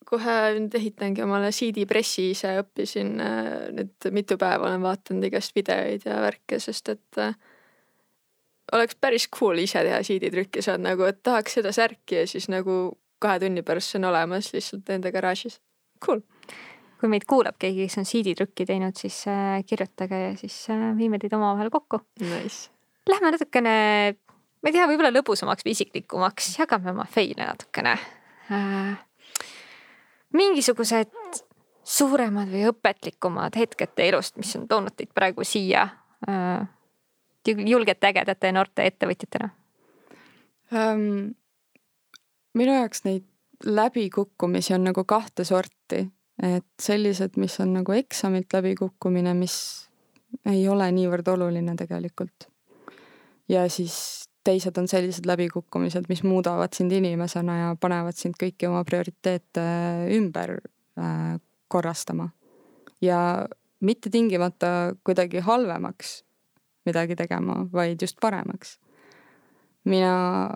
kohe 0.05 0.35
nüüd 0.59 0.75
ehitangi 0.77 1.23
omale 1.25 1.49
CD-pressi 1.55 2.29
ise, 2.33 2.53
õppisin 2.61 3.15
äh, 3.23 3.51
nüüd 3.75 4.09
mitu 4.15 4.37
päeva 4.41 4.69
olen 4.69 4.83
vaadanud 4.85 5.25
igast 5.27 5.55
videoid 5.57 6.05
ja 6.07 6.19
värke, 6.23 6.59
sest 6.61 6.91
et 6.93 7.21
äh, 7.21 7.33
oleks 8.75 8.97
päris 9.01 9.27
cool 9.33 9.61
ise 9.63 9.81
teha 9.85 10.01
CD-trükki, 10.05 10.63
see 10.65 10.75
on 10.75 10.85
nagu, 10.85 11.05
et 11.09 11.21
tahaks 11.25 11.57
seda 11.59 11.73
särki 11.75 12.21
ja 12.21 12.27
siis 12.29 12.49
nagu 12.53 12.95
kahe 13.21 13.41
tunni 13.41 13.63
pärast 13.65 13.93
see 13.93 14.01
on 14.01 14.09
olemas 14.11 14.51
lihtsalt 14.53 14.91
enda 14.93 15.11
garaažis. 15.15 15.59
Cool. 16.03 16.21
kui 16.99 17.09
meid 17.11 17.25
kuulab 17.27 17.57
keegi, 17.59 17.87
kes 17.87 17.99
on 17.99 18.07
CD-trükki 18.07 18.67
teinud, 18.69 18.95
siis 18.99 19.23
äh, 19.31 19.57
kirjutage 19.67 20.21
ja 20.21 20.35
siis 20.39 20.55
viime 20.97 21.19
teid 21.21 21.33
omavahel 21.37 21.73
kokku 21.73 22.03
nice.. 22.21 22.69
Lähme 23.09 23.29
natukene, 23.35 23.73
ma 24.17 24.69
ei 24.69 24.73
tea, 24.73 24.87
võib-olla 24.89 25.11
lõbusamaks 25.13 25.65
või 25.65 25.75
isiklikumaks, 25.75 26.55
jagame 26.61 26.93
oma 26.93 27.09
fail'e 27.09 27.41
natukene 27.41 27.97
äh,. 28.49 29.04
Mingisugused 30.35 31.11
suuremad 31.85 32.49
või 32.51 32.65
õpetlikumad 32.71 33.57
hetked 33.59 33.93
teie 33.95 34.11
elust, 34.13 34.37
mis 34.41 34.55
on 34.57 34.67
toonud 34.67 34.95
teid 34.97 35.13
praegu 35.15 35.45
siia 35.45 35.87
äh, 36.29 36.65
julgete, 37.45 38.09
ägedate 38.09 38.51
noorte 38.55 38.87
ettevõtjatena 38.89 39.49
um,? 40.73 41.33
minu 42.55 42.73
jaoks 42.73 43.03
neid 43.05 43.25
läbikukkumisi 43.65 44.73
on 44.73 44.83
nagu 44.89 45.03
kahte 45.07 45.43
sorti, 45.47 46.05
et 46.43 46.67
sellised, 46.81 47.37
mis 47.39 47.59
on 47.63 47.73
nagu 47.79 47.95
eksamilt 47.95 48.53
läbikukkumine, 48.53 49.33
mis 49.37 49.55
ei 50.51 50.67
ole 50.69 50.87
niivõrd 50.91 51.27
oluline 51.35 51.75
tegelikult. 51.79 52.49
ja 53.49 53.69
siis 53.69 54.27
teised 54.45 54.77
on 54.77 54.87
sellised 54.87 55.25
läbikukkumised, 55.25 56.05
mis 56.09 56.23
muudavad 56.23 56.73
sind 56.77 56.93
inimesena 56.93 57.57
ja 57.57 57.75
panevad 57.81 58.17
sind 58.17 58.37
kõiki 58.41 58.69
oma 58.69 58.83
prioriteete 58.87 59.65
ümber 60.15 60.57
äh, 60.99 61.37
korrastama. 61.67 62.29
ja 63.01 63.47
mitte 63.79 64.09
tingimata 64.09 64.95
kuidagi 65.03 65.41
halvemaks 65.43 66.21
midagi 66.85 67.15
tegema, 67.15 67.65
vaid 67.73 68.01
just 68.01 68.17
paremaks. 68.21 68.79
mina 69.85 70.49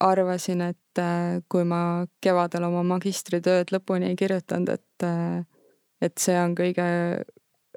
arvasin, 0.00 0.60
et 0.60 0.98
äh, 0.98 1.42
kui 1.48 1.64
ma 1.64 2.06
kevadel 2.20 2.66
oma 2.68 2.82
magistritööd 2.94 3.72
lõpuni 3.74 4.10
ei 4.10 4.16
kirjutanud, 4.16 4.68
et, 4.68 5.06
äh, 5.06 5.44
et 6.00 6.18
see 6.18 6.36
on 6.38 6.54
kõige 6.58 6.86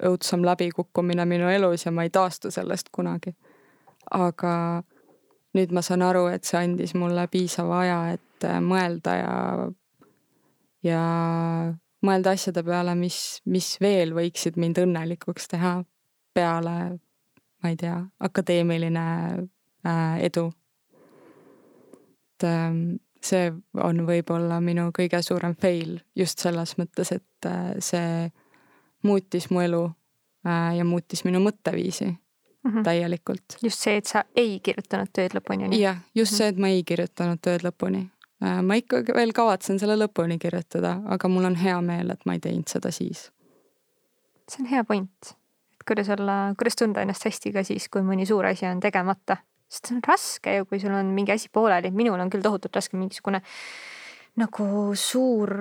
õudsam 0.06 0.44
läbikukkumine 0.46 1.26
minu 1.26 1.50
elus 1.50 1.86
ja 1.86 1.92
ma 1.92 2.06
ei 2.06 2.14
taastu 2.14 2.52
sellest 2.52 2.90
kunagi. 2.92 3.36
aga 4.12 4.84
nüüd 5.58 5.74
ma 5.74 5.82
saan 5.86 6.06
aru, 6.06 6.28
et 6.32 6.46
see 6.48 6.60
andis 6.60 6.94
mulle 6.98 7.26
piisava 7.32 7.82
aja, 7.84 8.00
et 8.18 8.48
äh, 8.48 8.60
mõelda 8.64 9.16
ja, 9.18 9.36
ja 10.86 11.02
mõelda 12.06 12.34
asjade 12.38 12.64
peale, 12.66 12.94
mis, 13.00 13.42
mis 13.50 13.74
veel 13.82 14.14
võiksid 14.18 14.60
mind 14.62 14.82
õnnelikuks 14.84 15.50
teha 15.54 15.80
peale, 16.38 16.78
ma 17.64 17.74
ei 17.74 17.78
tea, 17.80 17.98
akadeemiline 18.30 19.06
äh, 19.34 20.18
edu. 20.30 20.48
Et 22.38 22.46
ähm, 22.46 23.00
see 23.24 23.50
on 23.82 24.04
võib-olla 24.06 24.60
minu 24.62 24.92
kõige 24.96 25.24
suurem 25.26 25.56
fail 25.58 25.98
just 26.16 26.44
selles 26.44 26.76
mõttes, 26.78 27.12
et 27.16 27.50
äh, 27.50 27.74
see 27.82 28.30
muutis 29.08 29.50
mu 29.50 29.64
elu 29.66 29.84
äh, 30.46 30.78
ja 30.78 30.86
muutis 30.86 31.26
minu 31.26 31.42
mõtteviisi 31.42 32.12
mm 32.68 32.74
-hmm. 32.74 32.84
täielikult. 32.84 33.58
just 33.62 33.80
see, 33.80 33.98
et 33.98 34.06
sa 34.06 34.24
ei 34.36 34.60
kirjutanud 34.64 35.10
tööd 35.14 35.34
lõpuni, 35.38 35.72
jah, 35.80 35.98
just 36.16 36.32
mm 36.32 36.36
-hmm. 36.36 36.38
see, 36.38 36.48
et 36.48 36.58
ma 36.58 36.68
ei 36.68 36.84
kirjutanud 36.84 37.42
tööd 37.42 37.64
lõpuni. 37.64 38.08
Äh, 38.44 38.62
ma 38.62 38.74
ikkagi 38.78 39.14
veel 39.16 39.34
kavatsen 39.34 39.80
selle 39.80 39.96
lõpuni 39.96 40.38
kirjutada, 40.38 41.02
aga 41.06 41.28
mul 41.28 41.46
on 41.46 41.56
hea 41.56 41.82
meel, 41.82 42.10
et 42.10 42.26
ma 42.26 42.34
ei 42.34 42.40
teinud 42.40 42.68
seda 42.68 42.92
siis. 42.92 43.32
see 44.52 44.64
on 44.64 44.70
hea 44.70 44.84
point, 44.84 45.12
et 45.22 45.84
kuidas 45.88 46.10
olla, 46.10 46.54
kuidas 46.58 46.76
tunda 46.76 47.02
ennast 47.02 47.26
hästi 47.26 47.52
ka 47.54 47.64
siis, 47.64 47.90
kui 47.90 48.02
mõni 48.02 48.26
suur 48.26 48.46
asi 48.46 48.66
on 48.66 48.80
tegemata 48.80 49.38
sest 49.68 49.90
see 49.90 49.98
on 49.98 50.04
raske 50.08 50.56
ju, 50.56 50.66
kui 50.66 50.80
sul 50.80 50.96
on 50.96 51.12
mingi 51.16 51.32
asi 51.32 51.50
pooleli, 51.54 51.92
minul 51.92 52.20
on 52.20 52.32
küll 52.32 52.46
tohutult 52.46 52.76
raske 52.76 52.98
mingisugune 52.98 53.42
nagu 54.40 54.68
suur 54.96 55.54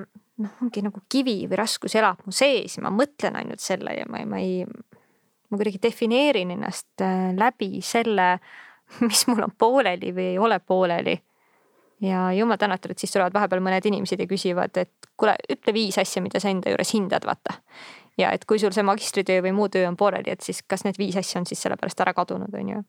noh, 0.42 0.59
ongi 0.62 0.82
nagu 0.84 1.02
kivi 1.11 1.38
või 1.48 1.59
raskus 1.59 1.96
elab 1.98 2.22
mu 2.26 2.34
sees 2.34 2.76
ja 2.76 2.84
ma 2.84 2.92
mõtlen 2.94 3.38
ainult 3.40 3.62
selle 3.62 3.96
ja 3.96 4.07
ma 4.11 4.20
ei, 4.22 4.28
ma 4.28 4.42
ei, 4.42 4.66
ma 5.57 5.62
kuidagi 5.62 5.80
defineerin 5.82 6.52
ennast 6.57 7.04
äh, 7.04 7.32
läbi 7.36 7.80
selle, 7.84 8.36
mis 9.07 9.24
mul 9.30 9.46
on 9.48 9.57
pooleli 9.59 10.12
või 10.14 10.30
ei 10.34 10.38
ole 10.38 10.61
pooleli. 10.61 11.16
ja 12.04 12.30
jumal 12.36 12.61
tänatud, 12.61 12.92
et 12.92 13.00
siis 13.00 13.12
tulevad 13.12 13.32
vahepeal 13.32 13.62
mõned 13.64 13.86
inimesed 13.88 14.20
ja 14.20 14.28
küsivad, 14.28 14.76
et 14.76 15.11
kuule, 15.16 15.36
ütle 15.50 15.72
viis 15.72 15.96
asja, 15.98 16.20
mida 16.22 16.40
sa 16.40 16.52
enda 16.52 16.70
juures 16.70 16.92
hindad, 16.92 17.24
vaata. 17.24 17.61
ja 18.20 18.32
et 18.36 18.44
kui 18.44 18.59
sul 18.61 18.74
see 18.76 18.84
magistritöö 18.84 19.42
või 19.48 19.54
muu 19.57 19.68
töö 19.72 19.88
on 19.88 19.96
pooleli, 19.96 20.30
et 20.32 20.44
siis 20.44 20.62
kas 20.62 20.84
need 20.84 20.98
viis 21.00 21.16
asja 21.16 21.40
on 21.40 21.46
siis 21.48 21.62
sellepärast 21.64 22.00
ära 22.04 22.12
kadunud, 22.14 22.52
on 22.54 22.74
ju 22.74 22.82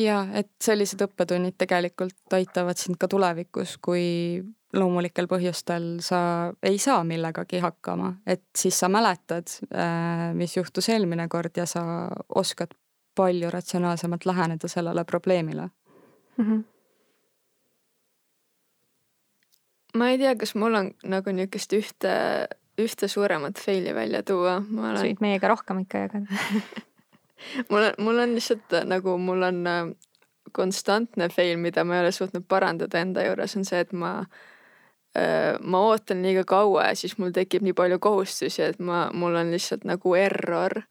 ja 0.00 0.22
et 0.34 0.50
sellised 0.62 1.02
õppetunnid 1.04 1.56
tegelikult 1.60 2.36
aitavad 2.36 2.78
sind 2.78 2.98
ka 3.00 3.08
tulevikus, 3.10 3.76
kui 3.82 4.42
loomulikel 4.76 5.26
põhjustel 5.30 5.98
sa 6.04 6.20
ei 6.62 6.78
saa 6.78 7.02
millegagi 7.04 7.58
hakkama, 7.62 8.12
et 8.26 8.44
siis 8.56 8.78
sa 8.78 8.88
mäletad, 8.92 9.50
äh, 9.74 10.30
mis 10.34 10.56
juhtus 10.56 10.88
eelmine 10.92 11.26
kord 11.28 11.56
ja 11.56 11.66
sa 11.66 11.82
oskad 12.28 12.74
palju 13.18 13.50
ratsionaalsemalt 13.50 14.26
läheneda 14.26 14.68
sellele 14.68 15.04
probleemile 15.04 15.68
mm. 16.36 16.44
-hmm. 16.44 16.62
ma 19.94 20.08
ei 20.08 20.18
tea, 20.18 20.36
kas 20.36 20.54
mul 20.54 20.74
on 20.74 20.92
nagu 21.04 21.32
niisugust 21.32 21.72
ühte, 21.72 22.14
ühte 22.78 23.08
suuremat 23.08 23.58
fail'i 23.58 23.94
välja 23.94 24.22
tuua. 24.22 24.62
sa 24.70 25.02
võid 25.02 25.20
meiega 25.20 25.48
rohkem 25.48 25.78
ikka 25.78 25.98
jagada 25.98 26.26
mul 27.70 27.82
on, 27.82 27.92
mul 27.98 28.18
on 28.18 28.34
lihtsalt 28.34 28.72
äh, 28.72 28.84
nagu 28.84 29.18
mul 29.18 29.42
on 29.42 29.66
äh, 29.66 29.82
konstantne 30.52 31.28
fail, 31.28 31.58
mida 31.58 31.84
ma 31.84 31.96
ei 31.96 32.00
ole 32.00 32.12
suutnud 32.12 32.44
parandada 32.48 32.98
enda 32.98 33.24
juures, 33.24 33.56
on 33.56 33.64
see, 33.64 33.80
et 33.80 33.92
ma 33.92 34.18
äh, 34.18 34.26
ma 35.62 35.80
ootan 35.88 36.22
liiga 36.22 36.44
kaua 36.46 36.84
ja 36.90 36.94
siis 36.94 37.16
mul 37.18 37.32
tekib 37.34 37.64
nii 37.66 37.74
palju 37.74 37.98
kohustusi, 37.98 38.62
et 38.62 38.78
ma, 38.78 39.08
mul 39.10 39.34
on 39.34 39.50
lihtsalt 39.50 39.82
nagu 39.88 40.14
error. 40.14 40.82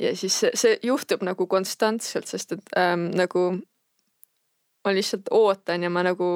ja 0.00 0.16
siis 0.16 0.40
see, 0.40 0.50
see 0.54 0.78
juhtub 0.82 1.22
nagu 1.22 1.46
konstantselt, 1.46 2.26
sest 2.26 2.56
et 2.56 2.72
ähm, 2.80 3.10
nagu 3.14 3.44
ma 4.84 4.92
lihtsalt 4.94 5.28
ootan 5.30 5.82
ja 5.82 5.90
ma 5.90 6.02
nagu 6.04 6.26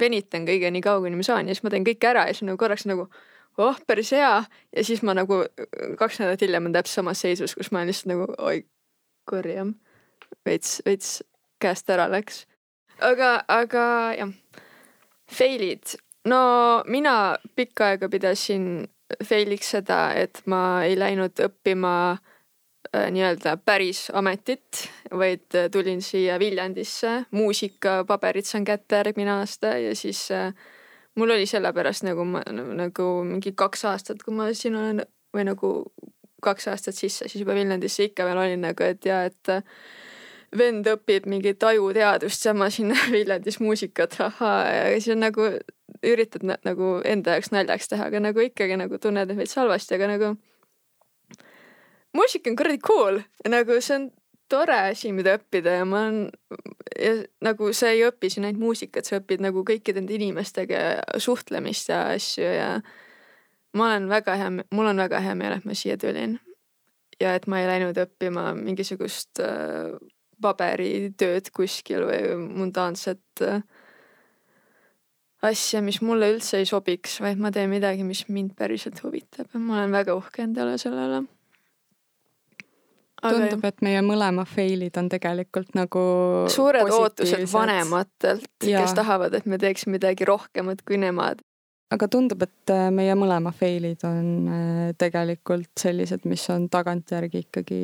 venitan 0.00 0.46
kõige 0.48 0.70
nii 0.72 0.84
kaua, 0.84 1.02
kuni 1.04 1.16
ma 1.20 1.26
saan 1.26 1.48
ja 1.48 1.56
siis 1.56 1.64
ma 1.64 1.72
teen 1.72 1.86
kõik 1.86 2.04
ära 2.08 2.26
ja 2.28 2.36
siis 2.36 2.48
nagu 2.48 2.60
korraks 2.60 2.86
nagu 2.88 3.08
oh, 3.58 3.80
päris 3.86 4.12
hea. 4.12 4.44
ja 4.76 4.84
siis 4.84 5.02
ma 5.02 5.14
nagu 5.14 5.42
kaks 5.98 6.20
nädalat 6.20 6.40
hiljem 6.40 6.70
on 6.70 6.76
täpselt 6.76 7.00
samas 7.00 7.20
seisus, 7.20 7.54
kus 7.54 7.70
ma 7.72 7.82
olen 7.82 7.92
lihtsalt 7.92 8.12
nagu 8.12 8.28
oi, 8.38 8.64
kurjam. 9.30 9.74
veits, 10.46 10.80
veits 10.86 11.22
käest 11.60 11.90
ära 11.90 12.08
läks. 12.10 12.44
aga, 13.00 13.36
aga 13.48 13.84
jah, 14.18 14.32
fail'id. 15.30 15.96
no 16.24 16.82
mina 16.86 17.36
pikka 17.56 17.92
aega 17.92 18.08
pidasin 18.08 18.86
fail'iks 19.24 19.74
seda, 19.76 20.12
et 20.16 20.42
ma 20.46 20.84
ei 20.84 20.96
läinud 20.98 21.38
õppima 21.46 21.94
äh, 22.14 23.10
nii-öelda 23.14 23.56
päris 23.64 24.08
ametit, 24.12 24.86
vaid 25.12 25.58
tulin 25.72 26.02
siia 26.02 26.38
Viljandisse, 26.40 27.24
muusikapaberid 27.30 28.48
saan 28.48 28.64
kätte 28.64 29.02
järgmine 29.02 29.36
aasta 29.38 29.76
ja 29.78 29.94
siis 29.96 30.30
äh, 30.32 30.54
mul 31.14 31.30
oli 31.30 31.46
sellepärast 31.46 32.06
nagu 32.08 32.24
ma 32.24 32.42
nagu 32.50 33.08
mingi 33.26 33.52
kaks 33.56 33.84
aastat, 33.90 34.22
kui 34.24 34.34
ma 34.34 34.50
siin 34.54 34.76
olen 34.76 35.04
või 35.34 35.46
nagu 35.48 35.74
kaks 36.44 36.68
aastat 36.72 36.96
sisse, 36.98 37.28
siis 37.28 37.42
juba 37.42 37.56
Viljandisse 37.56 38.08
ikka 38.10 38.26
veel 38.28 38.40
olin 38.40 38.66
nagu, 38.66 38.84
et 38.84 39.06
ja 39.08 39.24
et 39.28 39.52
vend 40.58 40.86
õpib 40.86 41.28
mingit 41.30 41.62
ajuteadust 41.62 42.44
ja 42.46 42.54
ma 42.54 42.70
siin 42.70 42.94
Viljandis 43.12 43.60
muusikat, 43.60 44.18
ahhaa, 44.20 44.64
ja 44.70 44.84
siis 44.98 45.14
on 45.16 45.24
nagu 45.24 45.48
üritad 46.04 46.44
na 46.46 46.56
nagu 46.64 46.98
enda 47.04 47.36
jaoks 47.36 47.52
naljaks 47.54 47.88
teha, 47.90 48.10
aga 48.10 48.20
nagu 48.20 48.42
ikkagi 48.44 48.76
nagu 48.80 48.98
tunned 48.98 49.30
end 49.30 49.40
veits 49.40 49.56
halvasti, 49.58 49.96
aga 49.96 50.10
nagu 50.14 50.34
muusika 52.14 52.50
on 52.50 52.58
kuradi 52.58 52.78
cool 52.84 53.20
ja 53.44 53.54
nagu 53.56 53.80
see 53.80 53.98
on 53.98 54.10
tore 54.50 54.76
asi, 54.90 55.12
mida 55.12 55.36
õppida 55.38 55.78
ja 55.78 55.84
ma 55.88 56.04
olen, 56.04 56.18
ja 57.00 57.14
nagu 57.44 57.70
sa 57.76 57.90
ei 57.94 58.04
õpi 58.06 58.30
siin 58.30 58.46
ainult 58.48 58.62
muusikat, 58.62 59.08
sa 59.08 59.18
õpid 59.20 59.42
nagu 59.44 59.64
kõikide 59.66 60.02
nende 60.02 60.16
inimestega 60.18 60.82
suhtlemist 61.22 61.90
ja 61.90 62.04
asju 62.14 62.50
ja 62.54 62.68
ma 63.74 63.88
olen 63.90 64.10
väga 64.12 64.36
hea, 64.40 64.50
mul 64.52 64.90
on 64.92 65.02
väga 65.02 65.22
hea 65.24 65.36
meel, 65.38 65.56
et 65.56 65.68
ma 65.68 65.76
siia 65.78 65.96
tulin. 66.00 66.38
ja 67.22 67.34
et 67.38 67.46
ma 67.46 67.60
ei 67.62 67.68
läinud 67.70 67.98
õppima 67.98 68.52
mingisugust 68.58 69.40
äh, 69.42 69.94
paberitööd 70.44 71.50
kuskil 71.56 72.04
või 72.08 72.36
mundaanset 72.44 73.44
äh, 73.44 73.64
asja, 75.44 75.82
mis 75.84 76.00
mulle 76.04 76.32
üldse 76.34 76.60
ei 76.60 76.68
sobiks, 76.68 77.18
vaid 77.24 77.40
ma 77.40 77.52
teen 77.54 77.72
midagi, 77.72 78.04
mis 78.06 78.24
mind 78.32 78.54
päriselt 78.58 79.00
huvitab. 79.04 79.48
Ja 79.52 79.60
ma 79.60 79.80
olen 79.80 79.96
väga 79.96 80.16
uhke 80.16 80.44
endale 80.46 80.76
selle 80.80 81.08
üle 81.08 81.24
tundub, 83.24 83.64
et 83.64 83.82
meie 83.84 84.02
mõlema 84.04 84.44
fail'id 84.48 84.96
on 85.00 85.08
tegelikult 85.12 85.74
nagu 85.76 86.04
suured 86.52 86.90
ootused 86.92 87.46
vanematelt, 87.52 88.48
kes 88.60 88.94
tahavad, 88.96 89.36
et 89.38 89.48
me 89.48 89.58
teeks 89.60 89.88
midagi 89.88 90.28
rohkemat 90.28 90.84
kui 90.86 90.98
nemad. 91.00 91.40
Aga 91.94 92.08
tundub, 92.10 92.42
et 92.42 92.72
äh, 92.72 92.88
meie 92.92 93.14
mõlema 93.16 93.52
fail'id 93.54 94.02
on 94.08 94.28
äh, 94.50 94.86
tegelikult 94.98 95.70
sellised, 95.78 96.24
mis 96.28 96.44
on 96.52 96.66
tagantjärgi 96.72 97.44
ikkagi 97.46 97.82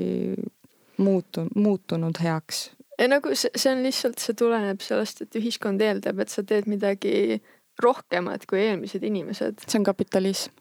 muutu-, 1.00 1.48
muutunud 1.54 2.20
heaks. 2.22 2.70
ei 2.98 3.08
nagu 3.08 3.32
see, 3.34 3.50
see 3.56 3.72
on 3.72 3.82
lihtsalt, 3.84 4.20
see 4.20 4.36
tuleneb 4.36 4.82
sellest, 4.84 5.24
et 5.24 5.40
ühiskond 5.40 5.80
eeldab, 5.80 6.20
et 6.20 6.32
sa 6.32 6.44
teed 6.46 6.68
midagi 6.68 7.40
rohkemat 7.80 8.44
kui 8.46 8.60
eelmised 8.66 9.04
inimesed. 9.06 9.64
see 9.66 9.80
on 9.80 9.86
kapitalism. 9.88 10.52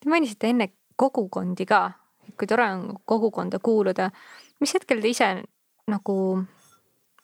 Te 0.00 0.10
mainisite 0.10 0.50
enne 0.52 0.70
kogukondi 1.00 1.66
ka, 1.68 1.82
kui 2.38 2.48
tore 2.48 2.66
on 2.72 2.96
kogukonda 3.04 3.60
kuuluda. 3.62 4.10
mis 4.60 4.74
hetkel 4.74 5.02
te 5.02 5.10
ise 5.10 5.30
nagu, 5.90 6.16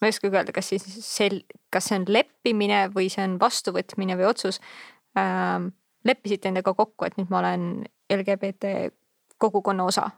ma 0.01 0.09
ei 0.09 0.13
oskagi 0.13 0.37
öelda, 0.37 0.53
kas 0.53 0.73
siis 0.73 0.87
sel-, 1.05 1.45
kas 1.73 1.89
see 1.89 2.01
on 2.01 2.09
leppimine 2.09 2.87
või 2.95 3.09
see 3.13 3.25
on 3.25 3.39
vastuvõtmine 3.41 4.19
või 4.21 4.29
otsus, 4.29 4.61
ähm, 5.19 5.71
leppisite 6.05 6.51
endaga 6.51 6.75
kokku, 6.75 7.07
et 7.07 7.17
nüüd 7.17 7.33
ma 7.33 7.41
olen 7.41 7.71
LGBT 8.13 8.91
kogukonna 9.41 9.87
osa? 9.89 10.11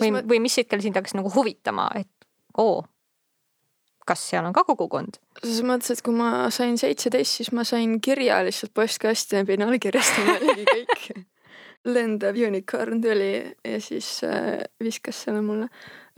Või 0.00 0.12
ma..., 0.14 0.22
või 0.26 0.42
mis 0.44 0.58
hetkel 0.60 0.82
sind 0.84 0.98
hakkas 0.98 1.16
nagu 1.18 1.32
huvitama, 1.34 1.88
et 1.98 2.28
oo, 2.58 2.82
kas 4.06 4.22
seal 4.30 4.46
on 4.46 4.54
ka 4.56 4.64
kogukond? 4.68 5.20
selles 5.42 5.62
mõttes, 5.66 5.96
et 5.96 6.04
kui 6.04 6.16
ma 6.16 6.48
sain 6.54 6.78
seitseteist, 6.80 7.40
siis 7.40 7.52
ma 7.56 7.64
sain 7.68 7.98
kirja 8.02 8.40
lihtsalt 8.46 8.74
postkasti 8.76 9.40
ja 9.40 9.48
pidin 9.48 9.66
allkirjastama 9.68 10.38
ligi 10.42 10.66
kõik 10.70 11.26
lendav 11.96 12.38
unicorn 12.40 13.02
tuli 13.02 13.32
ja 13.44 13.80
siis 13.82 14.18
äh, 14.26 14.64
viskas 14.82 15.24
selle 15.26 15.42
mulle. 15.44 15.68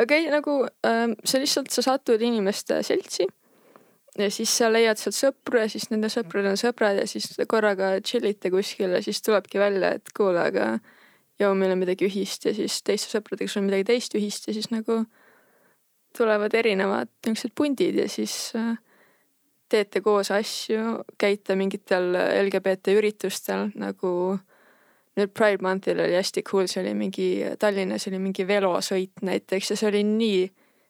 aga 0.00 0.16
ei, 0.16 0.30
nagu 0.32 0.62
äh, 0.66 1.04
see 1.24 1.42
lihtsalt, 1.44 1.72
sa 1.74 1.84
satud 1.84 2.22
inimeste 2.24 2.82
seltsi 2.86 3.28
ja 4.18 4.30
siis 4.34 4.52
sa 4.60 4.70
leiad 4.72 4.98
sealt 5.00 5.16
sõpru 5.16 5.62
ja 5.62 5.68
siis 5.70 5.88
nende 5.92 6.10
sõpradel 6.12 6.54
on 6.54 6.60
sõbrad 6.60 7.00
ja 7.02 7.06
siis 7.10 7.30
korraga 7.50 7.96
chill 8.04 8.26
ite 8.28 8.50
kuskil 8.54 8.96
ja 8.96 9.02
siis 9.04 9.20
tulebki 9.22 9.60
välja, 9.60 9.94
et 9.98 10.12
kuule, 10.16 10.42
aga 10.50 10.70
joo, 11.40 11.54
meil 11.54 11.72
on 11.74 11.82
midagi 11.82 12.08
ühist 12.08 12.44
ja 12.48 12.54
siis 12.56 12.80
teiste 12.82 13.12
sõpradega 13.12 13.50
sul 13.50 13.62
on 13.62 13.70
midagi 13.70 13.88
teist 13.92 14.14
ühist 14.18 14.48
ja 14.48 14.56
siis 14.56 14.70
nagu 14.74 15.02
tulevad 16.16 16.54
erinevad 16.54 17.10
niisugused 17.26 17.54
pundid 17.54 17.98
ja 18.00 18.08
siis 18.10 18.52
äh, 18.56 18.76
teete 19.68 20.00
koos 20.00 20.30
asju, 20.34 21.02
käite 21.20 21.56
mingitel 21.56 22.14
LGBT 22.16 22.96
üritustel 22.98 23.68
nagu 23.78 24.12
nüüd 25.18 25.34
Pride 25.34 25.62
Monthil 25.62 26.00
oli 26.00 26.14
hästi 26.14 26.44
cool, 26.46 26.68
see 26.70 26.82
oli 26.82 26.94
mingi 26.94 27.28
Tallinnas 27.58 28.08
oli 28.10 28.20
mingi 28.22 28.46
velosõit 28.46 29.22
näiteks 29.26 29.72
ja 29.72 29.78
see 29.78 29.90
oli 29.90 30.02
nii 30.06 30.48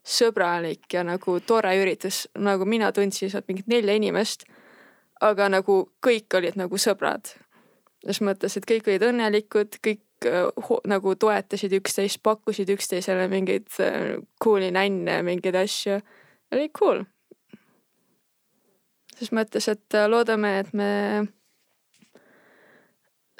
sõbralik 0.08 0.88
ja 0.92 1.02
nagu 1.04 1.38
tore 1.44 1.74
üritus, 1.80 2.26
nagu 2.38 2.64
mina 2.68 2.90
tundsin 2.96 3.30
sealt 3.30 3.48
mingit 3.48 3.68
nelja 3.68 3.96
inimest. 3.98 4.44
aga 5.20 5.48
nagu 5.48 5.90
kõik 6.06 6.34
olid 6.38 6.56
nagu 6.56 6.78
sõbrad. 6.78 7.34
selles 8.02 8.20
mõttes, 8.20 8.56
et 8.56 8.66
kõik 8.66 8.86
olid 8.86 9.02
õnnelikud, 9.02 9.80
kõik 9.82 10.00
nagu 10.88 11.14
toetasid 11.14 11.74
üksteist, 11.78 12.20
pakkusid 12.22 12.70
üksteisele 12.74 13.28
mingeid 13.30 13.68
uh, 13.82 14.18
cool'i 14.42 14.70
nänne, 14.74 15.20
mingeid 15.22 15.58
asju. 15.58 16.00
oli 16.52 16.68
cool. 16.78 17.04
ses 19.18 19.32
mõttes, 19.32 19.68
et 19.68 19.98
uh, 19.98 20.08
loodame, 20.10 20.58
et 20.64 20.72
me 20.72 20.90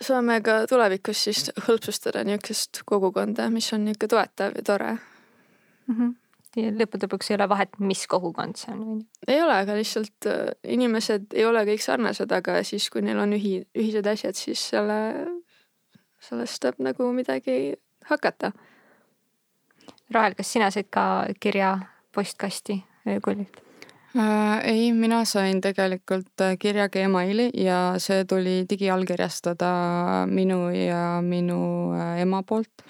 saame 0.01 0.41
ka 0.43 0.63
tulevikus 0.71 1.25
siis 1.27 1.51
hõlpsustada 1.67 2.23
niisugust 2.27 2.83
kogukonda, 2.87 3.51
mis 3.51 3.73
on 3.73 3.85
niisugune 3.85 4.15
toetav 4.15 4.57
ja 4.57 4.63
tore 4.63 4.95
mm. 4.95 5.95
-hmm 5.95 6.17
lõppude 6.57 7.07
lõpuks 7.07 7.31
ei 7.31 7.37
ole 7.37 7.49
vahet, 7.51 7.77
mis 7.79 8.07
kogukond 8.11 8.57
see 8.59 8.73
on, 8.73 8.81
on 8.81 9.01
ju. 9.01 9.07
ei 9.29 9.43
ole, 9.43 9.59
aga 9.63 9.77
lihtsalt 9.77 10.29
äh, 10.31 10.49
inimesed 10.77 11.35
ei 11.37 11.45
ole 11.47 11.65
kõik 11.69 11.85
sarnased, 11.85 12.33
aga 12.33 12.63
siis, 12.67 12.89
kui 12.91 13.05
neil 13.05 13.21
on 13.23 13.35
ühi-, 13.37 13.67
ühised 13.77 14.07
asjad, 14.09 14.39
siis 14.39 14.63
selle, 14.73 14.99
sellest 16.21 16.63
saab 16.63 16.81
nagu 16.83 17.13
midagi 17.13 17.77
hakata. 18.11 18.53
Rahel, 20.11 20.35
kas 20.35 20.53
sina 20.53 20.71
said 20.71 20.89
ka 20.91 21.27
kirja 21.41 21.79
postkasti 22.15 22.79
öökullilt? 23.09 23.61
Äh, 24.17 24.65
ei, 24.65 24.93
mina 24.93 25.25
sain 25.29 25.61
tegelikult 25.61 26.41
äh, 26.41 26.57
kirjaga 26.59 27.01
emaili 27.05 27.51
ja 27.55 27.95
see 28.01 28.25
tuli 28.25 28.63
digiallkirjastada 28.71 29.73
minu 30.27 30.69
ja 30.73 31.21
minu 31.23 31.93
ema 32.17 32.43
poolt 32.43 32.89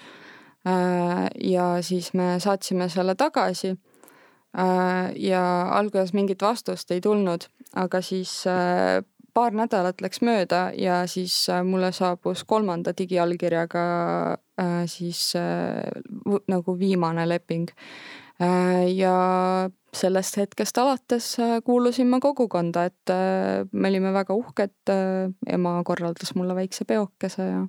Äh, 0.67 1.27
ja 1.51 1.81
siis 1.81 2.13
me 2.13 2.35
saatsime 2.39 2.89
selle 2.89 3.15
tagasi. 3.15 3.69
Äh, 4.57 5.13
ja 5.15 5.61
alguses 5.71 6.13
mingit 6.13 6.41
vastust 6.41 6.91
ei 6.91 7.01
tulnud, 7.01 7.45
aga 7.75 8.01
siis 8.01 8.43
äh, 8.47 9.03
paar 9.39 9.55
nädalat 9.55 10.01
läks 10.03 10.19
mööda 10.25 10.69
ja 10.75 11.01
siis 11.07 11.35
mulle 11.63 11.93
saabus 11.95 12.43
kolmanda 12.47 12.91
digiallkirjaga 12.97 13.83
siis 14.91 15.31
nagu 16.51 16.75
viimane 16.79 17.23
leping. 17.29 17.69
ja 18.95 19.13
sellest 19.95 20.37
hetkest 20.37 20.77
alates 20.77 21.29
kuulusin 21.63 22.07
ma 22.11 22.19
kogukonda, 22.23 22.85
et 22.91 23.13
me 23.71 23.91
olime 23.91 24.11
väga 24.13 24.35
uhked. 24.35 24.93
ema 25.47 25.73
korraldas 25.87 26.35
mulle 26.35 26.55
väikse 26.55 26.85
peokese 26.85 27.43
ja 27.43 27.65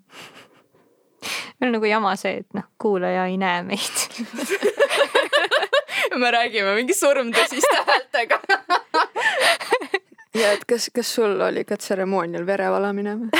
meil 1.60 1.68
on 1.68 1.76
nagu 1.76 1.86
jama 1.90 2.16
see, 2.16 2.40
et 2.42 2.54
noh, 2.56 2.66
kuulaja 2.80 3.26
ei 3.30 3.36
näe 3.40 3.62
meid 3.62 4.04
me 6.22 6.30
räägime 6.34 6.74
mingi 6.78 6.96
surmtõsiste 6.96 7.82
häältega 7.86 8.40
ja 10.35 10.53
et 10.55 10.64
kas, 10.68 10.91
kas 10.95 11.14
sul 11.14 11.41
oli 11.41 11.64
ka 11.64 11.76
tseremoonial 11.81 12.47
verevalamine 12.47 13.16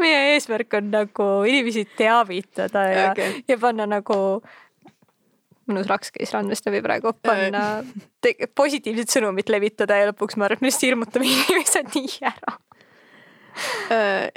meie 0.00 0.34
eesmärk 0.34 0.74
on 0.78 0.90
nagu 0.94 1.28
inimesi 1.48 1.84
teavitada 1.98 2.84
ja 2.88 3.06
okay., 3.10 3.42
ja 3.48 3.58
panna 3.60 3.86
nagu 3.90 4.16
mõnus 5.70 5.88
raks 5.90 6.10
käis 6.14 6.32
randmest 6.34 6.66
läbi 6.66 6.82
praegu, 6.84 7.12
panna 7.22 7.82
positiivset 8.58 9.12
sõnumit 9.12 9.52
levitada 9.52 10.00
ja 10.00 10.10
lõpuks 10.10 10.38
ma 10.38 10.48
arvan, 10.48 10.58
et 10.58 10.64
me 10.64 10.70
lihtsalt 10.70 10.88
hirmutame 10.88 11.30
inimesed 11.34 11.94
nii 11.94 12.16
ära. 12.30 12.56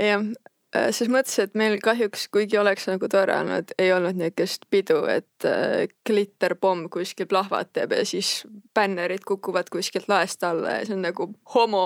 Jah, 0.03 0.25
ses 0.73 1.09
mõttes, 1.11 1.35
et 1.43 1.53
meil 1.57 1.77
kahjuks, 1.83 2.27
kuigi 2.33 2.57
oleks 2.57 2.87
nagu 2.89 3.07
tore 3.11 3.35
olnud, 3.35 3.73
ei 3.81 3.91
olnud 3.93 4.17
niisugust 4.17 4.65
pidu, 4.73 5.03
et 5.11 5.47
äh, 5.47 5.85
glitterpomm 6.07 6.87
kuskil 6.93 7.27
plahvatab 7.29 7.93
ja 7.93 8.05
siis 8.07 8.41
bännerid 8.75 9.25
kukuvad 9.27 9.69
kuskilt 9.73 10.09
laest 10.11 10.43
alla 10.47 10.79
ja 10.79 10.87
see 10.87 10.97
on 10.97 11.05
nagu 11.05 11.29
homo 11.55 11.85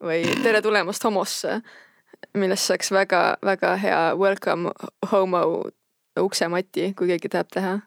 või 0.00 0.24
tere 0.42 0.62
tulemast 0.64 1.04
homosse, 1.04 1.60
millest 2.40 2.70
saaks 2.70 2.92
väga-väga 2.94 3.74
hea 3.82 4.02
welcome 4.16 4.72
homo 5.12 5.44
uksemati, 6.20 6.92
kui 6.96 7.12
keegi 7.12 7.32
tahab 7.32 7.52
teha. 7.52 7.78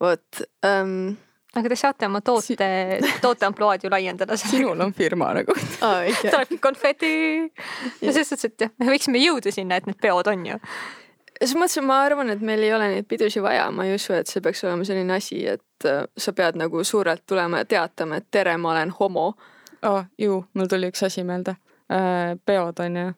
vot 0.00 0.44
um, 0.66 1.14
aga 1.54 1.70
te 1.70 1.78
saate 1.78 2.08
oma 2.08 2.20
toote, 2.24 2.66
tooteampluaad 3.24 3.84
ju 3.84 3.90
laiendada. 3.92 4.36
sinul 4.36 4.80
on 4.80 4.92
firma 4.92 5.32
nagu 5.34 5.54
tulebki 6.30 6.58
konfeti. 6.58 7.14
ja 8.02 8.12
selles 8.12 8.28
suhtes, 8.28 8.50
et 8.50 8.66
jah, 8.66 8.74
me 8.78 8.90
võiksime 8.92 9.22
jõuda 9.22 9.54
sinna, 9.54 9.78
et 9.78 9.88
need 9.90 9.98
peod 10.02 10.30
on 10.30 10.46
ju. 10.50 10.60
selles 11.40 11.56
mõttes 11.60 11.82
ma 11.86 12.00
arvan, 12.06 12.30
et 12.34 12.44
meil 12.44 12.62
ei 12.66 12.74
ole 12.74 12.90
neid 12.96 13.08
pidusid 13.10 13.44
vaja, 13.44 13.68
ma 13.74 13.86
ei 13.88 13.96
usu, 13.98 14.14
et 14.18 14.30
see 14.30 14.42
peaks 14.44 14.64
olema 14.66 14.86
selline 14.88 15.18
asi, 15.18 15.42
et 15.56 15.88
äh, 15.90 16.04
sa 16.16 16.36
pead 16.36 16.58
nagu 16.60 16.84
suurelt 16.84 17.26
tulema 17.26 17.62
ja 17.62 17.70
teatama, 17.76 18.20
et 18.20 18.30
tere, 18.30 18.56
ma 18.56 18.74
olen 18.74 18.94
homo. 19.00 19.32
oh, 19.82 20.02
ju, 20.18 20.44
mul 20.54 20.70
tuli 20.70 20.90
üks 20.92 21.04
asi 21.06 21.24
meelde. 21.24 21.58
Äh, 21.92 22.34
peod 22.46 22.80
on 22.80 22.96
ju. 22.96 23.12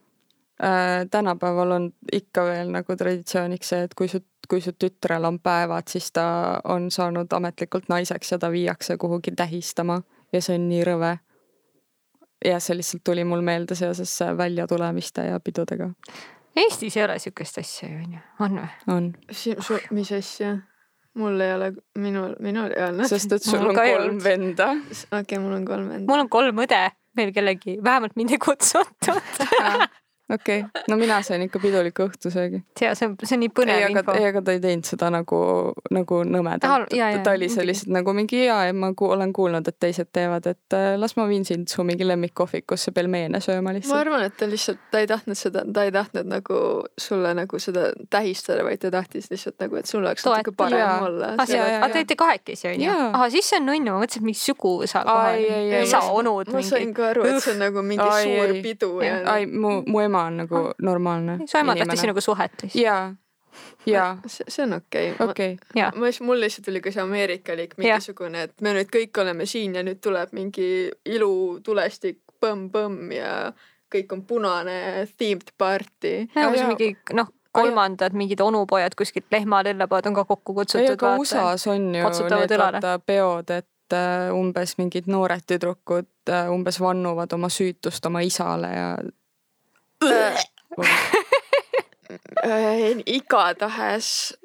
Äh, 0.56 1.04
tänapäeval 1.10 1.70
on 1.70 1.90
ikka 2.12 2.46
veel 2.48 2.70
nagu 2.72 2.96
traditsiooniks 2.96 3.68
see, 3.68 3.82
et 3.84 3.94
kui 3.94 4.08
su 4.08 4.22
kui 4.48 4.60
su 4.60 4.72
tütrel 4.72 5.24
on 5.24 5.38
päevad, 5.40 5.88
siis 5.90 6.10
ta 6.12 6.26
on 6.64 6.90
saanud 6.90 7.32
ametlikult 7.32 7.88
naiseks 7.88 8.32
ja 8.32 8.38
ta 8.38 8.50
viiakse 8.50 8.96
kuhugi 8.96 9.34
tähistama 9.36 10.00
ja 10.32 10.42
see 10.42 10.58
on 10.58 10.68
nii 10.68 10.84
rõve. 10.86 11.16
jah, 12.44 12.60
see 12.62 12.76
lihtsalt 12.76 13.04
tuli 13.04 13.24
mul 13.24 13.40
meelde 13.40 13.74
seoses 13.74 14.12
väljatulemiste 14.36 15.24
ja 15.30 15.40
pidudega. 15.40 15.90
Eestis 16.56 16.96
ei 16.96 17.04
ole 17.04 17.18
sihukest 17.18 17.58
asja 17.58 17.88
ju 17.88 17.98
onju, 18.04 18.22
on 18.40 18.58
või? 18.60 18.70
on. 18.96 19.12
mis 19.90 20.12
asja? 20.12 20.56
mul 21.16 21.40
ei 21.40 21.54
ole, 21.54 21.72
minul, 21.98 22.34
minul 22.40 22.72
ei 22.76 22.88
ole. 22.90 23.08
sest 23.08 23.32
et 23.32 23.44
sul 23.44 23.70
on 23.70 23.76
kolm 23.76 24.20
venda. 24.24 24.70
okei 24.76 25.20
okay,, 25.20 25.38
mul 25.38 25.58
on 25.58 25.64
kolm 25.68 25.88
venda. 25.88 26.12
mul 26.12 26.24
on 26.24 26.32
kolm 26.32 26.64
õde, 26.64 26.82
veel 27.16 27.32
kellegi, 27.36 27.78
vähemalt 27.84 28.16
mind 28.16 28.36
ei 28.36 28.42
kutsutud 28.42 29.22
okei 30.34 30.60
okay., 30.60 30.82
no 30.88 30.96
mina 30.96 31.22
sain 31.22 31.42
ikka 31.42 31.60
piduliku 31.62 32.06
õhtusöögi. 32.08 32.62
tea, 32.78 32.94
see 32.98 33.06
on, 33.06 33.14
see 33.22 33.36
on 33.36 33.42
nii 33.44 33.50
põnev 33.54 33.78
ei, 33.78 33.92
info. 33.92 34.14
ei, 34.18 34.26
aga 34.30 34.42
ta 34.42 34.54
ei 34.56 34.60
teinud 34.62 34.88
seda 34.88 35.10
nagu, 35.14 35.38
nagu 35.94 36.18
nõmedalt. 36.26 36.90
ta 37.22 37.34
oli 37.36 37.48
sellised 37.52 37.92
nagu 37.94 38.14
mingi 38.16 38.40
ja, 38.42 38.58
ja 38.66 38.74
ma 38.74 38.90
ku, 38.98 39.10
olen 39.14 39.32
kuulnud, 39.36 39.68
et 39.70 39.78
teised 39.82 40.10
teevad, 40.16 40.48
et 40.50 40.76
äh, 40.76 40.94
las 40.98 41.14
ma 41.18 41.28
viin 41.30 41.46
sind 41.46 41.70
su 41.70 41.84
mingi 41.86 42.06
lemmikkohvikusse 42.08 42.90
pelmeene 42.96 43.40
sööma 43.44 43.74
lihtsalt. 43.76 43.94
ma 43.94 44.00
arvan, 44.02 44.24
et 44.26 44.34
ta 44.40 44.50
lihtsalt, 44.50 44.82
ta 44.90 45.02
ei 45.04 45.10
tahtnud 45.10 45.38
seda, 45.38 45.62
ta 45.72 45.86
ei 45.86 45.94
tahtnud 45.94 46.32
nagu 46.32 46.60
sulle 46.98 47.34
nagu 47.38 47.62
seda 47.62 47.92
tähistada, 48.10 48.66
vaid 48.66 48.82
ta 48.82 48.90
tahtis 48.96 49.30
lihtsalt 49.30 49.62
nagu, 49.62 49.78
et 49.78 49.86
sul 49.86 50.02
oleks 50.02 50.26
natuke 50.26 50.56
parem 50.58 50.82
ja. 50.82 50.90
olla. 51.06 51.32
aga 51.38 51.92
te 51.92 52.02
olite 52.02 52.18
kahekesi 52.18 52.72
onju? 52.72 52.98
ahah, 53.12 53.28
siis 53.30 53.52
see 53.52 53.60
on 53.62 53.70
nunnu, 53.70 53.94
ma 53.94 54.02
mõtlesin, 54.02 54.26
et 54.26 54.30
mingi 54.32 54.42
suguvõsa 54.42 55.06
kohe. 55.06 55.80
isa, 55.84 56.02
onud. 56.10 56.50
ma 56.50 56.66
sain 56.66 56.90
ka 56.96 57.12
aru, 57.12 57.30
et 57.30 57.42
see 57.46 57.54
on 57.54 57.62
nagu 57.68 57.86
mingi 57.86 58.10
ai, 58.10 58.26
suur 58.26 58.58
pidu 58.66 58.92
ja. 59.06 59.22
ai, 59.36 59.46
mu, 59.46 59.78
mu 59.86 60.02
ema 60.02 60.15
on 60.24 60.42
nagu 60.42 60.56
ah. 60.56 60.74
normaalne. 60.82 61.38
su 61.46 61.58
ema 61.58 61.76
tahtis 61.76 62.00
sinuga 62.00 62.24
suhet 62.24 62.52
siis? 62.60 62.76
jaa 62.82 63.14
jaa. 63.86 64.18
see 64.48 64.64
on 64.64 64.72
okei 64.72 65.12
okay.. 65.12 65.28
okei 65.28 65.52
okay.. 65.54 66.00
ma, 66.00 66.10
mul 66.26 66.40
lihtsalt 66.40 66.66
tuli 66.68 66.80
ka 66.80 66.92
see 66.94 67.02
ameerikalik 67.02 67.76
mingisugune, 67.78 68.48
et 68.48 68.60
me 68.60 68.74
nüüd 68.76 68.90
kõik 68.92 69.22
oleme 69.22 69.46
siin 69.46 69.76
ja 69.78 69.84
nüüd 69.86 70.00
tuleb 70.04 70.34
mingi 70.36 70.68
ilutulestik 71.04 72.20
põmm-põmm 72.42 73.14
ja 73.16 73.32
kõik 73.92 74.12
on 74.12 74.22
punane 74.28 75.06
themed 75.16 75.52
party. 75.58 76.14
mingi 76.34 76.92
noh, 77.16 77.30
kolmandad 77.56 78.16
mingid 78.16 78.42
onupojad 78.44 78.96
kuskilt 78.98 79.30
lehmalõllepood 79.32 80.10
on 80.10 80.18
ka 80.18 80.26
kokku 80.28 80.54
kutsutud. 80.60 80.98
ka 81.00 81.16
USA-s 81.20 81.70
on 81.72 81.94
ju 81.94 82.10
need 82.32 82.56
vaata 82.60 82.98
peod, 83.06 83.52
et 83.54 83.96
äh, 83.96 84.32
umbes 84.34 84.76
mingid 84.80 85.08
noored 85.12 85.46
tüdrukud 85.46 86.10
äh, 86.32 86.50
umbes 86.52 86.80
vannuvad 86.82 87.32
oma 87.32 87.48
süütust 87.52 88.06
oma 88.10 88.24
isale 88.26 88.72
ja 88.74 88.90
igatahes 93.06 94.36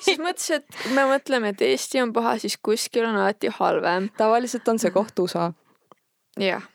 siis 0.00 0.18
mõtlesin, 0.18 0.60
et 0.60 0.92
me 0.94 1.04
mõtleme, 1.08 1.52
et 1.54 1.62
Eesti 1.64 2.02
on 2.02 2.12
paha, 2.12 2.36
siis 2.38 2.58
kuskil 2.62 3.06
on 3.08 3.16
alati 3.16 3.50
halvem. 3.58 4.10
tavaliselt 4.16 4.68
on 4.68 4.78
see 4.78 4.90
koht 4.90 5.18
USA. 5.18 5.52
jah. 6.38 6.68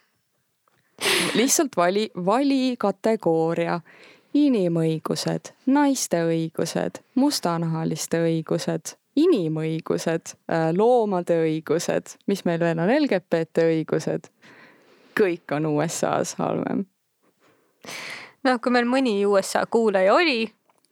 lihtsalt 1.35 1.77
vali, 1.77 2.09
vali 2.25 2.75
kategooria. 2.79 3.79
inimõigused, 4.35 5.53
naiste 5.65 6.17
õigused, 6.27 6.99
mustanahaliste 7.15 8.19
õigused, 8.19 8.97
inimõigused, 9.15 10.33
äh, 10.51 10.73
loomade 10.75 11.37
õigused, 11.39 12.17
mis 12.27 12.43
meil 12.45 12.59
veel 12.59 12.79
on, 12.79 12.91
LGBT 12.91 13.63
õigused. 13.63 14.27
kõik 15.15 15.55
on 15.55 15.65
USA-s 15.65 16.35
halvem 16.35 16.85
noh, 18.45 18.59
kui 18.61 18.73
meil 18.73 18.87
mõni 18.89 19.17
USA 19.27 19.65
kuulaja 19.65 20.13
oli, 20.13 20.45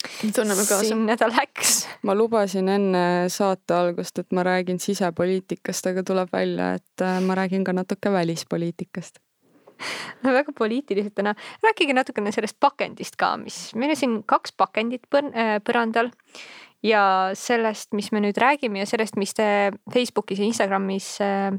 sinna 0.03 1.17
ta 1.17 1.29
läks. 1.31 1.83
ma 2.03 2.15
lubasin 2.15 2.69
enne 2.69 3.03
saate 3.33 3.75
algust, 3.77 4.19
et 4.19 4.31
ma 4.31 4.43
räägin 4.43 4.79
sisepoliitikast, 4.79 5.91
aga 5.91 6.03
tuleb 6.03 6.33
välja, 6.33 6.73
et 6.79 7.05
äh, 7.05 7.19
ma 7.21 7.37
räägin 7.39 7.63
ka 7.63 7.73
natuke 7.73 8.11
välispoliitikast 8.11 9.21
no 10.23 10.33
väga 10.33 10.53
poliitiliselt 10.57 11.15
täna. 11.15 11.35
rääkige 11.63 11.93
natukene 11.93 12.31
sellest 12.31 12.59
pakendist 12.59 13.17
ka, 13.19 13.35
mis 13.37 13.71
meil 13.75 13.95
on 13.95 13.99
siin 13.99 14.19
kaks 14.23 14.55
pakendit 14.57 15.07
põr 15.11 15.29
äh, 15.31 15.57
põrandal 15.65 16.11
ja 16.83 17.31
sellest, 17.37 17.93
mis 17.93 18.11
me 18.11 18.23
nüüd 18.23 18.37
räägime 18.39 18.83
ja 18.83 18.89
sellest, 18.89 19.17
mis 19.19 19.33
te 19.33 19.71
Facebookis 19.93 20.39
ja 20.39 20.47
Instagramis 20.47 21.15
äh, 21.23 21.51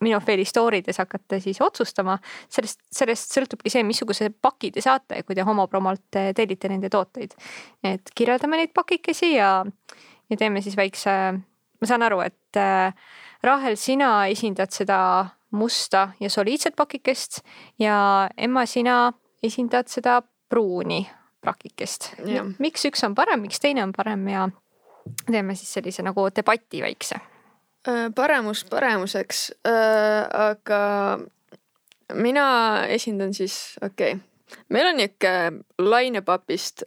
minu 0.00 0.20
faili 0.24 0.44
story 0.44 0.80
des 0.86 0.98
hakkate 0.98 1.40
siis 1.40 1.60
otsustama, 1.60 2.16
sellest, 2.50 2.80
sellest 2.92 3.34
sõltubki 3.36 3.70
see, 3.72 3.84
missuguse 3.86 4.30
paki 4.32 4.72
te 4.72 4.84
saate, 4.84 5.22
kui 5.26 5.36
te 5.36 5.44
homopromolt 5.46 6.18
tellite 6.36 6.70
nende 6.72 6.90
tooteid. 6.92 7.34
et 7.84 8.14
kirjeldame 8.14 8.62
neid 8.62 8.72
pakikesi 8.74 9.34
ja, 9.34 9.64
ja 10.30 10.36
teeme 10.38 10.62
siis 10.64 10.76
väikse, 10.76 11.16
ma 11.36 11.88
saan 11.88 12.06
aru, 12.08 12.22
et 12.24 12.60
äh, 12.60 12.94
Rahel, 13.42 13.76
sina 13.76 14.26
esindad 14.30 14.72
seda 14.72 14.98
musta 15.52 16.12
ja 16.20 16.30
soliidset 16.30 16.76
pakikest 16.76 17.42
ja 17.82 18.28
Emma, 18.36 18.64
sina 18.66 19.12
esindad 19.42 19.90
seda 19.92 20.22
pruuni 20.48 21.02
pakikest. 21.44 22.14
miks 22.62 22.86
üks 22.86 23.04
on 23.04 23.14
parem, 23.18 23.42
miks 23.42 23.60
teine 23.60 23.82
on 23.84 23.92
parem 23.92 24.24
ja 24.28 24.48
teeme 25.26 25.54
siis 25.58 25.74
sellise 25.74 26.02
nagu 26.06 26.28
debati 26.30 26.82
väikse 26.82 27.18
paremus 28.14 28.64
paremuseks, 28.70 29.50
äh, 29.66 30.26
aga 30.30 31.18
mina 32.14 32.46
esindan 32.88 33.34
siis, 33.34 33.76
okei 33.82 34.14
okay., 34.14 34.28
meil 34.68 34.90
on 34.90 34.98
niisugune 35.00 35.62
lainepapist 35.80 36.84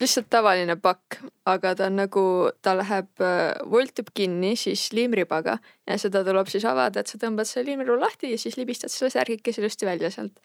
lihtsalt 0.00 0.30
tavaline 0.32 0.76
pakk, 0.80 1.18
aga 1.48 1.74
ta 1.76 1.88
on 1.90 1.98
nagu, 2.00 2.24
ta 2.62 2.76
läheb, 2.78 3.10
äh, 3.20 3.58
voltub 3.70 4.12
kinni 4.14 4.54
siis 4.56 4.92
liimribaga 4.96 5.58
ja 5.88 5.98
seda 6.00 6.22
tuleb 6.24 6.48
siis 6.48 6.64
avada, 6.64 7.00
et 7.00 7.10
sa 7.10 7.20
tõmbad 7.20 7.48
selle 7.48 7.72
liimriba 7.72 7.98
lahti 8.00 8.30
ja 8.32 8.38
siis 8.40 8.56
libistad 8.60 8.92
selle 8.92 9.12
särgikese 9.12 9.60
ilusti 9.60 9.88
välja 9.88 10.10
sealt. 10.10 10.40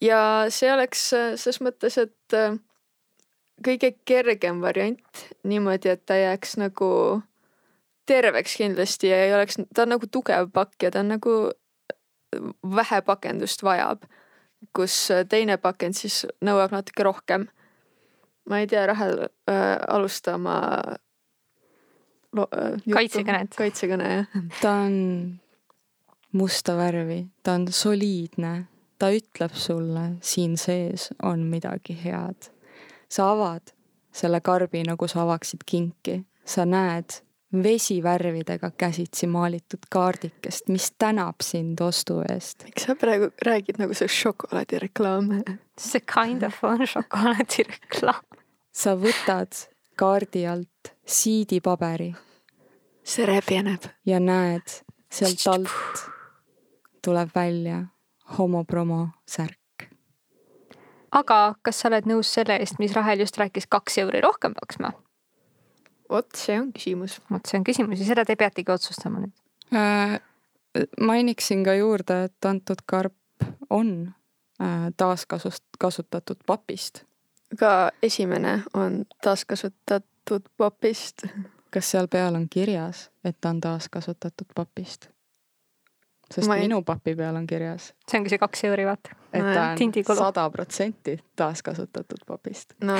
ja 0.00 0.46
see 0.48 0.72
oleks 0.72 1.08
selles 1.10 1.60
mõttes, 1.60 1.98
et 1.98 2.38
kõige 3.64 3.92
kergem 4.06 4.60
variant 4.62 5.24
niimoodi, 5.44 5.90
et 5.90 6.06
ta 6.06 6.16
jääks 6.18 6.56
nagu 6.62 6.88
terveks 8.08 8.56
kindlasti 8.56 9.10
ja 9.10 9.22
ei 9.24 9.34
oleks, 9.36 9.60
ta 9.74 9.84
on 9.84 9.94
nagu 9.94 10.08
tugev 10.10 10.50
pakk 10.54 10.88
ja 10.88 10.92
ta 10.94 11.02
on 11.04 11.12
nagu 11.16 11.34
vähe 12.76 13.02
pakendust 13.02 13.62
vajab. 13.62 14.02
kus 14.74 14.94
teine 15.30 15.54
pakend 15.56 15.94
siis 15.94 16.24
nõuab 16.44 16.72
natuke 16.74 17.02
rohkem. 17.06 17.46
ma 18.48 18.58
ei 18.58 18.66
tea, 18.66 18.86
Rahel 18.86 19.20
äh,, 19.22 19.76
alusta 19.88 20.34
oma 20.34 20.56
äh, 22.38 22.80
kaitsekõnet. 22.92 23.54
kaitsekõne, 23.56 24.08
jah. 24.14 24.26
ta 24.60 24.72
on 24.86 25.40
musta 26.32 26.76
värvi, 26.76 27.26
ta 27.42 27.52
on 27.52 27.68
soliidne, 27.72 28.66
ta 28.98 29.10
ütleb 29.14 29.54
sulle, 29.54 30.10
siin 30.20 30.56
sees 30.56 31.10
on 31.22 31.46
midagi 31.48 31.96
head. 32.04 32.50
sa 33.08 33.30
avad 33.32 33.72
selle 34.12 34.40
karbi, 34.40 34.82
nagu 34.82 35.08
sa 35.08 35.22
avaksid 35.22 35.62
kinki, 35.66 36.24
sa 36.44 36.64
näed 36.64 37.22
vesivärvidega 37.52 38.70
käsitsi 38.70 39.26
maalitud 39.26 39.78
kaardikest, 39.90 40.68
mis 40.68 40.92
tänab 40.98 41.34
sind 41.42 41.80
ostu 41.80 42.20
eest. 42.28 42.64
miks 42.64 42.82
sa 42.82 42.94
praegu 42.94 43.30
räägid 43.46 43.78
nagu 43.78 43.94
see 43.94 44.08
šokolaadireklaam? 44.08 45.30
see 45.78 46.00
kind 46.00 46.42
of 46.42 46.64
on 46.64 46.86
šokolaadireklaam. 46.86 48.24
sa 48.72 48.96
võtad 48.96 49.64
kaardi 49.96 50.46
alt 50.46 50.92
siidipaberi. 51.06 52.14
see 53.04 53.26
räbjeneb. 53.26 53.88
ja 54.06 54.20
näed, 54.20 54.82
sealt 55.10 55.46
alt 55.46 56.04
tuleb 57.02 57.30
välja 57.34 57.86
homopromo 58.38 59.08
särk. 59.26 59.88
aga 61.10 61.54
kas 61.62 61.80
sa 61.80 61.88
oled 61.88 62.04
nõus 62.04 62.34
selle 62.34 62.60
eest, 62.60 62.78
mis 62.78 62.92
Rahel 62.92 63.24
just 63.24 63.36
rääkis, 63.40 63.66
kaks 63.66 63.98
euri 63.98 64.20
rohkem 64.20 64.52
maksma? 64.60 64.92
Vot 66.10 66.28
see 66.36 66.58
on 66.60 66.72
küsimus. 66.72 67.20
vot 67.30 67.46
see 67.46 67.58
on 67.58 67.66
küsimus 67.66 68.02
ja 68.02 68.10
seda 68.12 68.24
te 68.24 68.36
peategi 68.36 68.72
otsustama 68.72 69.22
nüüd 69.24 69.34
äh,. 69.74 70.18
mainiksin 71.00 71.64
ka 71.64 71.74
juurde, 71.74 72.24
et 72.28 72.44
antud 72.44 72.84
karp 72.86 73.14
on 73.70 74.14
äh, 74.62 74.88
taaskasust-, 75.02 75.78
kasutatud 75.78 76.40
papist. 76.46 77.04
ka 77.58 77.90
esimene 78.02 78.62
on 78.74 79.04
taaskasutatud 79.24 80.48
papist. 80.56 81.26
kas 81.70 81.90
seal 81.90 82.08
peal 82.08 82.34
on 82.34 82.48
kirjas, 82.48 83.10
et 83.24 83.36
ta 83.40 83.50
on 83.50 83.60
taaskasutatud 83.60 84.54
papist? 84.54 85.08
Sest 86.34 86.50
ei... 86.50 86.60
minu 86.66 86.82
papi 86.86 87.14
peal 87.16 87.36
on 87.36 87.46
kirjas. 87.46 87.92
see 88.10 88.18
ongi 88.20 88.32
see 88.32 88.40
kaks 88.40 88.64
euri, 88.68 88.84
vaata. 88.88 89.16
et 89.32 89.44
ta 89.44 89.64
on 89.72 90.18
sada 90.20 90.48
protsenti 90.50 91.18
taaskasutatud 91.36 92.24
papist 92.26 92.74
no,. 92.84 92.96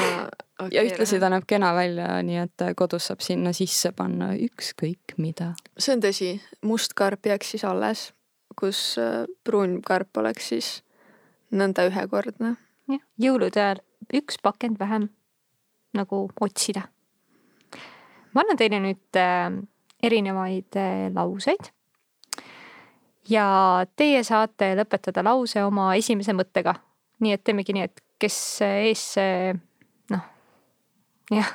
Okay, 0.58 0.74
ja 0.74 0.82
ühtlasi 0.82 1.20
ta 1.22 1.30
näeb 1.30 1.46
kena 1.46 1.70
välja, 1.76 2.08
nii 2.26 2.40
et 2.42 2.64
kodus 2.76 3.10
saab 3.10 3.22
sinna 3.22 3.52
sisse 3.56 3.92
panna 3.96 4.32
ükskõik 4.34 5.16
mida. 5.18 5.52
see 5.78 5.94
on 5.96 6.04
tõsi, 6.04 6.32
must 6.66 6.96
karp 6.98 7.30
jääks 7.30 7.54
siis 7.54 7.64
alles, 7.68 8.08
kus 8.58 8.82
äh, 9.02 9.24
pruun 9.44 9.80
karp 9.86 10.16
oleks 10.22 10.50
siis 10.54 10.72
nõnda 11.54 11.86
ühekordne. 11.88 12.56
jah, 12.88 13.04
jõulude 13.20 13.62
ajal 13.62 13.84
üks 14.14 14.40
pakend 14.42 14.80
vähem 14.80 15.10
nagu 15.96 16.28
otsida. 16.40 16.88
ma 18.32 18.44
annan 18.44 18.60
teile 18.60 18.80
nüüd 18.82 19.20
äh, 19.20 19.52
erinevaid 20.02 20.76
äh, 20.78 21.08
lauseid 21.14 21.72
ja 23.28 23.46
teie 23.96 24.22
saate 24.24 24.72
lõpetada 24.78 25.24
lause 25.26 25.62
oma 25.64 25.92
esimese 25.98 26.34
mõttega. 26.36 26.74
nii 27.20 27.34
et 27.34 27.44
teemegi 27.44 27.74
nii, 27.74 27.88
et 27.88 28.02
kes 28.22 28.36
ees 28.66 29.02
see 29.16 29.54
noh, 30.12 30.24
jah. 31.34 31.50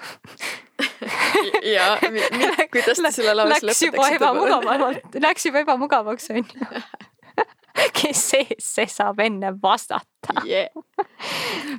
ja 1.75 1.93
kuidas 2.71 2.99
te 2.99 3.11
selle 3.15 3.35
lause 3.37 3.61
lõpetaksite? 3.61 3.69
Läks 3.69 3.81
juba 3.87 4.09
ebamugavamalt, 4.17 5.17
läks 5.27 5.49
juba 5.49 5.63
ebamugavaks 5.63 6.29
onju 6.33 6.71
kes 7.97 8.23
sees, 8.33 8.65
see 8.75 8.89
saab 8.91 9.21
enne 9.23 9.53
vastata 9.61 10.43
yeah.. 10.45 10.69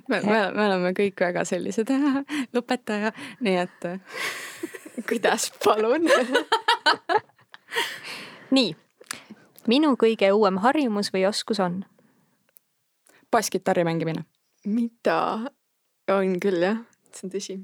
me, 0.09 0.21
me, 0.21 0.39
me 0.51 0.65
oleme 0.67 0.95
kõik 0.97 1.23
väga 1.27 1.45
sellised 1.49 1.91
lõpetaja, 2.57 3.13
nii 3.45 3.59
et. 3.63 3.87
kuidas, 5.09 5.51
palun 5.65 6.09
nii, 8.55 8.75
minu 9.71 9.95
kõige 10.01 10.31
uuem 10.33 10.61
harjumus 10.65 11.13
või 11.15 11.27
oskus 11.29 11.61
on? 11.61 11.85
basskitarri 13.33 13.85
mängimine. 13.85 14.25
mida? 14.65 15.51
on 16.09 16.37
küll 16.41 16.63
jah, 16.63 16.83
see 17.13 17.29
on 17.29 17.35
tõsi. 17.35 17.59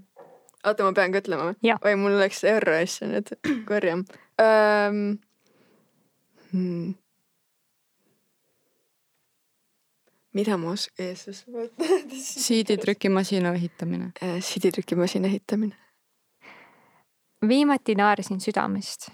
oota, 0.65 0.85
ma 0.85 0.93
pean 0.97 1.13
ka 1.13 1.23
ütlema 1.25 1.51
või? 1.51 1.75
oi, 1.77 1.95
mul 2.01 2.19
läks 2.23 2.45
RS 2.57 3.03
nüüd, 3.11 3.35
korja 3.71 4.01
um,. 4.01 5.19
Hmm 6.51 6.97
mida 10.35 10.57
ma 10.57 10.71
os-, 10.71 10.91
Jeesus 10.99 11.45
siiditrükimasina 12.45 13.55
ehitamine. 13.55 14.13
Äh, 14.23 14.41
siiditrükimasina 14.41 15.27
ehitamine. 15.27 15.75
viimati 17.49 17.95
naersin 17.95 18.41
südamest. 18.41 19.11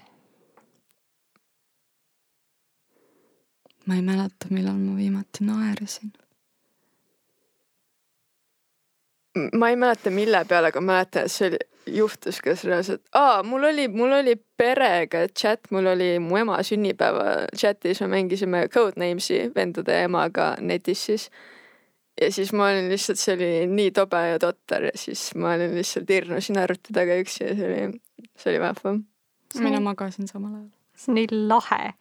Ma 3.86 3.94
ei 3.94 4.02
mäleta, 4.02 4.50
millal 4.50 4.78
ma 4.78 4.96
viimati 4.96 5.44
naersin. 5.46 6.12
ma 9.52 9.68
ei 9.68 9.76
mäleta, 9.76 10.10
mille 10.10 10.44
peale, 10.48 10.72
aga 10.72 10.80
mäletan, 10.80 11.26
et 11.26 11.32
see 11.32 11.50
oli 11.50 11.58
juhtus 11.86 12.38
ka 12.42 12.54
reaalselt, 12.64 13.02
aa, 13.14 13.42
mul 13.46 13.66
oli, 13.68 13.86
mul 13.88 14.14
oli 14.18 14.34
perega 14.58 15.26
chat, 15.28 15.68
mul 15.70 15.86
oli 15.92 16.16
mu 16.22 16.38
ema 16.40 16.58
sünnipäeva 16.64 17.46
chatis, 17.56 18.00
me 18.00 18.08
mängisime 18.16 18.66
Codenames'i 18.72 19.50
vendade 19.54 20.00
emaga 20.04 20.54
netis 20.60 21.04
siis. 21.06 21.28
ja 22.20 22.30
siis 22.32 22.52
ma 22.52 22.70
olin 22.70 22.88
lihtsalt, 22.88 23.20
see 23.20 23.34
oli 23.36 23.50
nii 23.68 23.90
tobe 23.92 24.22
ja 24.30 24.38
totter 24.40 24.88
ja 24.88 24.94
siis 24.94 25.34
ma 25.34 25.52
olin 25.52 25.74
lihtsalt 25.76 26.08
hirmusin 26.08 26.58
arvuti 26.58 26.96
taga 26.96 27.18
üksi 27.20 27.44
ja 27.44 27.54
see 27.58 27.68
oli, 27.68 28.00
see 28.36 28.54
oli 28.54 28.62
vahva. 28.64 28.96
mina 29.60 29.80
magasin 29.80 30.28
samal 30.28 30.54
ajal. 30.54 30.70
see 30.96 31.12
on 31.12 31.20
nii 31.20 31.28
lahe, 31.52 31.92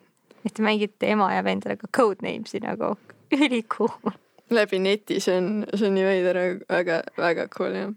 et 0.46 0.54
te 0.54 0.64
mängite 0.66 1.10
ema 1.10 1.32
ja 1.34 1.44
vendadega 1.44 1.90
Codenames'i 1.98 2.62
nagu, 2.64 2.96
ülikool. 3.42 4.16
läbi 4.54 4.80
neti, 4.80 5.20
see 5.20 5.38
on, 5.42 5.54
see 5.74 5.90
on 5.90 5.96
nii 5.98 6.10
veider, 6.10 6.42
väga, 6.70 7.04
väga 7.18 7.48
cool 7.58 7.80
jah 7.82 7.94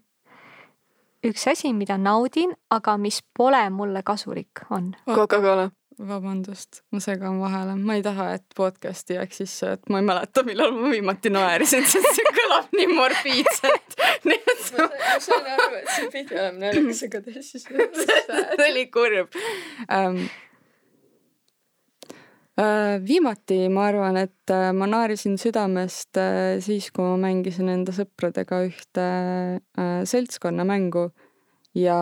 üks 1.26 1.48
asi, 1.50 1.72
mida 1.74 1.98
naudin, 1.98 2.54
aga 2.70 2.96
mis 3.00 3.20
pole 3.36 3.60
mulle 3.74 4.02
kasulik, 4.06 4.64
on. 4.70 4.94
Coca-Cola. 5.06 5.70
vabandust, 5.98 6.84
ma 6.94 7.00
segan 7.02 7.40
vahele, 7.42 7.72
ma 7.74 7.96
ei 7.98 8.02
taha, 8.06 8.28
et 8.36 8.44
podcast'i 8.54 9.16
jääks 9.16 9.40
sisse, 9.40 9.72
et 9.74 9.88
ma 9.90 9.98
ei 9.98 10.04
mäleta, 10.06 10.44
millal 10.46 10.70
ma 10.76 10.92
viimati 10.92 11.32
naerisin, 11.34 11.82
sest 11.90 12.12
see 12.14 12.34
kõlab 12.36 12.68
nii 12.78 12.86
morbiidselt. 12.92 13.96
nii 14.28 14.38
et 14.38 14.68
ma, 14.76 14.86
ma 14.92 15.16
saan 15.24 15.48
aru, 15.56 15.80
et 15.80 15.90
see 15.96 16.12
pidi 16.12 16.38
olema 16.38 16.68
naljakas, 16.68 17.02
aga 17.08 17.24
siis 17.40 17.66
see 18.04 18.68
oli 18.68 18.86
kurb 18.94 19.34
um, 19.90 20.22
viimati 23.06 23.68
ma 23.70 23.86
arvan, 23.92 24.16
et 24.18 24.50
äh, 24.50 24.72
ma 24.74 24.88
naerisin 24.90 25.38
südamest 25.38 26.18
äh, 26.18 26.58
siis, 26.64 26.90
kui 26.90 27.06
ma 27.06 27.16
mängisin 27.28 27.70
enda 27.70 27.94
sõpradega 27.94 28.64
ühte 28.66 29.08
seltskonnamängu 30.08 31.08
ja 31.78 31.98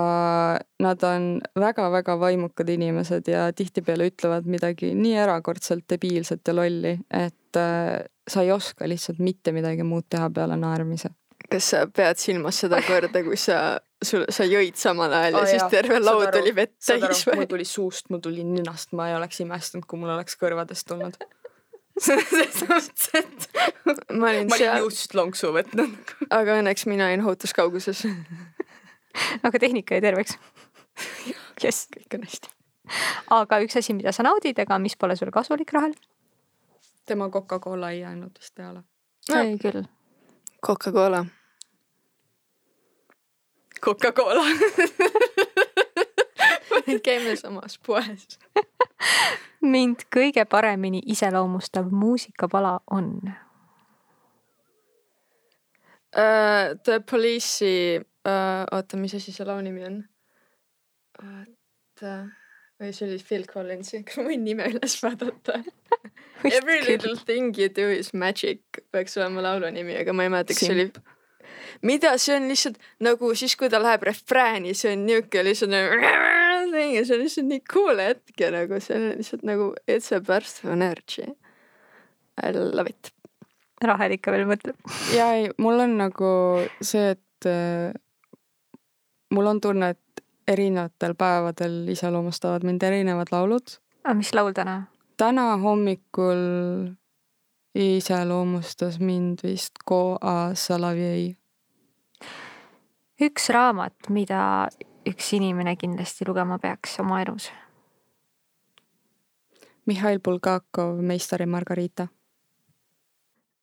nad 0.81 1.03
on 1.03 1.41
väga-väga 1.59 2.19
vaimukad 2.21 2.69
inimesed 2.69 3.29
ja 3.29 3.51
tihtipeale 3.53 4.09
ütlevad 4.11 4.47
midagi 4.49 4.93
nii 4.95 5.17
erakordselt 5.25 5.85
debiilset 5.91 6.47
ja 6.47 6.55
lolli, 6.55 6.97
et 7.11 7.61
äh, 7.61 8.07
sa 8.29 8.43
ei 8.43 8.53
oska 8.53 8.89
lihtsalt 8.89 9.19
mitte 9.19 9.53
midagi 9.53 9.85
muud 9.87 10.09
teha 10.11 10.31
peale 10.31 10.57
naermise. 10.57 11.11
kas 11.51 11.71
sa 11.71 11.85
pead 11.87 12.19
silmas 12.19 12.59
seda 12.65 12.81
korda, 12.83 13.23
kui 13.23 13.37
sa, 13.39 13.79
sul, 14.05 14.27
sa 14.33 14.45
jõid 14.49 14.77
samal 14.81 15.13
ajal 15.13 15.39
oh, 15.41 15.47
ja 15.47 15.55
siis 15.55 15.67
terve 15.73 16.01
laud 16.03 16.35
oli 16.41 16.55
vett 16.57 16.77
täis 16.85 17.25
või? 17.29 17.41
mul 17.43 17.51
tuli 17.55 17.69
suust, 17.69 18.11
mul 18.13 18.23
tuli 18.25 18.45
ninast, 18.45 18.93
ma 18.97 19.11
ei 19.11 19.17
oleks 19.17 19.41
imestanud, 19.45 19.87
kui 19.89 20.01
mul 20.01 20.15
oleks 20.17 20.39
kõrvadest 20.41 20.89
tulnud 20.89 21.19
selles 22.07 22.59
mõttes, 22.69 23.09
et 23.17 23.47
ma 24.13 24.33
olin 24.33 24.51
ma 24.51 24.59
olin 24.59 24.85
just 24.85 25.15
lonksu 25.17 25.53
võtnud. 25.55 25.97
aga 26.29 26.59
õnneks 26.61 26.85
mina 26.91 27.09
olin 27.09 27.25
ohutuskauguses 27.25 28.05
aga 29.47 29.59
tehnika 29.59 29.97
jäi 29.97 30.05
terveks. 30.05 30.37
jess, 31.63 31.89
kõik 31.93 32.19
on 32.19 32.27
hästi. 32.27 32.53
aga 33.39 33.61
üks 33.65 33.79
asi, 33.81 33.97
mida 33.97 34.13
sa 34.13 34.27
naudid, 34.27 34.59
aga 34.63 34.79
mis 34.83 34.97
pole 34.97 35.17
sulle 35.17 35.35
kasulik, 35.35 35.73
Rahel? 35.73 35.97
tema 37.07 37.31
Coca-Cola 37.31 37.91
ei 37.95 38.01
jäänud 38.01 38.39
vist 38.39 38.55
peale. 38.55 38.83
sai 39.31 39.57
küll. 39.63 39.87
Coca-Cola. 40.67 41.25
Coca-Cola 43.85 44.45
käime 47.07 47.37
samas 47.37 47.79
poes 47.87 48.39
mind 49.61 50.07
kõige 50.13 50.45
paremini 50.49 51.03
iseloomustav 51.07 51.91
muusikapala 51.91 52.81
on 52.91 53.11
uh,? 56.17 56.75
The 56.85 57.01
Police'i 57.11 58.01
uh,, 58.01 58.65
oota, 58.73 58.97
mis 59.01 59.15
asi 59.19 59.33
see 59.33 59.47
loo 59.47 59.61
nimi 59.65 59.85
on? 59.87 60.03
oota, 61.23 62.15
või 62.81 62.93
see 62.93 63.09
oli 63.09 63.19
Phil 63.25 63.47
Collinsi, 63.51 64.03
kas 64.07 64.21
ma 64.21 64.29
võin 64.31 64.47
nime 64.47 64.71
üles 64.73 64.99
vaadata 65.03 65.63
Every 66.45 66.83
little 66.85 67.17
thing 67.17 67.59
you 67.59 67.69
do 67.69 67.89
is 67.91 68.13
magic 68.15 68.61
peaks 68.93 69.17
olema 69.17 69.43
laulu 69.43 69.71
nimi, 69.73 69.97
aga 69.99 70.13
ma 70.13 70.27
ei 70.27 70.31
mäleta, 70.31 70.55
kas 70.55 70.69
see 70.69 70.75
oli. 70.75 70.91
Mida, 71.83 72.17
see 72.19 72.37
on 72.37 72.49
lihtsalt 72.51 72.79
nagu 73.05 73.33
siis, 73.39 73.57
kui 73.57 73.71
ta 73.73 73.81
läheb 73.83 74.07
refrääni, 74.09 74.75
see 74.75 74.95
on 74.97 75.05
niuke 75.09 75.45
lihtsalt 75.47 75.73
nagu 75.73 75.99
see 76.73 77.17
on 77.17 77.23
lihtsalt 77.25 77.51
nii 77.51 77.63
cool 77.73 78.03
hetk 78.03 78.41
ja 78.41 78.53
nagu 78.55 78.81
see 78.83 78.97
on 78.99 79.11
lihtsalt 79.19 79.45
nagu 79.49 79.73
it's 79.87 80.13
a 80.17 80.21
burst 80.21 80.65
of 80.65 80.73
energy. 80.73 81.29
I 82.37 82.53
love 82.53 82.91
it. 82.91 83.13
Rahel 83.85 84.17
ikka 84.17 84.33
veel 84.33 84.49
mõtleb. 84.49 84.77
ja 85.17 85.31
ei, 85.37 85.51
mul 85.61 85.85
on 85.85 85.97
nagu 86.01 86.33
see, 86.81 87.13
et 87.17 87.49
mul 89.37 89.47
on 89.53 89.61
tunne, 89.61 89.93
et 89.93 90.25
erinevatel 90.49 91.15
päevadel 91.19 91.89
iseloomustavad 91.93 92.65
mind 92.65 92.83
erinevad 92.83 93.33
laulud. 93.33 93.79
aga 94.05 94.15
mis 94.15 94.33
laul 94.35 94.55
täna? 94.57 94.83
täna 95.17 95.57
hommikul 95.57 96.45
iseloomustas 97.77 99.01
mind 99.01 99.43
vist 99.45 99.83
Ko 99.85 100.19
a 100.21 100.55
Salavjei. 100.55 101.37
Üks 103.21 103.49
raamat, 103.55 104.11
mida 104.11 104.69
üks 105.07 105.33
inimene 105.37 105.77
kindlasti 105.77 106.27
lugema 106.29 106.59
peaks 106.59 106.99
oma 107.01 107.23
elus. 107.23 107.51
Mihhail 109.87 110.19
Bulgakov, 110.19 110.99
Meister 110.99 111.43
ja 111.43 111.47
Margarita 111.47 112.09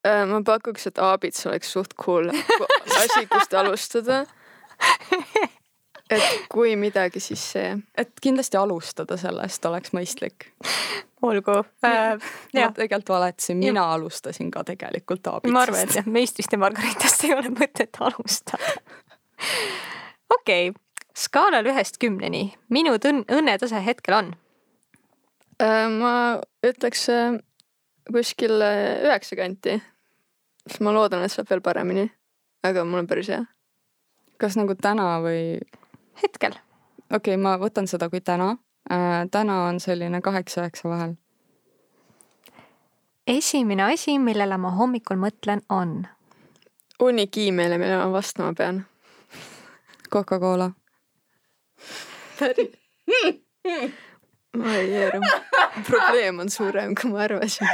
äh, 0.07 0.23
ma 0.27 0.39
pakuks, 0.45 0.87
et 0.87 0.97
Aabits 0.97 1.45
oleks 1.49 1.71
suht 1.71 1.97
cool 1.99 2.31
asi, 3.01 3.25
kust 3.27 3.53
alustada 3.53 4.23
et 6.09 6.47
kui 6.51 6.75
midagi, 6.79 7.19
siis 7.23 7.43
see. 7.55 7.75
et 7.97 8.11
kindlasti 8.21 8.57
alustada 8.59 9.17
sellest 9.17 9.65
oleks 9.65 9.93
mõistlik. 9.95 10.49
olgu 11.23 11.59
äh,. 11.85 12.19
ma 12.53 12.71
tegelikult 12.75 13.09
valetasin, 13.09 13.57
mina 13.57 13.79
ja. 13.79 13.93
alustasin 13.93 14.51
ka 14.51 14.63
tegelikult 14.67 15.27
Aabitsast. 15.27 15.53
ma 15.53 15.65
arvan, 15.67 15.87
et 15.87 15.95
jah, 15.99 16.07
meistrist 16.19 16.51
ja 16.51 16.59
Margaritast 16.61 17.23
ei 17.27 17.35
ole 17.35 17.53
mõtet 17.53 17.99
alustada. 17.99 18.77
okei 20.33 20.69
okay., 20.69 20.79
skaalal 21.15 21.67
ühest 21.69 21.99
kümneni, 22.01 22.53
minu 22.69 22.95
tõn-, 22.97 23.25
õnnetase 23.29 23.81
hetkel 23.85 24.17
on 24.17 24.33
äh,? 25.61 25.89
ma 25.89 26.13
ütleks 26.65 27.07
äh, 27.13 27.37
kuskil 28.11 28.61
äh, 28.61 29.03
üheksa 29.05 29.35
kanti. 29.35 29.81
siis 30.67 30.79
ma 30.81 30.93
loodan, 30.93 31.23
et 31.23 31.31
saab 31.31 31.49
veel 31.49 31.61
paremini. 31.61 32.11
aga 32.63 32.85
mul 32.85 33.03
on 33.03 33.07
päris 33.07 33.29
hea. 33.29 33.43
kas 34.37 34.57
nagu 34.59 34.75
täna 34.75 35.19
või? 35.23 35.59
hetkel. 36.23 36.57
okei 37.11 37.35
okay,, 37.35 37.37
ma 37.37 37.57
võtan 37.61 37.87
seda 37.87 38.09
kui 38.09 38.21
täna 38.21 38.55
äh,. 38.91 39.27
täna 39.31 39.63
on 39.67 39.79
selline 39.79 40.21
kaheksa-üheksa 40.21 40.89
vahel. 40.89 41.15
esimene 43.27 43.91
asi, 43.93 44.17
millele 44.19 44.57
ma 44.57 44.73
hommikul 44.79 45.17
mõtlen, 45.17 45.61
on? 45.69 46.03
hunnik 46.99 47.37
email'e, 47.37 47.77
millele 47.77 48.03
ma 48.05 48.11
vastama 48.11 48.53
pean. 48.57 48.85
Coca-Cola. 50.13 50.71
ma 54.57 54.75
ei 54.75 54.87
tea, 54.87 55.21
probleem 55.87 56.39
on 56.39 56.49
suurem, 56.49 56.95
kui 56.95 57.11
ma 57.11 57.23
arvasin. 57.25 57.67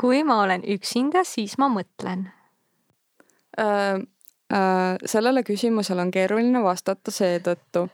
kui 0.00 0.24
ma 0.24 0.42
olen 0.42 0.64
üksinda, 0.76 1.24
siis 1.24 1.58
ma 1.58 1.68
mõtlen. 1.72 2.28
äh,. 3.60 4.02
Äh, 4.52 4.98
sellele 5.04 5.42
küsimusele 5.42 6.02
on 6.04 6.10
keeruline 6.12 6.60
vastata 6.62 7.10
seetõttu, 7.10 7.86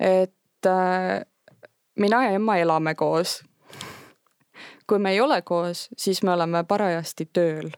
et 0.00 0.66
äh, 0.66 1.20
mina 2.00 2.22
ja 2.24 2.30
Emma 2.38 2.56
elame 2.56 2.94
koos. 2.94 3.42
kui 4.86 4.98
me 4.98 5.12
ei 5.12 5.20
ole 5.20 5.42
koos, 5.42 5.88
siis 5.96 6.22
me 6.22 6.32
oleme 6.32 6.64
parajasti 6.64 7.28
tööl. 7.32 7.70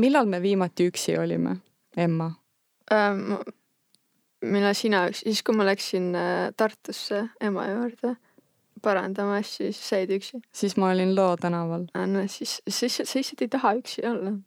Millal 0.00 0.28
me 0.30 0.40
viimati 0.42 0.88
üksi 0.90 1.16
olime, 1.20 1.56
Emma? 1.96 2.30
Ähm, 2.92 3.36
millal 4.42 4.74
sina, 4.74 5.06
siis 5.14 5.42
kui 5.46 5.56
ma 5.56 5.66
läksin 5.68 6.10
äh, 6.16 6.50
Tartusse 6.56 7.26
ema 7.40 7.68
juurde 7.70 8.16
parandama 8.82 9.36
asju, 9.40 9.68
siis 9.68 9.88
sa 9.88 10.00
jäid 10.00 10.14
üksi. 10.16 10.40
siis 10.52 10.76
ma 10.80 10.90
olin 10.94 11.14
Loo 11.16 11.36
tänaval. 11.36 11.86
no 12.06 12.24
siis, 12.28 12.62
siis 12.68 12.96
sa 12.96 13.18
lihtsalt 13.18 13.44
ei 13.44 13.48
taha 13.48 13.74
üksi 13.82 14.06
olla. 14.08 14.32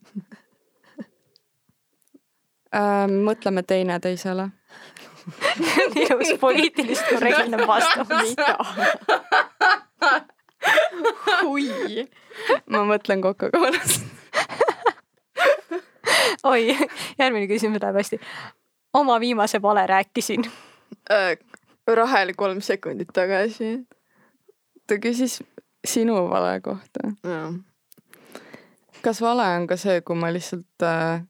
Äh, 2.73 3.03
mõtleme 3.05 3.61
teineteisele. 3.69 4.47
ilus 6.01 6.31
poliitilist 6.41 7.05
korrektne 7.05 7.67
vastus. 7.69 8.33
hui. 11.43 12.07
ma 12.65 12.81
mõtlen 12.89 13.21
Coca-Colast. 13.21 14.22
oi, 16.51 16.75
järgmine 17.19 17.47
küsimus 17.47 17.81
läheb 17.81 17.99
hästi. 18.01 18.19
oma 18.93 19.19
viimase 19.19 19.61
vale 19.61 19.87
rääkisin. 19.87 20.45
Äh, 21.11 21.37
Rahel 21.87 22.33
kolm 22.37 22.61
sekundit 22.61 23.11
tagasi. 23.13 23.79
ta 24.87 24.95
küsis 24.95 25.43
sinu 25.87 26.29
vale 26.29 26.61
kohta. 26.61 26.99
kas 29.01 29.21
vale 29.21 29.47
on 29.57 29.67
ka 29.67 29.77
see, 29.77 30.01
kui 30.01 30.15
ma 30.15 30.31
lihtsalt 30.33 30.83
äh, 30.87 31.23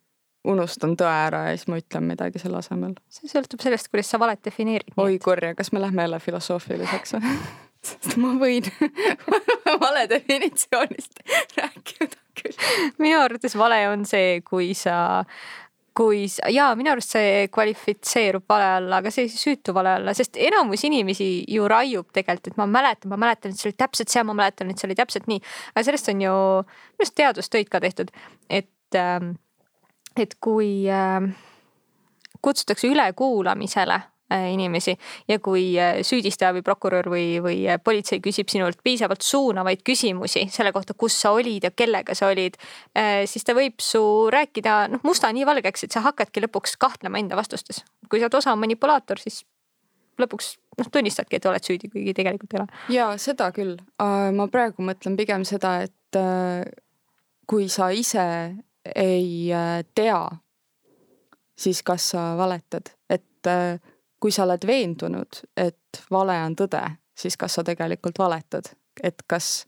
unustan 0.44 0.98
tõe 1.00 1.12
ära 1.28 1.46
ja 1.50 1.58
siis 1.58 1.70
ma 1.72 1.80
ütlen 1.82 2.08
midagi 2.08 2.42
selle 2.42 2.60
asemel? 2.60 2.96
see 3.12 3.32
sõltub 3.32 3.64
sellest, 3.64 3.90
kuidas 3.92 4.12
sa 4.12 4.20
valet 4.22 4.44
defineerid. 4.46 4.96
oi 4.98 5.20
kurja, 5.24 5.54
kas 5.56 5.72
me 5.72 5.82
lähme 5.82 6.06
jälle 6.06 6.20
filosoofiliseks 6.20 7.18
või? 7.18 7.38
sest 7.88 8.18
ma 8.22 8.34
võin 8.40 8.68
vale 9.86 10.06
definitsioonist 10.12 11.24
rääkida 11.58 12.23
küll. 12.44 12.58
minu 13.04 13.20
arvates 13.22 13.58
vale 13.60 13.82
on 13.92 14.06
see, 14.10 14.42
kui 14.46 14.72
sa, 14.78 15.24
kui 15.98 16.26
jaa, 16.28 16.72
minu 16.80 16.94
arust 16.94 17.16
see 17.16 17.48
kvalifitseerub 17.54 18.46
vale 18.50 18.70
alla, 18.80 19.02
aga 19.02 19.14
see 19.14 19.28
ei 19.28 19.34
süütu 19.34 19.76
vale 19.76 19.96
alla, 20.00 20.16
sest 20.18 20.40
enamus 20.42 20.86
inimesi 20.88 21.30
ju 21.54 21.68
raiub 21.70 22.10
tegelikult, 22.16 22.54
et 22.54 22.62
ma 22.62 22.70
mäletan, 22.70 23.14
ma 23.14 23.20
mäletan, 23.26 23.54
et 23.54 23.62
see 23.62 23.72
oli 23.72 23.80
täpselt 23.80 24.14
see, 24.14 24.26
ma 24.28 24.38
mäletan, 24.38 24.72
et 24.72 24.82
see 24.82 24.90
oli 24.90 25.00
täpselt 25.00 25.30
nii. 25.32 25.42
aga 25.74 25.86
sellest 25.90 26.14
on 26.14 26.24
ju 26.26 26.38
minu 26.38 27.04
arust 27.04 27.18
teadustöid 27.20 27.74
ka 27.74 27.84
tehtud, 27.84 28.14
et, 28.50 29.02
et 30.18 30.40
kui 30.44 30.74
äh, 30.92 31.30
kutsutakse 32.44 32.90
ülekuulamisele 32.92 34.02
inimesi 34.54 34.96
ja 35.28 35.40
kui 35.44 35.74
äh, 35.80 36.02
süüdistaja 36.06 36.54
või 36.56 36.66
prokurör 36.66 37.10
või, 37.14 37.28
või 37.44 37.58
äh, 37.68 37.80
politsei 37.84 38.22
küsib 38.24 38.52
sinult 38.54 38.82
piisavalt 38.84 39.26
suunavaid 39.26 39.84
küsimusi 39.86 40.48
selle 40.54 40.74
kohta, 40.76 40.98
kus 40.98 41.18
sa 41.22 41.34
olid 41.36 41.70
ja 41.70 41.72
kellega 41.72 42.16
sa 42.18 42.30
olid, 42.32 42.58
siis 43.30 43.46
ta 43.46 43.56
võib 43.58 43.82
su 43.82 44.02
rääkida 44.34 44.76
noh, 44.94 45.02
musta 45.04 45.32
nii 45.34 45.46
valgeks, 45.48 45.86
et 45.86 45.96
sa 45.96 46.04
hakkadki 46.06 46.44
lõpuks 46.46 46.78
kahtlema 46.80 47.20
enda 47.22 47.38
vastustes. 47.40 47.84
kui 48.10 48.20
sa 48.20 48.28
oled 48.28 48.38
osav 48.40 48.60
manipulaator, 48.60 49.20
siis 49.22 49.44
lõpuks 50.22 50.54
noh, 50.80 50.90
tunnistadki, 50.92 51.38
et 51.38 51.48
oled 51.50 51.66
süüdi, 51.66 51.90
kuigi 51.92 52.14
tegelikult 52.18 52.54
ei 52.54 52.62
ole. 52.62 52.68
jaa, 52.94 53.10
seda 53.22 53.50
küll. 53.56 53.78
ma 54.00 54.48
praegu 54.52 54.86
mõtlen 54.86 55.18
pigem 55.20 55.46
seda, 55.48 55.76
et 55.88 56.20
äh, 56.20 56.66
kui 57.50 57.70
sa 57.72 57.90
ise 57.94 58.26
ei 58.96 59.52
äh, 59.54 59.82
tea, 59.96 60.22
siis 61.58 61.84
kas 61.86 62.12
sa 62.14 62.34
valetad, 62.40 62.94
et 63.10 63.50
äh, 63.50 63.80
kui 64.24 64.32
sa 64.32 64.46
oled 64.48 64.64
veendunud, 64.64 65.44
et 65.60 66.04
vale 66.12 66.38
on 66.46 66.56
tõde, 66.56 66.82
siis 67.20 67.36
kas 67.40 67.60
sa 67.60 67.64
tegelikult 67.68 68.22
valetad, 68.22 68.70
et 69.04 69.26
kas 69.28 69.66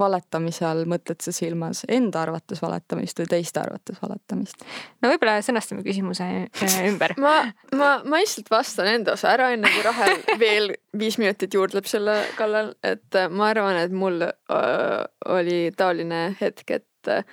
valetamise 0.00 0.64
all 0.64 0.86
mõtled 0.88 1.20
sa 1.20 1.32
silmas 1.36 1.82
enda 1.84 2.22
arvates 2.22 2.62
valetamist 2.64 3.20
või 3.20 3.28
teiste 3.34 3.60
arvates 3.60 3.98
valetamist? 4.00 4.64
no 5.02 5.10
võib-olla 5.12 5.34
sõnastame 5.44 5.84
küsimuse 5.84 6.28
äh, 6.46 6.78
ümber. 6.88 7.12
ma, 7.20 7.34
ma, 7.76 7.90
ma 8.00 8.22
lihtsalt 8.22 8.48
vastan 8.52 8.88
enda 8.94 9.18
osa 9.18 9.34
ära, 9.34 9.50
enne 9.52 9.68
kui 9.74 9.84
Rahel 9.84 10.24
veel 10.40 10.72
viis 10.96 11.20
minutit 11.20 11.52
juurdleb 11.54 11.88
selle 11.90 12.16
kallal, 12.38 12.72
et 12.80 13.20
ma 13.28 13.50
arvan, 13.52 13.82
et 13.84 13.92
mul 13.92 14.24
äh, 14.24 15.04
oli 15.36 15.60
taoline 15.76 16.30
hetk, 16.40 16.80
et 16.80 17.12
äh, 17.12 17.24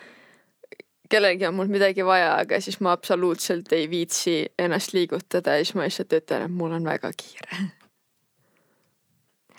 kellelgi 1.10 1.48
on 1.48 1.56
mul 1.56 1.72
midagi 1.72 2.06
vaja, 2.06 2.36
aga 2.42 2.60
siis 2.62 2.80
ma 2.84 2.92
absoluutselt 2.96 3.72
ei 3.76 3.90
viitsi 3.90 4.38
ennast 4.60 4.94
liigutada 4.94 5.58
ja 5.58 5.66
siis 5.66 5.76
ma 5.78 5.88
lihtsalt 5.88 6.14
ütlen, 6.20 6.48
et 6.48 6.56
mul 6.62 6.76
on 6.78 6.86
väga 6.86 7.12
kiire. 7.18 7.60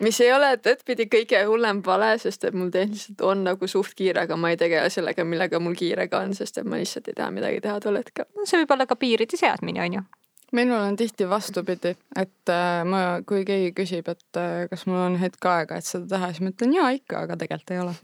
mis 0.04 0.20
ei 0.20 0.32
ole 0.32 0.52
tõttpidi 0.62 1.08
kõige 1.10 1.40
hullem 1.48 1.82
vale, 1.86 2.12
sest 2.22 2.44
et 2.44 2.54
mul 2.54 2.70
tehniliselt 2.74 3.24
on 3.26 3.42
nagu 3.48 3.66
suht 3.66 3.96
kiire, 3.98 4.26
aga 4.26 4.36
ma 4.36 4.52
ei 4.52 4.60
tegele 4.60 4.90
sellega, 4.90 5.24
millega 5.24 5.60
mul 5.60 5.74
kiire 5.78 6.08
ka 6.08 6.22
on, 6.26 6.34
sest 6.38 6.58
et 6.58 6.68
ma 6.68 6.78
lihtsalt 6.78 7.08
ei 7.08 7.18
taha 7.18 7.34
midagi 7.34 7.60
teha 7.64 7.80
tol 7.80 7.98
hetkel. 7.98 8.28
no 8.36 8.46
see 8.46 8.62
võib 8.62 8.76
olla 8.76 8.86
ka 8.86 8.96
piiride 8.96 9.40
seadmine, 9.40 9.82
on 9.86 9.98
ju. 9.98 10.04
minul 10.52 10.80
on 10.80 10.96
tihti 10.96 11.28
vastupidi, 11.28 11.96
et 12.16 12.52
äh, 12.52 12.84
ma, 12.84 13.02
kui 13.26 13.44
keegi 13.48 13.74
küsib, 13.80 14.08
et 14.08 14.40
äh, 14.42 14.68
kas 14.70 14.86
mul 14.86 15.00
on 15.00 15.18
hetk 15.20 15.50
aega, 15.50 15.80
et 15.80 15.88
seda 15.88 16.06
teha, 16.14 16.30
siis 16.32 16.44
ma 16.44 16.54
ütlen 16.54 16.78
jaa 16.78 16.94
ikka, 17.00 17.26
aga 17.26 17.40
tegelikult 17.40 17.74
ei 17.74 17.84
ole. 17.86 17.98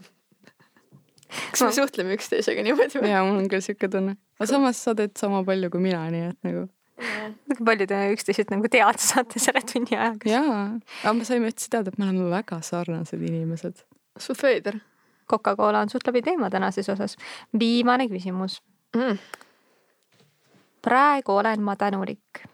Kas 1.51 1.65
me 1.65 1.71
suhtleme 1.75 2.15
üksteisega 2.17 2.63
niimoodi 2.65 3.01
või? 3.01 3.11
ja 3.11 3.25
mul 3.25 3.41
on 3.41 3.51
küll 3.51 3.63
sihuke 3.65 3.89
tunne, 3.91 4.17
aga 4.39 4.49
samas 4.49 4.81
sa 4.85 4.95
teed 4.97 5.15
sama 5.19 5.43
palju 5.47 5.71
kui 5.73 5.83
mina, 5.83 6.05
nii 6.13 6.31
et 6.31 6.39
nagu 6.47 6.65
kui 7.55 7.67
palju 7.67 7.87
te 7.91 8.01
üksteiselt 8.15 8.51
nagu 8.53 8.71
teada 8.71 9.01
saate 9.01 9.41
selle 9.43 9.63
tunni 9.67 9.97
ajaga. 9.97 10.31
jaa, 10.31 10.65
aga 11.03 11.15
me 11.17 11.27
saime 11.27 11.51
üldse 11.51 11.71
teada, 11.71 11.91
et 11.91 12.01
me 12.01 12.07
oleme 12.07 12.29
väga 12.33 12.61
sarnased 12.65 13.21
inimesed. 13.21 13.83
suht 14.21 14.43
veider 14.45 14.79
Coca-Cola 15.29 15.81
on 15.81 15.89
suht 15.89 16.07
läbi 16.07 16.21
teema 16.21 16.49
tänases 16.49 16.89
osas. 16.89 17.17
viimane 17.59 18.07
küsimus. 18.07 18.61
mm.. 18.95 19.17
praegu 20.81 21.31
olen 21.31 21.61
ma 21.61 21.75
tänulik. 21.75 22.45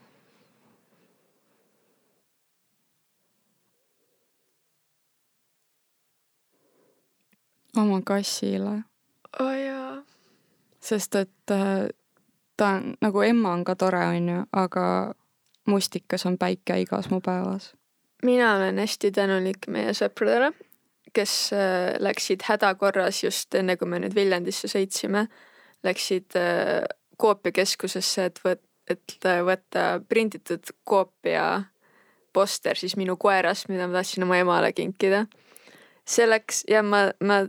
Oma 7.76 8.00
kassile, 8.04 8.82
oh 9.40 9.52
jaa. 9.56 10.02
sest 10.80 11.14
et 11.14 11.50
äh, 11.50 11.88
ta 12.56 12.68
on 12.76 12.94
nagu 13.00 13.22
Emma 13.22 13.52
on 13.52 13.64
ka 13.64 13.76
tore, 13.76 14.02
onju, 14.06 14.44
aga 14.52 15.14
mustikas 15.66 16.26
on 16.26 16.38
päike 16.38 16.80
igas 16.82 17.10
mu 17.10 17.20
päevas. 17.20 17.72
mina 18.22 18.56
olen 18.56 18.78
hästi 18.78 19.10
tänulik 19.10 19.68
meie 19.68 19.94
sõpradele, 19.94 20.52
kes 21.12 21.52
äh, 21.52 21.94
läksid 21.98 22.44
hädakorras 22.48 23.24
just 23.24 23.54
enne, 23.54 23.76
kui 23.76 23.88
me 23.88 24.02
nüüd 24.02 24.14
Viljandisse 24.14 24.68
sõitsime, 24.68 25.26
läksid 25.84 26.36
äh, 26.36 26.84
koopiakeskusesse, 27.16 28.24
et 28.24 28.40
võt-, 28.44 28.68
et 28.90 29.28
võtta 29.46 30.00
prinditud 30.08 30.72
koopia 30.84 31.64
poster 32.32 32.78
siis 32.78 32.96
minu 32.96 33.16
koerast, 33.20 33.68
mida 33.68 33.86
ma 33.88 34.00
tahtsin 34.00 34.24
oma 34.24 34.38
emale 34.40 34.72
kinkida. 34.72 35.26
See 36.08 36.26
läks 36.26 36.64
ja 36.70 36.82
ma, 36.82 37.04
ma, 37.22 37.42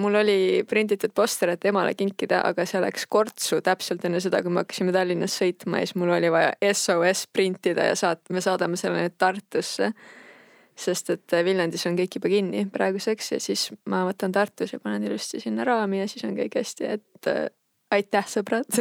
mul 0.00 0.20
oli 0.22 0.38
prinditud 0.68 1.12
poster, 1.14 1.52
et 1.52 1.64
emale 1.68 1.92
kinkida, 1.94 2.40
aga 2.48 2.64
see 2.68 2.80
läks 2.80 3.04
kortsu 3.12 3.60
täpselt 3.64 4.04
enne 4.08 4.22
seda, 4.24 4.40
kui 4.42 4.52
me 4.54 4.64
hakkasime 4.64 4.94
Tallinnas 4.94 5.36
sõitma 5.36 5.82
ja 5.82 5.88
siis 5.88 5.98
mul 6.00 6.14
oli 6.16 6.32
vaja 6.32 6.54
SOS 6.72 7.26
printida 7.32 7.90
ja 7.90 7.98
saat-, 7.98 8.24
me 8.32 8.40
saadame 8.44 8.80
selle 8.80 9.04
nüüd 9.04 9.18
Tartusse 9.20 9.92
sest 10.80 11.12
et 11.12 11.36
Viljandis 11.44 11.84
on 11.88 11.96
kõik 11.98 12.16
juba 12.16 12.30
kinni 12.32 12.64
praeguseks 12.72 13.34
ja 13.34 13.40
siis 13.42 13.68
ma 13.90 14.02
võtan 14.08 14.32
Tartus 14.32 14.74
ja 14.74 14.80
panen 14.82 15.04
ilusti 15.08 15.40
sinna 15.42 15.66
raami 15.68 16.00
ja 16.02 16.08
siis 16.10 16.24
on 16.28 16.36
kõik 16.38 16.56
hästi, 16.60 16.90
et 16.96 17.30
äh, 17.30 17.46
aitäh, 17.92 18.26
sõbrad. 18.30 18.80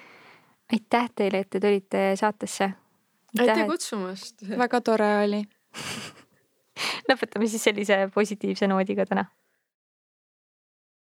aitäh 0.74 1.10
teile, 1.14 1.44
et 1.44 1.50
te 1.50 1.60
tulite 1.62 2.04
saatesse. 2.18 2.72
aitäh 3.38 3.66
kutsumast. 3.70 4.48
väga 4.48 4.80
tore 4.80 5.12
oli. 5.24 5.44
lõpetame 7.10 7.48
siis 7.50 7.64
sellise 7.68 8.06
positiivse 8.14 8.70
noodiga 8.70 9.06
täna 9.08 9.28